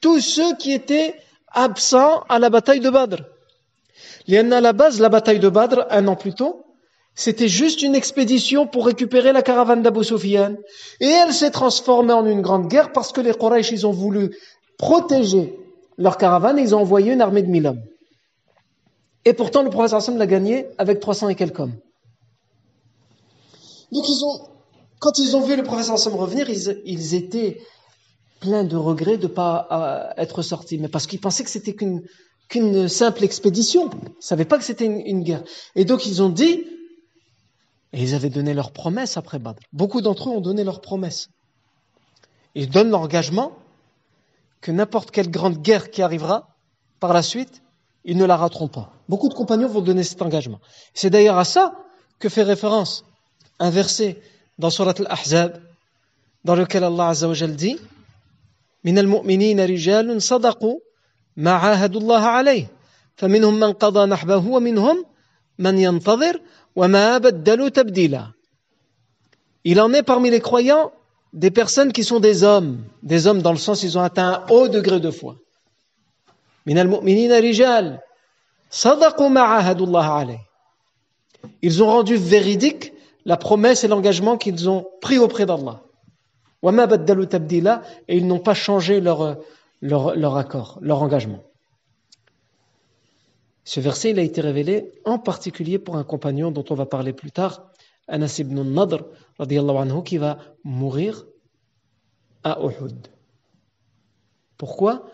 Tous 0.00 0.20
ceux 0.20 0.56
qui 0.56 0.72
étaient 0.72 1.14
absents 1.52 2.22
à 2.30 2.38
la 2.38 2.48
bataille 2.48 2.80
de 2.80 2.88
Badr. 2.88 3.24
à 4.28 4.60
la 4.60 4.72
base, 4.72 5.00
la 5.00 5.10
bataille 5.10 5.40
de 5.40 5.50
Badr, 5.50 5.86
un 5.90 6.08
an 6.08 6.16
plus 6.16 6.32
tôt, 6.32 6.64
c'était 7.14 7.48
juste 7.48 7.82
une 7.82 7.94
expédition 7.94 8.66
pour 8.66 8.86
récupérer 8.86 9.32
la 9.32 9.42
caravane 9.42 9.82
d'Abu 9.82 10.02
Sufyan. 10.02 10.54
Et 11.00 11.08
elle 11.08 11.34
s'est 11.34 11.50
transformée 11.50 12.12
en 12.14 12.24
une 12.24 12.40
grande 12.40 12.68
guerre 12.68 12.92
parce 12.92 13.12
que 13.12 13.20
les 13.20 13.34
Quraysh, 13.34 13.84
ont 13.84 13.90
voulu 13.90 14.34
protéger 14.78 15.58
leur 15.98 16.16
caravane 16.16 16.58
et 16.58 16.62
ils 16.62 16.74
ont 16.74 16.80
envoyé 16.80 17.12
une 17.12 17.20
armée 17.20 17.42
de 17.42 17.48
mille 17.48 17.66
hommes. 17.66 17.82
Et 19.24 19.32
pourtant, 19.32 19.62
le 19.62 19.70
prophète 19.70 19.92
Hassan 19.92 20.16
l'a 20.16 20.26
gagné 20.26 20.66
avec 20.78 21.00
300 21.00 21.28
et 21.28 21.34
quelques 21.34 21.60
hommes. 21.60 21.76
Donc, 23.92 24.08
ils 24.08 24.24
ont, 24.24 24.48
quand 24.98 25.18
ils 25.18 25.36
ont 25.36 25.40
vu 25.40 25.56
le 25.56 25.62
prophète 25.62 25.90
Hassan 25.90 26.14
revenir, 26.14 26.48
ils, 26.50 27.14
étaient 27.14 27.60
pleins 28.40 28.64
de 28.64 28.76
regrets 28.76 29.18
de 29.18 29.26
ne 29.26 29.32
pas 29.32 29.68
euh, 29.70 30.22
être 30.22 30.42
sortis. 30.42 30.78
Mais 30.78 30.88
parce 30.88 31.06
qu'ils 31.06 31.20
pensaient 31.20 31.44
que 31.44 31.50
c'était 31.50 31.74
qu'une 31.74 32.02
qu'une 32.48 32.88
simple 32.88 33.24
expédition. 33.24 33.90
Ils 33.90 34.08
ne 34.08 34.20
savaient 34.20 34.44
pas 34.44 34.58
que 34.58 34.64
c'était 34.64 34.86
une, 34.86 35.22
guerre. 35.22 35.44
Et 35.74 35.84
donc, 35.84 36.06
ils 36.06 36.22
ont 36.22 36.30
dit, 36.30 36.64
et 37.92 38.02
ils 38.02 38.14
avaient 38.14 38.30
donné 38.30 38.54
leur 38.54 38.72
promesse 38.72 39.16
après 39.16 39.38
Badr. 39.38 39.60
Beaucoup 39.72 40.00
d'entre 40.00 40.28
eux 40.28 40.32
ont 40.32 40.40
donné 40.40 40.64
leur 40.64 40.80
promesse. 40.80 41.28
Ils 42.54 42.70
donnent 42.70 42.90
l'engagement 42.90 43.52
que 44.60 44.72
n'importe 44.72 45.10
quelle 45.10 45.30
grande 45.30 45.58
guerre 45.58 45.90
qui 45.90 46.02
arrivera 46.02 46.56
par 47.00 47.12
la 47.12 47.22
suite, 47.22 47.62
ils 48.04 48.16
ne 48.16 48.24
la 48.24 48.36
rateront 48.36 48.68
pas. 48.68 48.92
Beaucoup 49.09 49.29
de 49.29 49.33
compagnons 49.33 49.67
vont 49.67 49.81
donner 49.81 50.03
cet 50.03 50.21
engagement. 50.21 50.59
C'est 50.93 51.09
d'ailleurs 51.09 51.37
à 51.37 51.45
ça 51.45 51.75
que 52.19 52.29
fait 52.29 52.43
référence 52.43 53.03
un 53.59 53.69
verset 53.69 54.19
dans 54.57 54.69
Surat 54.69 54.93
Al-Ahzab, 54.97 55.59
dans 56.43 56.55
lequel 56.55 56.83
Allah 56.83 57.07
Azza 57.09 57.27
wa 57.27 57.33
Jal 57.33 57.55
dit 57.55 57.77
من 58.83 58.99
المؤمنين 58.99 59.59
رجال 59.65 60.21
صدقوا 60.21 60.79
ما 61.37 61.51
عاهدوا 61.51 62.01
الله 62.01 62.21
عليه 62.21 62.67
فمنهم 63.15 63.59
من 63.59 63.71
قضى 63.73 64.05
نحبه 64.05 64.47
ومنهم 64.47 65.05
من 65.59 65.77
ينتظر 65.77 66.41
وما 66.75 67.17
بدلوا 67.17 67.69
تبديلا 67.69 68.31
Il 69.65 69.79
en 69.79 69.93
est 69.93 70.03
parmi 70.03 70.29
les 70.29 70.41
croyants 70.41 70.91
des 71.31 71.49
personnes 71.49 71.93
qui 71.93 72.03
sont 72.03 72.19
des 72.19 72.43
hommes, 72.43 72.83
des 73.01 73.27
hommes 73.27 73.41
dans 73.41 73.53
le 73.53 73.57
sens 73.57 73.83
ils 73.83 73.97
ont 73.97 74.01
atteint 74.01 74.33
un 74.33 74.45
haut 74.49 74.67
degré 74.67 74.99
de 74.99 75.11
foi. 75.11 75.37
من 76.65 76.77
المؤمنين 76.77 77.31
رجال 77.31 77.99
Ils 81.62 81.82
ont 81.82 81.86
rendu 81.86 82.16
véridique 82.16 82.92
la 83.24 83.36
promesse 83.36 83.84
et 83.84 83.88
l'engagement 83.88 84.36
qu'ils 84.36 84.68
ont 84.68 84.86
pris 85.00 85.18
auprès 85.18 85.46
d'Allah. 85.46 85.82
Et 86.62 88.16
ils 88.16 88.26
n'ont 88.26 88.38
pas 88.40 88.54
changé 88.54 89.00
leur, 89.00 89.38
leur, 89.80 90.36
accord, 90.36 90.78
leur 90.80 91.02
engagement. 91.02 91.42
Ce 93.64 93.80
verset, 93.80 94.18
a 94.18 94.22
été 94.22 94.40
révélé 94.40 94.92
en 95.04 95.18
particulier 95.18 95.78
pour 95.78 95.96
un 95.96 96.04
compagnon 96.04 96.50
dont 96.50 96.64
on 96.70 96.74
va 96.74 96.86
parler 96.86 97.12
plus 97.12 97.30
tard, 97.30 97.70
Anas 98.08 98.36
ibn 98.38 98.62
Nadr, 98.62 99.04
anhu, 99.38 100.02
qui 100.02 100.16
va 100.16 100.38
mourir 100.64 101.26
à 102.44 102.58
Uhud. 102.62 103.08
Pourquoi? 104.56 105.04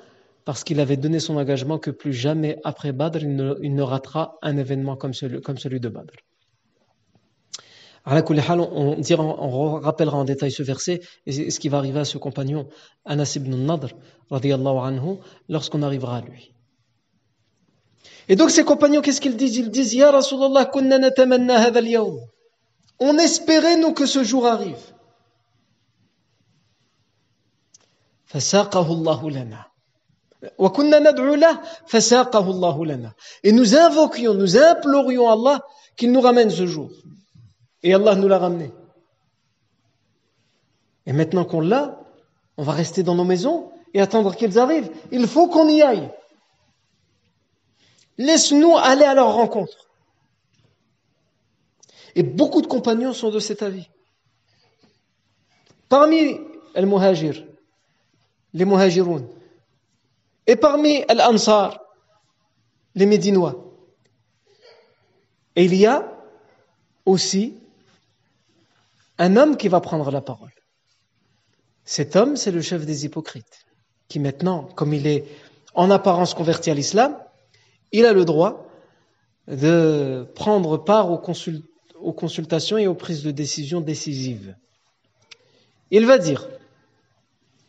parce 0.44 0.62
qu'il 0.62 0.80
avait 0.80 0.96
donné 0.96 1.20
son 1.20 1.36
engagement 1.36 1.78
que 1.78 1.90
plus 1.90 2.12
jamais 2.12 2.58
après 2.64 2.92
Badr, 2.92 3.22
il 3.22 3.34
ne, 3.74 3.82
ratera 3.82 4.38
un 4.42 4.56
événement 4.56 4.96
comme 4.96 5.14
celui, 5.14 5.80
de 5.80 5.88
Badr. 5.88 6.12
On, 8.06 8.96
dira, 8.98 9.24
on 9.24 9.80
rappellera 9.80 10.18
en 10.18 10.24
détail 10.24 10.50
ce 10.52 10.62
verset 10.62 11.00
et 11.24 11.50
ce 11.50 11.58
qui 11.58 11.70
va 11.70 11.78
arriver 11.78 12.00
à 12.00 12.04
ce 12.04 12.18
compagnon, 12.18 12.68
Anas 13.06 13.32
ibn 13.36 13.54
Nadr, 13.56 13.88
anhu, 14.30 15.16
lorsqu'on 15.48 15.82
arrivera 15.82 16.18
à 16.18 16.20
lui. 16.20 16.52
Et 18.28 18.36
donc 18.36 18.50
ses 18.50 18.64
compagnons, 18.64 19.00
qu'est-ce 19.00 19.22
qu'ils 19.22 19.36
disent? 19.36 19.56
Ils 19.56 19.70
disent, 19.70 19.94
Ya 19.94 20.10
Rasulallah, 20.10 20.66
kunna 20.66 20.98
natamanna 20.98 21.56
al 21.56 22.00
On 23.00 23.16
espérait, 23.18 23.76
nous, 23.76 23.92
que 23.92 24.04
ce 24.04 24.22
jour 24.22 24.46
arrive. 24.46 24.92
Fasaqahu 28.26 29.30
lana 29.30 29.73
et 33.42 33.52
nous 33.52 33.76
invoquions 33.76 34.34
nous 34.34 34.56
implorions 34.56 35.30
Allah 35.30 35.62
qu'il 35.96 36.12
nous 36.12 36.20
ramène 36.20 36.50
ce 36.50 36.66
jour 36.66 36.90
et 37.82 37.94
Allah 37.94 38.14
nous 38.14 38.28
l'a 38.28 38.38
ramené. 38.38 38.72
Et 41.06 41.12
maintenant 41.12 41.44
qu'on 41.44 41.60
l'a, 41.60 42.00
on 42.56 42.62
va 42.62 42.72
rester 42.72 43.02
dans 43.02 43.14
nos 43.14 43.24
maisons 43.24 43.70
et 43.92 44.00
attendre 44.00 44.34
qu'ils 44.34 44.58
arrivent. 44.58 44.90
Il 45.12 45.26
faut 45.26 45.48
qu'on 45.48 45.68
y 45.68 45.82
aille. 45.82 46.10
Laisse-nous 48.16 48.76
aller 48.76 49.04
à 49.04 49.14
leur 49.14 49.34
rencontre. 49.34 49.90
Et 52.14 52.22
beaucoup 52.22 52.62
de 52.62 52.66
compagnons 52.66 53.12
sont 53.12 53.30
de 53.30 53.38
cet 53.38 53.62
avis. 53.62 53.88
Parmi 55.88 56.38
les 56.74 56.86
muhajir, 56.86 57.44
les 58.54 58.64
muhajiroun, 58.64 59.28
et 60.46 60.56
parmi 60.56 61.04
les 61.08 61.20
ansar, 61.22 61.78
les 62.94 63.06
médinois, 63.06 63.64
il 65.56 65.74
y 65.74 65.86
a 65.86 66.10
aussi 67.06 67.54
un 69.18 69.36
homme 69.36 69.56
qui 69.56 69.68
va 69.68 69.80
prendre 69.80 70.10
la 70.10 70.20
parole. 70.20 70.52
Cet 71.84 72.16
homme, 72.16 72.36
c'est 72.36 72.50
le 72.50 72.62
chef 72.62 72.86
des 72.86 73.04
hypocrites, 73.04 73.66
qui 74.08 74.18
maintenant, 74.18 74.64
comme 74.74 74.94
il 74.94 75.06
est 75.06 75.24
en 75.74 75.90
apparence 75.90 76.34
converti 76.34 76.70
à 76.70 76.74
l'islam, 76.74 77.16
il 77.92 78.06
a 78.06 78.12
le 78.12 78.24
droit 78.24 78.66
de 79.46 80.26
prendre 80.34 80.78
part 80.78 81.10
aux, 81.10 82.12
consultations 82.12 82.78
et 82.78 82.86
aux 82.86 82.94
prises 82.94 83.22
de 83.22 83.30
décision 83.30 83.80
décisives. 83.80 84.56
Il 85.90 86.06
va 86.06 86.18
dire, 86.18 86.48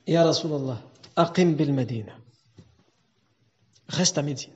Ya 0.08 0.24
Rasulallah, 0.24 0.82
aqim 1.16 1.54
bil 1.54 1.74
Medina. 1.74 2.14
Reste 3.88 4.18
à 4.18 4.22
Médine. 4.22 4.54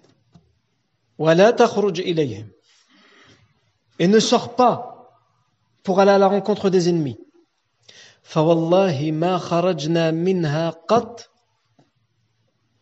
Et 3.99 4.07
ne 4.07 4.19
sors 4.19 4.55
pas 4.55 5.11
pour 5.83 5.99
aller 5.99 6.11
à 6.11 6.17
la 6.17 6.27
rencontre 6.27 6.69
des 6.69 6.89
ennemis. 6.89 7.17
فوالله 8.29 9.11
ما 9.11 9.37
خرجنا 9.37 10.11
منها 10.11 10.69
قط 10.69 11.29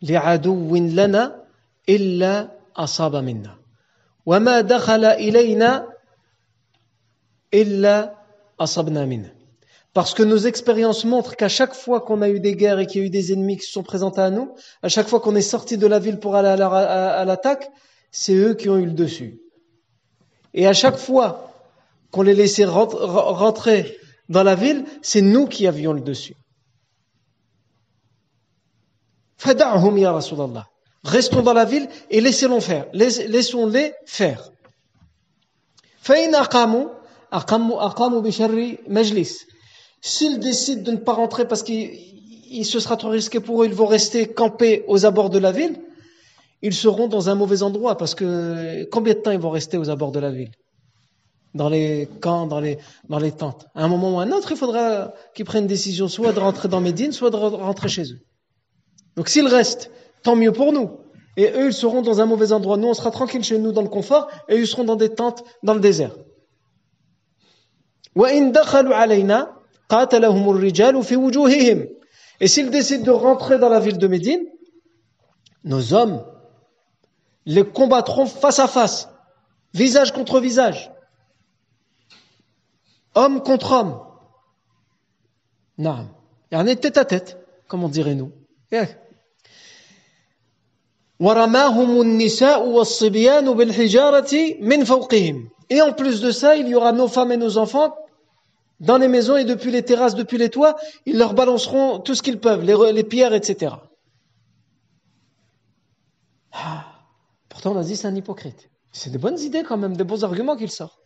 لعدو 0.02 0.76
لنا 0.76 1.44
إلا 1.88 2.48
أصاب 2.76 3.16
منا 3.16 3.58
وما 4.26 4.60
دخل 4.60 5.04
إلينا 5.04 5.88
إلا 7.54 8.14
أصبنا 8.60 9.04
منه 9.04 9.37
Parce 9.94 10.14
que 10.14 10.22
nos 10.22 10.36
expériences 10.38 11.04
montrent 11.04 11.34
qu'à 11.36 11.48
chaque 11.48 11.74
fois 11.74 12.00
qu'on 12.00 12.22
a 12.22 12.28
eu 12.28 12.40
des 12.40 12.54
guerres 12.54 12.78
et 12.78 12.86
qu'il 12.86 13.00
y 13.00 13.04
a 13.04 13.06
eu 13.06 13.10
des 13.10 13.32
ennemis 13.32 13.56
qui 13.56 13.66
se 13.66 13.72
sont 13.72 13.82
présentés 13.82 14.20
à 14.20 14.30
nous, 14.30 14.54
à 14.82 14.88
chaque 14.88 15.08
fois 15.08 15.20
qu'on 15.20 15.34
est 15.34 15.40
sorti 15.42 15.78
de 15.78 15.86
la 15.86 15.98
ville 15.98 16.18
pour 16.18 16.36
aller 16.36 16.48
à 16.62 17.24
l'attaque, 17.24 17.70
c'est 18.10 18.34
eux 18.34 18.54
qui 18.54 18.68
ont 18.68 18.76
eu 18.76 18.86
le 18.86 18.92
dessus. 18.92 19.40
Et 20.54 20.66
à 20.66 20.72
chaque 20.72 20.96
fois 20.96 21.52
qu'on 22.10 22.22
les 22.22 22.34
laissait 22.34 22.64
rentrer 22.64 23.96
dans 24.28 24.42
la 24.42 24.54
ville, 24.54 24.84
c'est 25.02 25.22
nous 25.22 25.46
qui 25.46 25.66
avions 25.66 25.92
le 25.92 26.00
dessus. 26.00 26.36
Fada'hum 29.36 29.96
ya 29.98 30.12
Rasulallah. 30.12 30.66
Restons 31.04 31.42
dans 31.42 31.52
la 31.54 31.64
ville 31.64 31.88
et 32.10 32.20
laissons-les 32.20 32.60
faire. 32.60 32.86
Laissons-les 32.92 33.94
faire. 34.04 34.50
S'ils 40.00 40.38
décident 40.38 40.82
de 40.82 40.92
ne 40.92 40.96
pas 40.96 41.12
rentrer 41.12 41.46
parce 41.46 41.62
qu'il 41.62 42.64
se 42.64 42.80
sera 42.80 42.96
trop 42.96 43.10
risqué 43.10 43.40
pour 43.40 43.62
eux, 43.62 43.66
ils 43.66 43.74
vont 43.74 43.86
rester 43.86 44.26
campés 44.26 44.84
aux 44.86 45.06
abords 45.06 45.30
de 45.30 45.38
la 45.38 45.52
ville, 45.52 45.80
ils 46.62 46.74
seront 46.74 47.08
dans 47.08 47.28
un 47.28 47.34
mauvais 47.34 47.62
endroit 47.62 47.96
parce 47.96 48.14
que 48.14 48.84
combien 48.90 49.14
de 49.14 49.20
temps 49.20 49.30
ils 49.30 49.38
vont 49.38 49.50
rester 49.50 49.76
aux 49.76 49.90
abords 49.90 50.12
de 50.12 50.20
la 50.20 50.30
ville? 50.30 50.50
Dans 51.54 51.68
les 51.68 52.08
camps, 52.20 52.46
dans 52.46 52.60
les, 52.60 52.78
dans 53.08 53.18
les 53.18 53.32
tentes. 53.32 53.66
À 53.74 53.84
un 53.84 53.88
moment 53.88 54.16
ou 54.16 54.20
à 54.20 54.24
un 54.24 54.32
autre, 54.32 54.52
il 54.52 54.56
faudra 54.56 55.12
qu'ils 55.34 55.44
prennent 55.44 55.64
une 55.64 55.68
décision 55.68 56.06
soit 56.06 56.32
de 56.32 56.40
rentrer 56.40 56.68
dans 56.68 56.80
Médine, 56.80 57.12
soit 57.12 57.30
de 57.30 57.36
rentrer 57.36 57.88
chez 57.88 58.12
eux. 58.12 58.20
Donc 59.16 59.28
s'ils 59.28 59.46
restent, 59.46 59.90
tant 60.22 60.36
mieux 60.36 60.52
pour 60.52 60.72
nous. 60.72 61.00
Et 61.36 61.50
eux, 61.52 61.68
ils 61.68 61.72
seront 61.72 62.02
dans 62.02 62.20
un 62.20 62.26
mauvais 62.26 62.52
endroit. 62.52 62.76
Nous, 62.76 62.88
on 62.88 62.94
sera 62.94 63.10
tranquille 63.10 63.44
chez 63.44 63.58
nous 63.58 63.72
dans 63.72 63.82
le 63.82 63.88
confort, 63.88 64.28
et 64.48 64.56
ils 64.56 64.66
seront 64.66 64.84
dans 64.84 64.96
des 64.96 65.08
tentes 65.08 65.44
dans 65.62 65.74
le 65.74 65.80
désert. 65.80 66.16
Et 72.40 72.48
s'ils 72.48 72.70
décident 72.70 73.04
de 73.04 73.10
rentrer 73.10 73.58
dans 73.58 73.68
la 73.68 73.80
ville 73.80 73.98
de 73.98 74.06
Médine, 74.06 74.44
nos 75.64 75.94
hommes 75.94 76.24
les 77.46 77.64
combattront 77.64 78.26
face 78.26 78.58
à 78.58 78.68
face, 78.68 79.08
visage 79.72 80.12
contre 80.12 80.40
visage 80.40 80.90
homme 83.18 83.42
contre 83.42 83.72
homme. 83.72 84.00
Non. 85.76 86.08
Il 86.50 86.58
y 86.58 86.60
en 86.60 86.66
a 86.66 86.76
tête 86.76 86.96
à 86.96 87.04
tête, 87.04 87.38
comme 87.66 87.84
on 87.84 87.88
dirait 87.88 88.14
nous. 88.14 88.32
Et 95.70 95.82
en 95.82 95.92
plus 95.92 96.20
de 96.20 96.30
ça, 96.30 96.56
il 96.56 96.68
y 96.68 96.74
aura 96.74 96.92
nos 96.92 97.08
femmes 97.08 97.32
et 97.32 97.36
nos 97.36 97.58
enfants 97.58 97.94
dans 98.79 98.97
les 98.97 99.07
maisons 99.07 99.37
et 99.37 99.45
depuis 99.45 99.71
les 99.71 99.83
terrasses, 99.83 100.15
depuis 100.15 100.37
les 100.37 100.49
toits, 100.49 100.75
ils 101.05 101.17
leur 101.17 101.33
balanceront 101.33 101.99
tout 101.99 102.15
ce 102.15 102.21
qu'ils 102.21 102.39
peuvent, 102.39 102.63
les, 102.63 103.03
pierres, 103.03 103.33
etc. 103.33 103.75
Ah. 106.51 106.85
pourtant, 107.49 107.71
on 107.73 107.77
a 107.79 107.83
dit 107.83 107.95
c'est 107.95 108.07
un 108.07 108.15
hypocrite. 108.15 108.69
C'est 108.91 109.09
des 109.09 109.17
bonnes 109.17 109.39
idées 109.39 109.63
quand 109.63 109.77
même, 109.77 109.95
des 109.95 110.03
bons 110.03 110.23
arguments 110.23 110.55
qu'il 110.55 110.71
sort. 110.71 110.99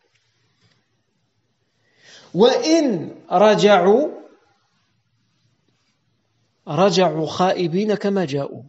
وإن 2.33 3.15
رجعوا 3.31 4.07
رجعوا 6.67 7.27
خائبين 7.27 7.95
كما 7.95 8.25
جاءوا 8.25 8.63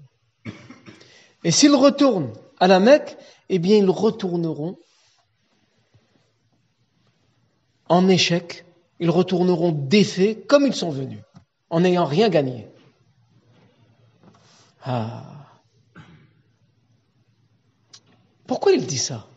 Et 1.45 1.51
s'ils 1.51 1.74
retournent 1.74 2.33
à 2.59 2.66
la 2.66 2.81
Mecque, 2.81 3.16
eh 3.49 3.59
bien 3.59 3.76
ils 3.76 3.91
retourneront 3.91 4.76
en 7.89 8.09
échec, 8.09 8.64
ils 9.04 9.10
retourneront 9.10 9.74
défaits 9.74 10.47
comme 10.47 10.66
ils 10.66 10.74
sont 10.74 10.89
venus, 10.89 11.20
en 11.70 11.82
n'ayant 11.82 12.06
rien 12.06 12.30
gagné. 12.30 12.70
Ah. 14.82 15.26
Pourquoi 18.47 18.72
il 18.72 18.86
dit 18.86 18.97
ça? 18.97 19.28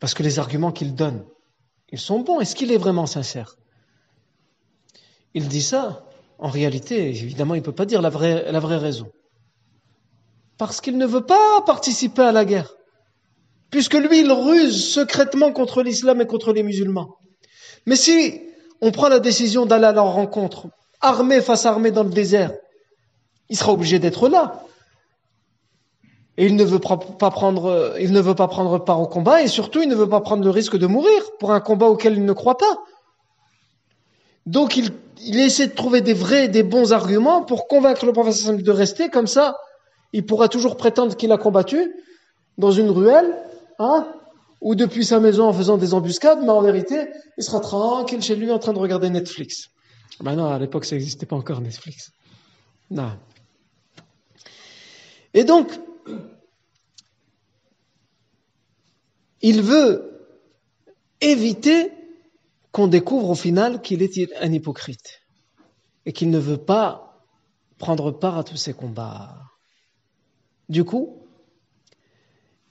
Parce 0.00 0.14
que 0.14 0.22
les 0.22 0.38
arguments 0.38 0.72
qu'il 0.72 0.94
donne, 0.94 1.26
ils 1.90 1.98
sont 1.98 2.20
bons. 2.20 2.40
Est-ce 2.40 2.56
qu'il 2.56 2.72
est 2.72 2.78
vraiment 2.78 3.04
sincère? 3.04 3.56
Il 5.34 5.46
dit 5.48 5.60
ça, 5.60 6.06
en 6.38 6.48
réalité, 6.48 7.10
évidemment, 7.10 7.54
il 7.54 7.58
ne 7.60 7.66
peut 7.66 7.74
pas 7.74 7.84
dire 7.84 8.00
la 8.00 8.08
vraie, 8.08 8.50
la 8.50 8.60
vraie 8.60 8.78
raison. 8.78 9.12
Parce 10.56 10.80
qu'il 10.80 10.96
ne 10.96 11.04
veut 11.04 11.26
pas 11.26 11.60
participer 11.66 12.22
à 12.22 12.32
la 12.32 12.46
guerre. 12.46 12.76
Puisque 13.68 13.92
lui, 13.92 14.20
il 14.20 14.32
ruse 14.32 14.90
secrètement 14.90 15.52
contre 15.52 15.82
l'islam 15.82 16.22
et 16.22 16.26
contre 16.26 16.54
les 16.54 16.62
musulmans. 16.62 17.18
Mais 17.86 17.96
si 17.96 18.40
on 18.80 18.90
prend 18.90 19.08
la 19.08 19.20
décision 19.20 19.66
d'aller 19.66 19.86
à 19.86 19.92
leur 19.92 20.12
rencontre, 20.12 20.66
armé 21.00 21.40
face 21.40 21.66
à 21.66 21.70
armé 21.70 21.90
dans 21.90 22.04
le 22.04 22.10
désert, 22.10 22.52
il 23.48 23.56
sera 23.56 23.72
obligé 23.72 23.98
d'être 23.98 24.28
là. 24.28 24.64
Et 26.38 26.46
il 26.46 26.56
ne 26.56 26.64
veut 26.64 26.78
pas 26.78 26.96
prendre, 27.30 27.94
il 28.00 28.12
ne 28.12 28.20
veut 28.20 28.34
pas 28.34 28.48
prendre 28.48 28.78
part 28.78 29.00
au 29.00 29.06
combat 29.06 29.42
et 29.42 29.48
surtout 29.48 29.82
il 29.82 29.88
ne 29.88 29.94
veut 29.94 30.08
pas 30.08 30.20
prendre 30.20 30.42
le 30.42 30.50
risque 30.50 30.78
de 30.78 30.86
mourir 30.86 31.22
pour 31.38 31.52
un 31.52 31.60
combat 31.60 31.86
auquel 31.86 32.14
il 32.14 32.24
ne 32.24 32.32
croit 32.32 32.56
pas. 32.56 32.78
Donc 34.46 34.76
il, 34.76 34.90
il 35.24 35.38
essaie 35.38 35.66
de 35.66 35.74
trouver 35.74 36.00
des 36.00 36.14
vrais, 36.14 36.48
des 36.48 36.62
bons 36.62 36.92
arguments 36.92 37.42
pour 37.42 37.68
convaincre 37.68 38.06
le 38.06 38.12
professeur 38.12 38.56
de 38.56 38.70
rester 38.70 39.08
comme 39.10 39.26
ça. 39.26 39.58
Il 40.12 40.24
pourra 40.24 40.48
toujours 40.48 40.76
prétendre 40.76 41.16
qu'il 41.16 41.32
a 41.32 41.38
combattu 41.38 41.94
dans 42.58 42.70
une 42.70 42.90
ruelle, 42.90 43.36
hein, 43.78 44.06
ou 44.62 44.74
depuis 44.74 45.04
sa 45.04 45.20
maison 45.20 45.48
en 45.48 45.52
faisant 45.52 45.76
des 45.76 45.92
embuscades, 45.92 46.40
mais 46.40 46.50
en 46.50 46.62
vérité, 46.62 47.08
il 47.36 47.44
sera 47.44 47.60
tranquille 47.60 48.22
chez 48.22 48.36
lui 48.36 48.50
en 48.50 48.58
train 48.58 48.72
de 48.72 48.78
regarder 48.78 49.10
Netflix. 49.10 49.68
Ben 50.20 50.36
non, 50.36 50.46
à 50.46 50.58
l'époque, 50.58 50.84
ça 50.84 50.94
n'existait 50.94 51.26
pas 51.26 51.36
encore 51.36 51.60
Netflix. 51.60 52.12
Non. 52.90 53.18
Et 55.34 55.44
donc, 55.44 55.68
il 59.40 59.62
veut 59.62 60.28
éviter 61.20 61.90
qu'on 62.70 62.86
découvre 62.86 63.30
au 63.30 63.34
final 63.34 63.82
qu'il 63.82 64.02
est 64.02 64.16
un 64.40 64.52
hypocrite 64.52 65.22
et 66.06 66.12
qu'il 66.12 66.30
ne 66.30 66.38
veut 66.38 66.58
pas 66.58 67.26
prendre 67.78 68.12
part 68.12 68.38
à 68.38 68.44
tous 68.44 68.56
ces 68.56 68.74
combats. 68.74 69.36
Du 70.68 70.84
coup, 70.84 71.26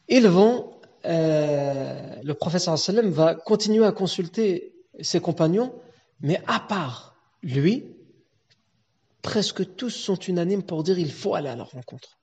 ils 0.08 0.28
vont, 0.28 0.71
euh, 1.06 2.16
le 2.24 2.34
professeur 2.34 2.78
sallam 2.78 3.10
va 3.10 3.36
continuer 3.36 3.86
à 3.86 3.92
consulter 3.92 4.74
ses 5.00 5.20
compagnons, 5.20 5.74
mais 6.22 6.42
à 6.48 6.60
part 6.60 7.16
lui, 7.44 7.86
presque 9.22 9.76
tous 9.76 9.90
sont 9.90 10.16
unanimes 10.16 10.64
pour 10.64 10.84
dire 10.84 11.00
il 11.00 11.12
faut 11.12 11.36
aller 11.36 11.50
à 11.50 11.56
leur 11.56 11.72
rencontre. 11.72 12.18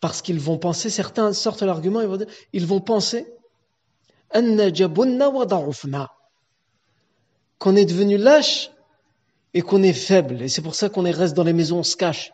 Parce 0.00 0.22
qu'ils 0.22 0.40
vont 0.40 0.58
penser, 0.58 0.90
certains 0.90 1.32
sortent 1.32 1.62
l'argument, 1.62 2.00
ils 2.00 2.08
vont 2.08 2.18
dire, 2.18 2.26
ils 2.52 2.66
vont 2.66 2.80
penser 2.80 3.26
qu'on 7.58 7.76
est 7.76 7.84
devenu 7.84 8.18
lâche 8.18 8.70
et 9.54 9.62
qu'on 9.62 9.82
est 9.82 9.92
faible. 9.92 10.42
Et 10.42 10.48
c'est 10.48 10.62
pour 10.62 10.74
ça 10.74 10.88
qu'on 10.88 11.02
reste 11.02 11.34
dans 11.34 11.44
les 11.44 11.52
maisons, 11.52 11.78
on 11.78 11.82
se 11.84 11.96
cache. 11.96 12.32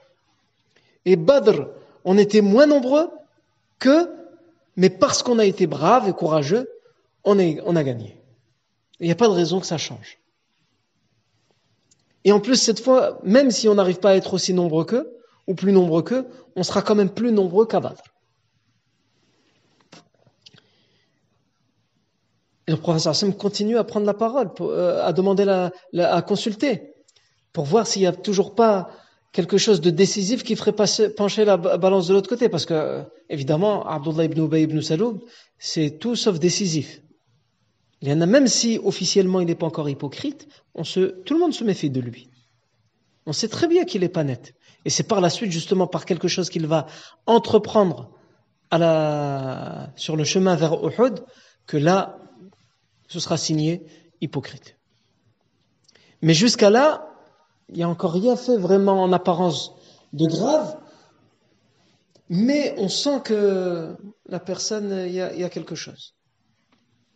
Et 1.05 1.17
Badr, 1.17 1.67
on 2.05 2.19
était 2.19 2.41
moins 2.41 2.67
nombreux 2.67 3.11
que, 3.79 4.11
mais 4.81 4.89
parce 4.89 5.23
qu'on 5.23 5.39
a 5.39 5.45
été 5.45 5.67
brave 5.67 6.09
et 6.09 6.15
courageux, 6.15 6.67
on, 7.25 7.39
a 7.39 7.85
gagné. 7.85 8.19
Il 8.99 9.05
n'y 9.05 9.13
a 9.13 9.15
pas 9.15 9.29
de 9.29 9.35
raison 9.35 9.61
que 9.61 9.67
ça 9.67 9.77
change. 9.77 10.19
Et 12.25 12.33
en 12.33 12.41
plus, 12.41 12.57
cette 12.57 12.81
fois, 12.81 13.21
même 13.23 13.51
si 13.51 13.69
on 13.69 13.75
n'arrive 13.75 13.99
pas 13.99 14.13
à 14.13 14.15
être 14.15 14.33
aussi 14.33 14.55
nombreux 14.55 14.87
qu'eux, 14.87 15.19
ou 15.47 15.55
plus 15.55 15.73
nombreux 15.73 16.01
qu'eux, 16.01 16.27
on 16.57 16.63
sera 16.63 16.81
quand 16.81 16.95
même 16.95 17.11
plus 17.11 17.31
nombreux 17.31 17.67
qu'à. 17.67 17.83
Et 22.67 22.71
le 22.71 22.79
professeur 22.79 23.11
Hassan 23.11 23.35
continue 23.35 23.77
à 23.77 23.85
prendre 23.85 24.07
la 24.07 24.15
parole, 24.15 24.51
euh, 24.63 25.05
à 25.05 25.13
demander 25.13 25.45
la, 25.45 25.73
à 25.99 26.23
consulter, 26.23 26.95
pour 27.53 27.67
voir 27.67 27.87
s'il 27.87 28.01
n'y 28.01 28.09
a 28.09 28.13
toujours 28.13 28.55
pas 28.55 28.89
quelque 29.33 29.59
chose 29.59 29.81
de 29.81 29.91
décisif 29.91 30.43
qui 30.43 30.57
ferait 30.57 30.75
pencher 31.17 31.45
la 31.45 31.57
balance 31.57 32.09
de 32.09 32.15
l'autre 32.15 32.29
côté. 32.29 32.49
Parce 32.49 32.67
que, 32.67 32.75
euh, 32.75 33.03
évidemment, 33.29 33.87
Abdullah 33.87 34.25
ibn 34.25 34.43
Ubay 34.43 34.63
ibn 34.63 34.81
Saloum, 34.81 35.21
c'est 35.59 35.99
tout 35.99 36.17
sauf 36.17 36.39
décisif. 36.39 37.03
Il 38.03 38.09
y 38.09 38.13
en 38.13 38.21
a, 38.21 38.27
même 38.27 38.47
si 38.47 38.81
officiellement 38.83 39.41
il 39.41 39.47
n'est 39.47 39.55
pas 39.55 39.67
encore 39.67 39.89
hypocrite, 39.89 40.49
on 40.75 40.85
se, 40.85 41.23
tout 41.23 41.35
le 41.35 41.41
monde 41.41 41.53
se 41.53 41.65
méfie 41.65 41.91
de 41.91 42.01
lui. 42.01 42.31
On 43.27 43.33
sait 43.33 43.49
très 43.49 43.69
bien 43.69 43.85
qu'il 43.85 44.01
n'est 44.01 44.09
pas 44.09 44.25
net. 44.25 44.55
Et 44.87 44.91
c'est 44.91 45.03
par 45.03 45.21
la 45.21 45.29
suite, 45.29 45.53
justement, 45.53 45.87
par 45.87 46.07
quelque 46.07 46.27
chose 46.27 46.49
qu'il 46.49 46.67
va 46.67 46.87
entreprendre 47.27 48.11
à 48.71 48.79
la, 48.79 49.93
sur 49.97 50.17
le 50.17 50.25
chemin 50.25 50.57
vers 50.57 50.75
Uhud, 50.83 51.23
que 51.67 51.77
là, 51.77 52.19
ce 53.09 53.21
sera 53.21 53.37
signé 53.37 53.83
hypocrite. 54.23 54.79
Mais 56.23 56.33
jusqu'à 56.35 56.71
là, 56.71 57.10
il 57.71 57.77
n'y 57.77 57.83
a 57.83 57.89
encore 57.89 58.13
rien 58.13 58.37
fait 58.37 58.57
vraiment 58.57 59.03
en 59.03 59.13
apparence 59.13 59.73
de 60.13 60.27
grave, 60.27 60.77
mais 62.29 62.75
on 62.79 62.89
sent 62.89 63.21
que 63.25 63.97
la 64.27 64.41
personne, 64.41 65.07
il 65.07 65.13
y 65.13 65.21
a, 65.21 65.49
quelque 65.49 65.77
chose. 65.77 66.15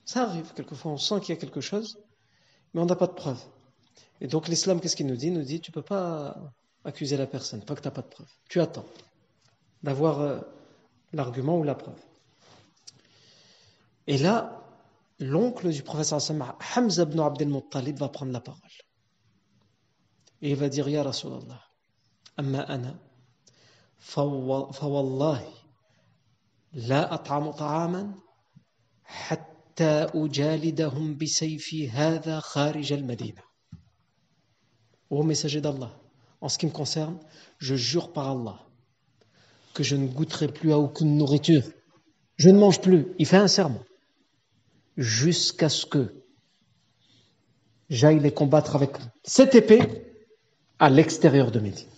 Ça 0.04 0.22
arrive, 0.22 0.52
quelquefois 0.54 0.92
on 0.92 0.96
sent 0.96 1.20
qu'il 1.20 1.34
y 1.34 1.38
a 1.38 1.40
quelque 1.40 1.60
chose, 1.60 1.98
mais 2.72 2.80
on 2.80 2.86
n'a 2.86 2.96
pas 2.96 3.06
de 3.06 3.12
preuve. 3.12 3.40
Et 4.20 4.28
donc 4.28 4.48
l'islam, 4.48 4.80
qu'est-ce 4.80 4.96
qu'il 4.96 5.06
nous 5.06 5.16
dit? 5.16 5.26
Il 5.26 5.34
nous 5.34 5.42
dit, 5.42 5.60
tu 5.60 5.70
ne 5.70 5.74
peux 5.74 5.82
pas 5.82 6.36
accuser 6.84 7.16
la 7.16 7.26
personne, 7.26 7.64
pas 7.64 7.74
que 7.74 7.80
tu 7.80 7.88
n'as 7.88 7.94
pas 7.94 8.02
de 8.02 8.08
preuve. 8.08 8.28
Tu 8.48 8.60
attends 8.60 8.86
d'avoir 9.82 10.20
euh, 10.20 10.38
l'argument 11.12 11.58
ou 11.58 11.62
la 11.62 11.74
preuve. 11.74 12.00
Et 14.06 14.18
là, 14.18 14.62
l'oncle 15.18 15.70
du 15.70 15.82
professeur 15.82 16.20
Hamza 16.76 17.02
ibn 17.02 17.20
Abdel 17.20 17.48
Muttalib, 17.48 17.98
va 17.98 18.08
prendre 18.08 18.32
la 18.32 18.40
parole. 18.40 18.60
Et 20.43 20.51
il 20.51 20.55
va 20.55 20.69
dire, 20.69 20.87
Ya 20.87 21.03
Rasulallah, 21.03 21.61
amma 22.37 22.61
ana, 22.61 22.95
فوالله 23.99 25.43
لا 26.73 27.13
أطعم 27.13 27.51
طعاما 27.51 28.13
حتى 29.03 30.07
أجالدهم 30.15 31.17
بسيفي 31.17 31.89
هذا 31.89 32.39
خارج 32.39 32.93
المدينة. 32.93 33.41
Ô 35.09 35.23
messager 35.23 35.59
d'Allah, 35.59 35.91
En 36.41 36.49
ce 36.49 36.57
qui 36.57 36.65
me 36.67 36.71
concerne, 36.71 37.19
je 37.57 37.75
jure 37.75 38.13
par 38.13 38.29
Allah 38.29 38.59
que 39.73 39.83
je 39.83 39.95
ne 39.95 40.07
goûterai 40.07 40.47
plus 40.47 40.71
à 40.71 40.77
aucune 40.77 41.17
nourriture. 41.17 41.63
Je 42.37 42.49
ne 42.49 42.57
mange 42.57 42.79
plus. 42.79 43.07
Il 43.17 43.25
fait 43.25 43.37
un 43.37 43.47
serment. 43.47 43.83
Jusqu'à 44.95 45.67
ce 45.69 45.85
que 45.85 46.23
j'aille 47.89 48.19
les 48.19 48.31
combattre 48.31 48.75
avec 48.75 48.91
cette 49.23 49.55
épée 49.55 49.81
à 50.78 50.90
l'extérieur 50.90 51.50
de 51.50 51.60
Médine. 51.60 51.88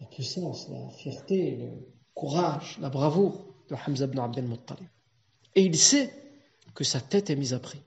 La 0.00 0.06
puissance, 0.06 0.68
la 0.70 0.88
fierté, 0.90 1.56
le 1.56 1.70
courage, 2.14 2.78
la 2.80 2.88
bravoure 2.88 3.46
de 3.68 3.74
Hamza 3.74 4.04
ibn 4.04 4.18
Abdel 4.18 4.46
Muttalib? 4.46 4.86
Et 5.54 5.62
il 5.62 5.76
sait 5.76 6.12
que 6.74 6.84
sa 6.84 7.00
tête 7.00 7.30
est 7.30 7.36
mise 7.36 7.54
à 7.54 7.58
prix. 7.58 7.82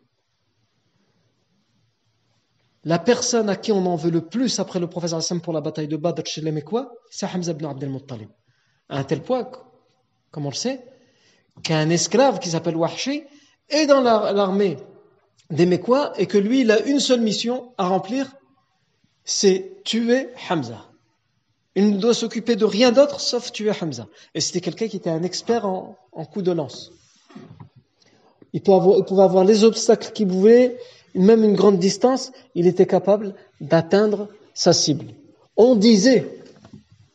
La 2.84 2.99
personne 2.99 3.49
à 3.49 3.55
qui 3.55 3.72
on 3.72 3.86
en 3.86 3.95
veut 3.95 4.11
le 4.11 4.26
plus 4.26 4.59
après 4.59 4.80
le 4.80 4.88
professeur 4.88 5.20
Hassan 5.20 5.41
pour 5.41 5.51
la 5.51 5.61
bataille 5.61 5.89
de 5.89 5.97
Badr 5.97 6.26
chez 6.26 6.41
c'est 7.09 7.26
Hamza 7.26 7.51
ibn 7.51 7.65
Abdel 7.65 7.89
Muttalib. 7.89 8.30
À 8.88 8.99
un 8.99 9.03
tel 9.03 9.22
point, 9.22 9.49
comme 10.32 10.45
on 10.45 10.49
le 10.49 10.55
sait, 10.55 10.86
qu'un 11.63 11.89
esclave 11.89 12.39
qui 12.39 12.49
s'appelle 12.49 12.78
Wahshi 12.78 13.24
est 13.68 13.88
dans 13.88 14.01
l'armée 14.01 14.78
des 15.49 15.65
Mekwa 15.65 16.13
et 16.17 16.25
que 16.25 16.37
lui, 16.37 16.61
il 16.61 16.71
a 16.71 16.81
une 16.81 16.99
seule 16.99 17.21
mission 17.21 17.71
à 17.77 17.87
remplir, 17.87 18.35
c'est 19.25 19.83
tuer 19.83 20.29
Hamza. 20.49 20.85
Il 21.75 21.91
ne 21.91 21.97
doit 21.97 22.13
s'occuper 22.13 22.55
de 22.55 22.65
rien 22.65 22.91
d'autre 22.91 23.19
sauf 23.19 23.51
tuer 23.51 23.71
Hamza. 23.81 24.07
Et 24.33 24.41
c'était 24.41 24.61
quelqu'un 24.61 24.87
qui 24.87 24.97
était 24.97 25.09
un 25.09 25.23
expert 25.23 25.65
en, 25.65 25.95
en 26.11 26.25
coups 26.25 26.45
de 26.45 26.51
lance. 26.51 26.91
Il 28.53 28.61
pouvait 28.61 28.77
avoir, 28.77 29.21
avoir 29.21 29.43
les 29.43 29.63
obstacles 29.63 30.11
qu'il 30.13 30.27
voulait, 30.27 30.77
même 31.13 31.43
une 31.43 31.55
grande 31.55 31.79
distance, 31.79 32.31
il 32.55 32.67
était 32.67 32.85
capable 32.85 33.35
d'atteindre 33.61 34.29
sa 34.53 34.73
cible. 34.73 35.05
On 35.55 35.75
disait, 35.75 36.27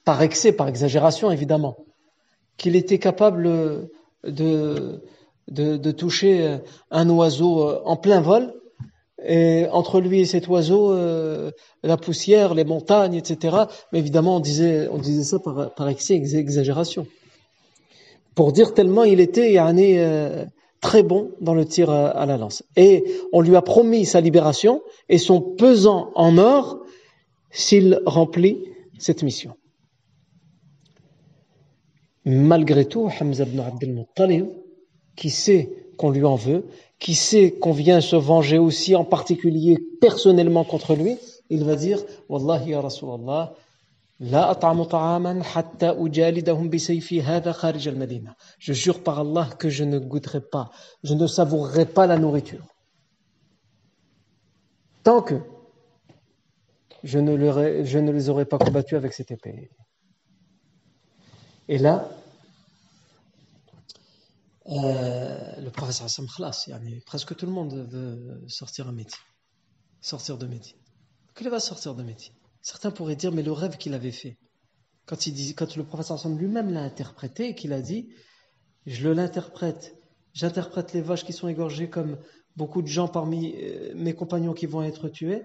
par 0.05 0.23
excès, 0.23 0.53
par 0.53 0.69
exagération 0.69 1.31
évidemment, 1.31 1.77
qu'il 2.57 2.77
était 2.77 2.99
capable 2.99 3.89
de, 4.25 5.03
de, 5.49 5.91
toucher 5.91 6.59
un 6.91 7.09
oiseau 7.11 7.81
en 7.85 7.97
plein 7.97 8.21
vol, 8.21 8.55
et 9.25 9.67
entre 9.71 10.01
lui 10.01 10.21
et 10.21 10.25
cet 10.25 10.49
oiseau, 10.49 10.93
euh, 10.93 11.51
la 11.83 11.97
poussière, 11.97 12.55
les 12.55 12.65
montagnes, 12.65 13.15
etc. 13.15 13.57
Mais 13.93 14.01
évidemment, 14.01 14.37
on 14.37 14.41
disait, 14.41 14.89
on 14.91 14.99
disait 14.99 15.23
ça 15.23 15.39
par, 15.39 15.75
par 15.75 15.89
excès, 15.89 16.15
exagération. 16.15 17.07
Pour 18.35 18.53
dire 18.53 18.75
tellement 18.75 19.05
il 19.05 19.21
était, 19.21 19.53
yani, 19.53 19.99
euh, 19.99 20.45
très 20.81 21.03
bon 21.03 21.31
dans 21.41 21.55
le 21.55 21.65
tir 21.65 21.91
à 21.91 22.27
la 22.27 22.37
lance. 22.37 22.65
Et 22.77 23.05
on 23.33 23.41
lui 23.41 23.55
a 23.55 23.63
promis 23.63 24.05
sa 24.05 24.21
libération 24.21 24.83
et 25.09 25.19
son 25.19 25.41
pesant 25.41 26.11
en 26.17 26.39
or 26.39 26.81
s'il 27.51 28.01
remplit 28.05 28.59
cette 28.99 29.23
mission. 29.23 29.55
Malgré 32.25 32.85
tout, 32.85 33.09
Hamza 33.21 33.45
ibn 33.45 33.61
Abdel 33.61 33.93
Muttalib, 33.93 34.47
qui 35.17 35.31
sait 35.31 35.71
qu'on 35.97 36.11
lui 36.11 36.25
en 36.25 36.37
veut, 36.37 36.67
qui 36.99 37.15
sait 37.15 37.53
qu'on 37.53 37.73
vient 37.73 38.01
se 38.01 38.17
venger 38.17 38.59
aussi 38.59 38.95
en 38.97 39.05
particulier 39.05 39.79
personnellement 40.01 40.65
contre 40.65 40.95
lui, 40.95 41.19
il 41.51 41.65
va 41.65 41.77
dire 41.77 42.03
Wallahi 42.29 42.71
ya 42.71 42.81
Rasulallah, 42.81 43.55
je 48.59 48.73
jure 48.73 49.03
par 49.03 49.19
Allah 49.19 49.51
que 49.59 49.69
je 49.69 49.83
ne 49.83 49.99
goûterai 49.99 50.41
pas, 50.41 50.71
je 51.03 51.15
ne 51.15 51.27
savourerai 51.27 51.87
pas 51.87 52.07
la 52.07 52.19
nourriture. 52.19 52.65
Tant 55.03 55.23
que 55.23 55.41
je 57.03 57.19
ne, 57.19 57.85
je 57.85 57.99
ne 57.99 58.13
les 58.13 58.29
aurais 58.29 58.45
pas 58.45 58.59
combattus 58.59 58.97
avec 58.97 59.13
cette 59.13 59.33
épée. 59.33 59.71
Et 61.67 61.79
là, 61.79 62.09
euh, 64.67 65.61
le 65.61 65.71
professeur 65.71 66.07
Hassan 66.07 66.27
Khlas, 66.27 66.69
presque 67.05 67.35
tout 67.37 67.47
le 67.47 67.53
monde 67.53 67.75
veut 67.91 68.43
sortir 68.49 68.89
à 68.89 68.93
Médine, 68.93 69.13
sortir 70.01 70.39
de 70.39 70.47
Médine. 70.47 70.77
Qu'il 71.35 71.49
va 71.49 71.61
sortir 71.61 71.95
de 71.95 72.03
Médine 72.03 72.35
Certains 72.61 72.93
pourraient 72.93 73.17
dire, 73.17 73.33
mais 73.33 73.43
le 73.43 73.53
rêve 73.53 73.77
qu'il 73.77 73.93
avait 73.95 74.13
fait, 74.13 74.39
quand, 75.07 75.27
il 75.27 75.35
dit, 75.35 75.55
quand 75.55 75.77
le 75.77 75.85
professeur 75.85 76.17
Hassan 76.17 76.39
lui-même 76.39 76.71
l'a 76.71 76.83
interprété 76.83 77.49
et 77.49 77.55
qu'il 77.55 77.73
a 77.73 77.81
dit, 77.81 78.09
je 78.87 79.09
l'interprète, 79.09 79.97
j'interprète 80.33 80.93
les 80.93 81.01
vaches 81.01 81.25
qui 81.25 81.33
sont 81.33 81.49
égorgées 81.49 81.91
comme 81.91 82.19
beaucoup 82.57 82.83
de 82.83 82.87
gens 82.87 83.09
parmi 83.09 83.55
euh, 83.57 83.93
mes 83.97 84.15
compagnons 84.15 84.53
qui 84.53 84.67
vont 84.67 84.83
être 84.83 85.09
tués, 85.09 85.43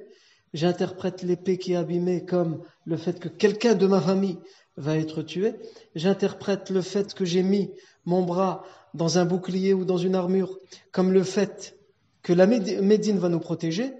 j'interprète 0.53 1.23
l'épée 1.23 1.57
qui 1.57 1.73
est 1.73 1.75
abîmée 1.75 2.23
comme 2.23 2.63
le 2.85 2.97
fait 2.97 3.19
que 3.19 3.29
quelqu'un 3.29 3.73
de 3.73 3.87
ma 3.87 4.01
famille 4.01 4.37
va 4.75 4.97
être 4.97 5.23
tué, 5.23 5.55
j'interprète 5.95 6.69
le 6.69 6.81
fait 6.81 7.13
que 7.13 7.25
j'ai 7.25 7.43
mis 7.43 7.71
mon 8.05 8.23
bras 8.23 8.63
dans 8.97 9.17
un 9.17 9.25
bouclier 9.25 9.73
ou 9.73 9.85
dans 9.85 9.97
une 9.97 10.15
armure 10.15 10.59
comme 10.91 11.13
le 11.13 11.23
fait 11.23 11.77
que 12.23 12.33
la 12.33 12.47
Médine 12.47 13.19
va 13.19 13.29
nous 13.29 13.39
protéger, 13.39 13.93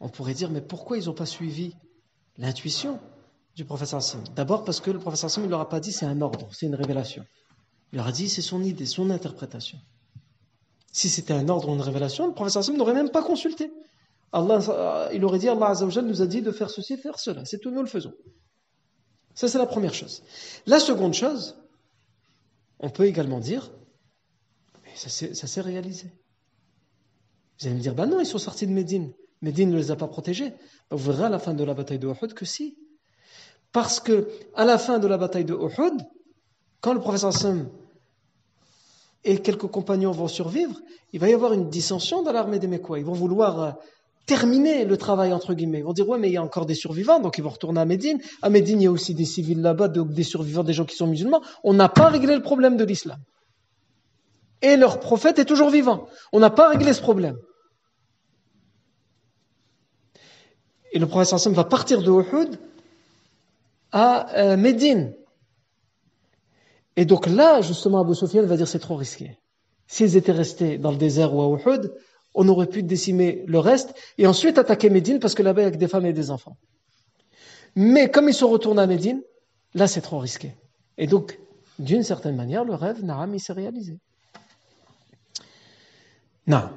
on 0.00 0.08
pourrait 0.08 0.34
dire, 0.34 0.50
mais 0.50 0.62
pourquoi 0.62 0.96
ils 0.98 1.06
n'ont 1.06 1.14
pas 1.14 1.26
suivi 1.26 1.76
l'intuition 2.38 2.98
du 3.54 3.64
professeur 3.64 3.98
Hassan 3.98 4.24
D'abord 4.34 4.64
parce 4.64 4.80
que 4.80 4.90
le 4.90 4.98
professeur 4.98 5.28
Hassan 5.28 5.44
ne 5.44 5.48
leur 5.48 5.60
a 5.60 5.68
pas 5.68 5.78
dit 5.78 5.92
c'est 5.92 6.06
un 6.06 6.20
ordre, 6.22 6.48
c'est 6.52 6.66
une 6.66 6.74
révélation. 6.74 7.24
Il 7.92 7.96
leur 7.98 8.06
a 8.06 8.12
dit 8.12 8.28
c'est 8.28 8.42
son 8.42 8.62
idée, 8.62 8.86
son 8.86 9.10
interprétation. 9.10 9.78
Si 10.90 11.08
c'était 11.08 11.34
un 11.34 11.48
ordre 11.48 11.68
ou 11.68 11.74
une 11.74 11.80
révélation, 11.82 12.26
le 12.26 12.32
professeur 12.32 12.60
Hassan 12.60 12.76
n'aurait 12.76 12.94
même 12.94 13.10
pas 13.10 13.22
consulté. 13.22 13.70
Allah, 14.32 14.60
euh, 14.68 15.08
il 15.12 15.24
aurait 15.24 15.38
dit 15.38 15.48
Allah 15.48 15.74
nous 16.02 16.22
a 16.22 16.26
dit 16.26 16.40
de 16.40 16.50
faire 16.50 16.70
ceci, 16.70 16.96
faire 16.96 17.18
cela. 17.18 17.44
C'est 17.44 17.58
tout, 17.58 17.70
nous 17.70 17.82
le 17.82 17.88
faisons. 17.88 18.14
Ça, 19.34 19.48
c'est 19.48 19.58
la 19.58 19.66
première 19.66 19.94
chose. 19.94 20.22
La 20.66 20.80
seconde 20.80 21.14
chose, 21.14 21.56
on 22.78 22.90
peut 22.90 23.06
également 23.06 23.40
dire, 23.40 23.70
ça 25.08 25.46
s'est 25.46 25.60
réalisé. 25.60 26.12
Vous 27.58 27.66
allez 27.66 27.76
me 27.76 27.80
dire, 27.80 27.94
ben 27.94 28.06
non, 28.06 28.20
ils 28.20 28.26
sont 28.26 28.38
sortis 28.38 28.66
de 28.66 28.72
Médine. 28.72 29.12
Médine 29.42 29.70
ne 29.70 29.76
les 29.76 29.90
a 29.90 29.96
pas 29.96 30.08
protégés. 30.08 30.52
Vous 30.90 31.12
verrez 31.12 31.24
à 31.24 31.28
la 31.28 31.38
fin 31.38 31.54
de 31.54 31.64
la 31.64 31.74
bataille 31.74 31.98
de 31.98 32.06
Uhud 32.06 32.34
que 32.34 32.44
si. 32.44 32.76
Parce 33.72 34.00
que, 34.00 34.28
à 34.54 34.64
la 34.64 34.78
fin 34.78 34.98
de 34.98 35.06
la 35.06 35.16
bataille 35.16 35.44
de 35.44 35.54
Uhud, 35.54 36.02
quand 36.80 36.92
le 36.92 37.00
professeur 37.00 37.32
Sam 37.32 37.68
et 39.24 39.38
quelques 39.38 39.66
compagnons 39.66 40.10
vont 40.10 40.28
survivre, 40.28 40.80
il 41.12 41.20
va 41.20 41.28
y 41.28 41.34
avoir 41.34 41.52
une 41.52 41.68
dissension 41.70 42.22
dans 42.22 42.32
l'armée 42.32 42.58
des 42.58 42.66
Mécois. 42.66 42.98
Ils 42.98 43.04
vont 43.04 43.12
vouloir 43.12 43.60
euh, 43.60 43.70
terminer 44.26 44.84
le 44.84 44.96
travail, 44.96 45.32
entre 45.32 45.54
guillemets. 45.54 45.78
Ils 45.78 45.84
vont 45.84 45.92
dire, 45.92 46.08
ouais, 46.08 46.18
mais 46.18 46.28
il 46.28 46.32
y 46.32 46.38
a 46.38 46.42
encore 46.42 46.66
des 46.66 46.74
survivants, 46.74 47.20
donc 47.20 47.38
ils 47.38 47.44
vont 47.44 47.50
retourner 47.50 47.80
à 47.80 47.84
Médine. 47.84 48.18
À 48.42 48.50
Médine, 48.50 48.80
il 48.80 48.84
y 48.84 48.86
a 48.86 48.92
aussi 48.92 49.14
des 49.14 49.24
civils 49.24 49.60
là-bas, 49.60 49.88
donc 49.88 50.12
des 50.12 50.22
survivants, 50.22 50.64
des 50.64 50.72
gens 50.72 50.84
qui 50.84 50.96
sont 50.96 51.06
musulmans. 51.06 51.42
On 51.62 51.74
n'a 51.74 51.88
pas 51.88 52.08
réglé 52.08 52.34
le 52.34 52.42
problème 52.42 52.76
de 52.76 52.84
l'islam. 52.84 53.18
Et 54.62 54.76
leur 54.76 55.00
prophète 55.00 55.38
est 55.38 55.44
toujours 55.44 55.70
vivant. 55.70 56.06
On 56.32 56.40
n'a 56.40 56.50
pas 56.50 56.68
réglé 56.68 56.92
ce 56.92 57.00
problème. 57.00 57.36
Et 60.92 60.98
le 60.98 61.06
prophète 61.06 61.32
Hassan 61.32 61.52
va 61.52 61.64
partir 61.64 62.02
de 62.02 62.10
Uhud 62.10 62.58
à 63.92 64.36
euh, 64.36 64.56
Médine. 64.56 65.14
Et 66.96 67.04
donc 67.04 67.26
là, 67.26 67.60
justement, 67.62 68.00
Abu 68.00 68.14
Sufyan 68.14 68.44
va 68.44 68.56
dire 68.56 68.68
c'est 68.68 68.80
trop 68.80 68.96
risqué. 68.96 69.38
S'ils 69.86 70.16
étaient 70.16 70.32
restés 70.32 70.78
dans 70.78 70.90
le 70.90 70.96
désert 70.96 71.34
ou 71.34 71.42
à 71.42 71.58
Uhud, 71.58 71.92
on 72.34 72.48
aurait 72.48 72.66
pu 72.66 72.82
décimer 72.82 73.44
le 73.46 73.58
reste 73.58 73.94
et 74.18 74.26
ensuite 74.26 74.58
attaquer 74.58 74.90
Médine 74.90 75.18
parce 75.18 75.34
que 75.34 75.42
là-bas 75.42 75.62
il 75.62 75.64
y 75.64 75.68
a 75.68 75.70
des 75.70 75.88
femmes 75.88 76.06
et 76.06 76.12
des 76.12 76.30
enfants. 76.30 76.56
Mais 77.74 78.10
comme 78.10 78.28
ils 78.28 78.34
sont 78.34 78.48
retournés 78.48 78.82
à 78.82 78.86
Médine, 78.86 79.22
là 79.74 79.86
c'est 79.86 80.00
trop 80.00 80.18
risqué. 80.18 80.54
Et 80.98 81.06
donc, 81.06 81.38
d'une 81.78 82.02
certaine 82.02 82.36
manière, 82.36 82.64
le 82.64 82.74
rêve, 82.74 83.02
Naam, 83.04 83.34
il 83.34 83.40
s'est 83.40 83.52
réalisé. 83.52 83.98
Non. 86.50 86.68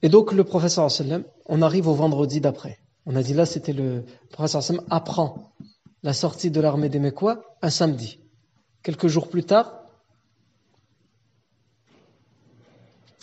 Et 0.00 0.08
donc, 0.08 0.30
le 0.32 0.44
professeur 0.44 0.88
sallam, 0.92 1.24
on 1.46 1.60
arrive 1.60 1.88
au 1.88 1.94
vendredi 1.94 2.40
d'après. 2.40 2.78
On 3.04 3.16
a 3.16 3.22
dit 3.24 3.34
là, 3.34 3.46
c'était 3.46 3.72
le, 3.72 4.04
professeur 4.30 4.62
sallam 4.62 4.84
apprend 4.90 5.50
la 6.04 6.12
sortie 6.12 6.52
de 6.52 6.60
l'armée 6.60 6.88
des 6.88 7.00
Mécois 7.00 7.42
un 7.62 7.70
samedi. 7.70 8.20
Quelques 8.84 9.08
jours 9.08 9.26
plus 9.26 9.42
tard, 9.42 9.80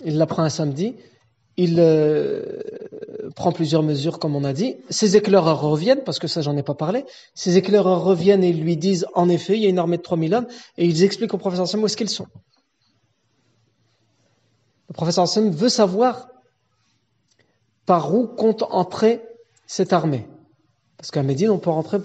il 0.04 0.18
l'apprend 0.18 0.44
un 0.44 0.50
samedi, 0.50 0.96
il 1.56 1.78
euh, 1.80 2.60
prend 3.38 3.54
plusieurs 3.54 3.84
mesures, 3.84 4.20
comme 4.20 4.36
on 4.36 4.44
a 4.44 4.52
dit. 4.52 4.76
Ses 4.90 5.16
éclaireurs 5.16 5.62
reviennent, 5.62 6.04
parce 6.04 6.20
que 6.20 6.28
ça, 6.28 6.42
j'en 6.42 6.58
ai 6.58 6.64
pas 6.64 6.74
parlé. 6.74 7.06
Ses 7.36 7.56
éclaireurs 7.56 8.04
reviennent 8.04 8.44
et 8.44 8.52
lui 8.52 8.76
disent, 8.76 9.06
en 9.14 9.30
effet, 9.30 9.56
il 9.56 9.64
y 9.64 9.66
a 9.66 9.70
une 9.70 9.80
armée 9.80 9.96
de 9.96 10.02
3000 10.02 10.34
hommes, 10.34 10.48
et 10.78 10.86
ils 10.86 11.04
expliquent 11.04 11.34
au 11.34 11.38
professeur 11.38 11.64
Hassan 11.64 11.80
où 11.80 11.86
est-ce 11.86 11.96
qu'ils 11.96 12.10
sont. 12.10 12.28
Le 14.90 14.94
professeur 14.94 15.24
Hassan 15.24 15.50
veut 15.50 15.70
savoir 15.70 16.28
par 17.86 18.14
où 18.16 18.28
compte 18.28 18.64
entrer 18.64 19.22
cette 19.68 19.94
armée. 19.94 20.28
Parce 20.98 21.12
qu'à 21.12 21.24
Médine, 21.24 21.50
on 21.50 21.60
peut 21.60 21.70
rentrer 21.70 22.00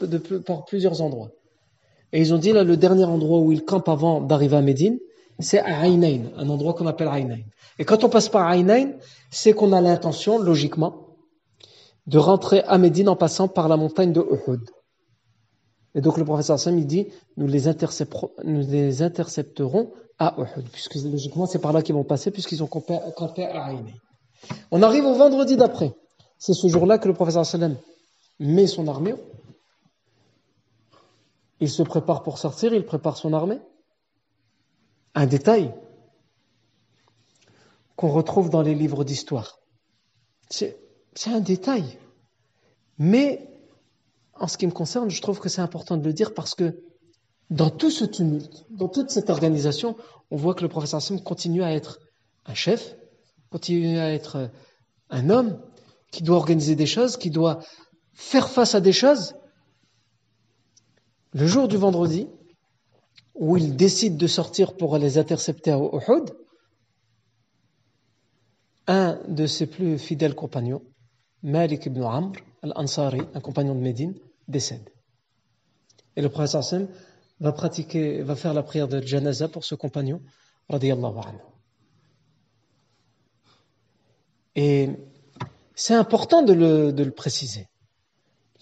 par 0.45 0.65
plusieurs 0.65 1.03
endroits. 1.03 1.31
Et 2.13 2.21
ils 2.21 2.33
ont 2.35 2.39
dit, 2.39 2.53
là, 2.53 2.65
le 2.65 2.77
dernier 2.77 3.05
endroit 3.05 3.39
où 3.41 3.53
ils 3.53 3.65
campent 3.65 3.89
avant 3.89 4.21
d'arriver 4.21 4.57
à 4.57 4.63
Médine, 4.63 4.99
c'est 5.39 5.61
à 5.61 5.81
Aïnaïn, 5.81 6.33
un 6.37 6.49
endroit 6.49 6.75
qu'on 6.75 6.87
appelle 6.87 7.09
Aïnaïn. 7.09 7.45
Et 7.79 7.85
quand 7.85 8.03
on 8.03 8.09
passe 8.09 8.29
par 8.29 8.47
Aïnaïn, 8.47 8.95
c'est 9.31 9.53
qu'on 9.53 9.73
a 9.73 9.81
l'intention, 9.81 10.39
logiquement, 10.39 11.17
de 12.07 12.19
rentrer 12.19 12.63
à 12.63 12.79
Médine 12.79 13.09
en 13.09 13.17
passant 13.17 13.47
par 13.47 13.69
la 13.69 13.77
montagne 13.77 14.13
de 14.13 14.21
Uhud. 14.21 14.69
Et 15.95 16.01
donc 16.01 16.17
le 16.17 16.25
professeur 16.25 16.59
Sam, 16.59 16.79
il 16.79 16.87
dit, 16.87 17.09
nous 17.37 17.47
les 17.47 17.69
intercepterons 19.03 19.93
à 20.19 20.35
Uhud, 20.39 20.69
puisque 20.71 20.97
logiquement 20.97 21.47
c'est 21.47 21.61
par 21.61 21.73
là 21.73 21.83
qu'ils 21.83 21.95
vont 21.95 22.05
passer, 22.05 22.31
puisqu'ils 22.31 22.63
ont 22.63 22.67
campé, 22.67 22.95
à 22.95 23.65
Aïnaïn. 23.65 23.95
On 24.71 24.83
arrive 24.83 25.05
au 25.05 25.15
vendredi 25.15 25.57
d'après. 25.57 25.95
C'est 26.39 26.55
ce 26.55 26.69
jour-là 26.69 26.99
que 26.99 27.09
le 27.09 27.15
professeur 27.15 27.45
Sallam 27.45 27.77
met 28.39 28.67
son 28.67 28.87
armure. 28.89 29.19
Il 31.61 31.69
se 31.71 31.83
prépare 31.83 32.23
pour 32.23 32.39
sortir, 32.39 32.73
il 32.73 32.85
prépare 32.85 33.17
son 33.17 33.33
armée. 33.33 33.61
Un 35.15 35.27
détail 35.27 35.75
qu'on 37.97 38.13
retrouve 38.13 38.49
dans 38.51 38.63
les 38.63 38.75
livres 38.75 39.03
d'histoire. 39.03 39.59
C'est 40.51 40.77
un 41.27 41.41
détail. 41.41 41.99
Mais 42.99 43.49
en 44.35 44.47
ce 44.47 44.57
qui 44.57 44.67
me 44.67 44.73
concerne, 44.73 45.11
je 45.11 45.21
trouve 45.21 45.41
que 45.41 45.49
c'est 45.49 45.61
important 45.61 45.97
de 45.97 46.05
le 46.05 46.13
dire 46.13 46.33
parce 46.33 46.55
que 46.55 46.81
dans 47.51 47.71
tout 47.71 47.91
ce 47.91 48.05
tumulte, 48.05 48.67
dans 48.71 48.89
toute 48.89 49.11
cette 49.11 49.31
organisation, 49.31 49.97
on 50.31 50.37
voit 50.37 50.55
que 50.55 50.63
le 50.63 50.69
professeur 50.69 50.99
Hassan 50.99 51.23
continue 51.23 51.63
à 51.63 51.73
être 51.73 51.99
un 52.45 52.55
chef, 52.55 52.97
continue 53.51 53.99
à 53.99 54.13
être 54.13 54.51
un 55.11 55.31
homme 55.31 55.59
qui 56.11 56.23
doit 56.23 56.37
organiser 56.37 56.77
des 56.77 56.87
choses, 56.87 57.17
qui 57.17 57.31
doit 57.31 57.61
faire 58.13 58.51
face 58.51 58.75
à 58.75 58.81
des 58.81 58.93
choses. 58.93 59.35
Le 61.33 61.47
jour 61.47 61.69
du 61.69 61.77
vendredi, 61.77 62.29
où 63.35 63.57
il 63.57 63.77
décide 63.77 64.17
de 64.17 64.27
sortir 64.27 64.77
pour 64.77 64.99
les 64.99 65.19
intercepter 65.19 65.71
à 65.71 65.79
Uhud, 65.79 66.35
un 68.87 69.21
de 69.29 69.47
ses 69.47 69.67
plus 69.67 69.99
fidèles 69.99 70.35
compagnons, 70.35 70.83
Malik 71.43 71.87
ibn 71.87 72.03
Amr 72.03 72.33
al-Ansari, 72.63 73.21
un 73.35 73.41
compagnon 73.41 73.75
de 73.75 73.81
Médine, 73.81 74.15
décède. 74.49 74.91
Et 76.17 76.23
le 76.23 76.29
prophète 76.29 76.57
Hassan 76.57 76.89
va 77.41 77.53
pratiquer, 77.53 78.23
va 78.23 78.37
faire 78.37 78.55
la 78.55 78.63
prière 78.63 78.89
de 78.89 79.01
janaza 79.01 79.49
pour 79.49 79.65
ce 79.65 79.75
compagnon, 79.75 80.21
radiyallahu 80.69 81.19
anhu. 81.19 81.39
Et 84.57 84.91
c'est 85.75 85.95
important 85.95 86.43
de 86.43 86.53
le, 86.53 86.93
de 86.93 87.05
le 87.05 87.13
préciser. 87.13 87.69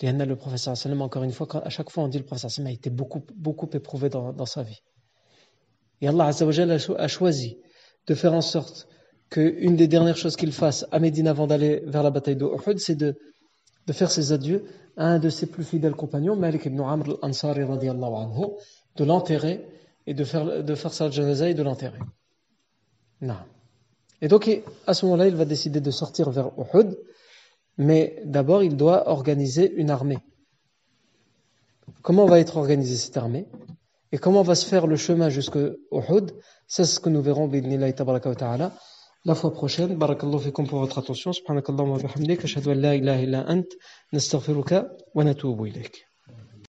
Le 0.03 0.35
professeur 0.35 0.75
encore 1.01 1.23
une 1.23 1.33
fois, 1.33 1.49
à 1.67 1.71
chaque 1.71 1.89
fois 1.89 2.05
on 2.05 2.09
dit 2.09 2.19
le 2.19 2.25
professeur 2.25 2.67
a 2.67 2.71
été 2.71 2.91
beaucoup, 2.91 3.23
beaucoup 3.35 3.69
éprouvé 3.73 4.11
dans, 4.11 4.35
dans 4.35 4.45
sa 4.45 4.63
vie. 4.63 4.83
Et 6.03 6.09
Allah 6.09 6.27
a 6.29 7.09
choisi 7.09 7.59
de 8.07 8.15
faire 8.15 8.35
en 8.35 8.43
sorte 8.43 8.89
qu'une 9.31 9.77
des 9.77 9.89
dernières 9.89 10.19
choses 10.19 10.37
qu'il 10.37 10.53
fasse 10.53 10.87
à 10.93 10.99
Médine 10.99 11.29
avant 11.29 11.47
d'aller 11.47 11.83
vers 11.87 12.03
la 12.03 12.11
bataille 12.11 12.37
de 12.37 12.45
Uhud, 12.45 12.79
c'est 12.79 12.95
de 12.95 13.19
de 13.87 13.93
faire 13.93 14.11
ses 14.11 14.33
adieux 14.33 14.65
à 14.97 15.07
un 15.07 15.19
de 15.19 15.29
ses 15.29 15.47
plus 15.47 15.65
fidèles 15.65 15.95
compagnons, 15.95 16.37
Malik 16.37 16.67
ibn 16.67 16.81
Amr 16.81 17.19
al-Ansari 17.23 17.63
anhu, 17.63 18.47
de 18.97 19.05
l'enterrer 19.05 19.67
et 20.07 20.15
de 20.15 20.25
faire, 20.25 20.65
de 20.65 20.75
faire 20.75 20.93
sa 20.93 21.11
janaza 21.11 21.49
et 21.49 21.55
de 21.55 21.63
l'enterrer. 21.63 21.99
Et 24.21 24.29
donc, 24.29 24.51
à 24.87 24.95
ce 24.95 25.05
moment-là, 25.07 25.27
il 25.27 25.37
va 25.37 25.45
décider 25.45 25.81
de 25.81 25.91
sortir 25.91 26.31
vers 26.31 26.51
Uhud, 26.59 26.97
mais 27.79 28.21
d'abord, 28.25 28.63
il 28.63 28.77
doit 28.77 29.09
organiser 29.09 29.73
une 29.75 29.91
armée. 29.91 30.19
Comment 32.03 32.27
va 32.27 32.41
être 32.41 32.57
organisée 32.57 32.97
cette 32.97 33.17
armée? 33.17 33.47
Et 34.13 34.19
comment 34.19 34.43
va 34.43 34.55
se 34.55 34.67
faire 34.67 34.87
le 34.87 34.97
chemin 34.97 35.29
jusqu'à 35.29 35.71
Uhud? 35.93 36.33
C'est 36.67 36.85
ce 36.85 37.01
que 37.01 37.11
nous 37.11 37.21
verrons, 37.21 37.49
ta'ala, 37.49 38.73
la 39.27 39.35
fois 39.35 39.53
prochaine. 39.53 39.97
Barakallahu 39.97 40.41
fikum 40.41 40.67
pour 40.69 40.79
votre 40.79 40.99
attention. 40.99 41.33
Subhanakallahu 41.33 41.91
wa 41.91 41.99
bihamdik. 41.99 42.45
Ashhadu 42.45 42.71
an 42.71 42.81
la 42.87 42.95
ilaha 42.95 43.21
illa 43.27 43.41
ant. 43.55 43.69
Nastaghfiruka 44.13 44.79
wa 45.15 45.25
natubu 45.25 45.67
ilayk. 45.67 45.95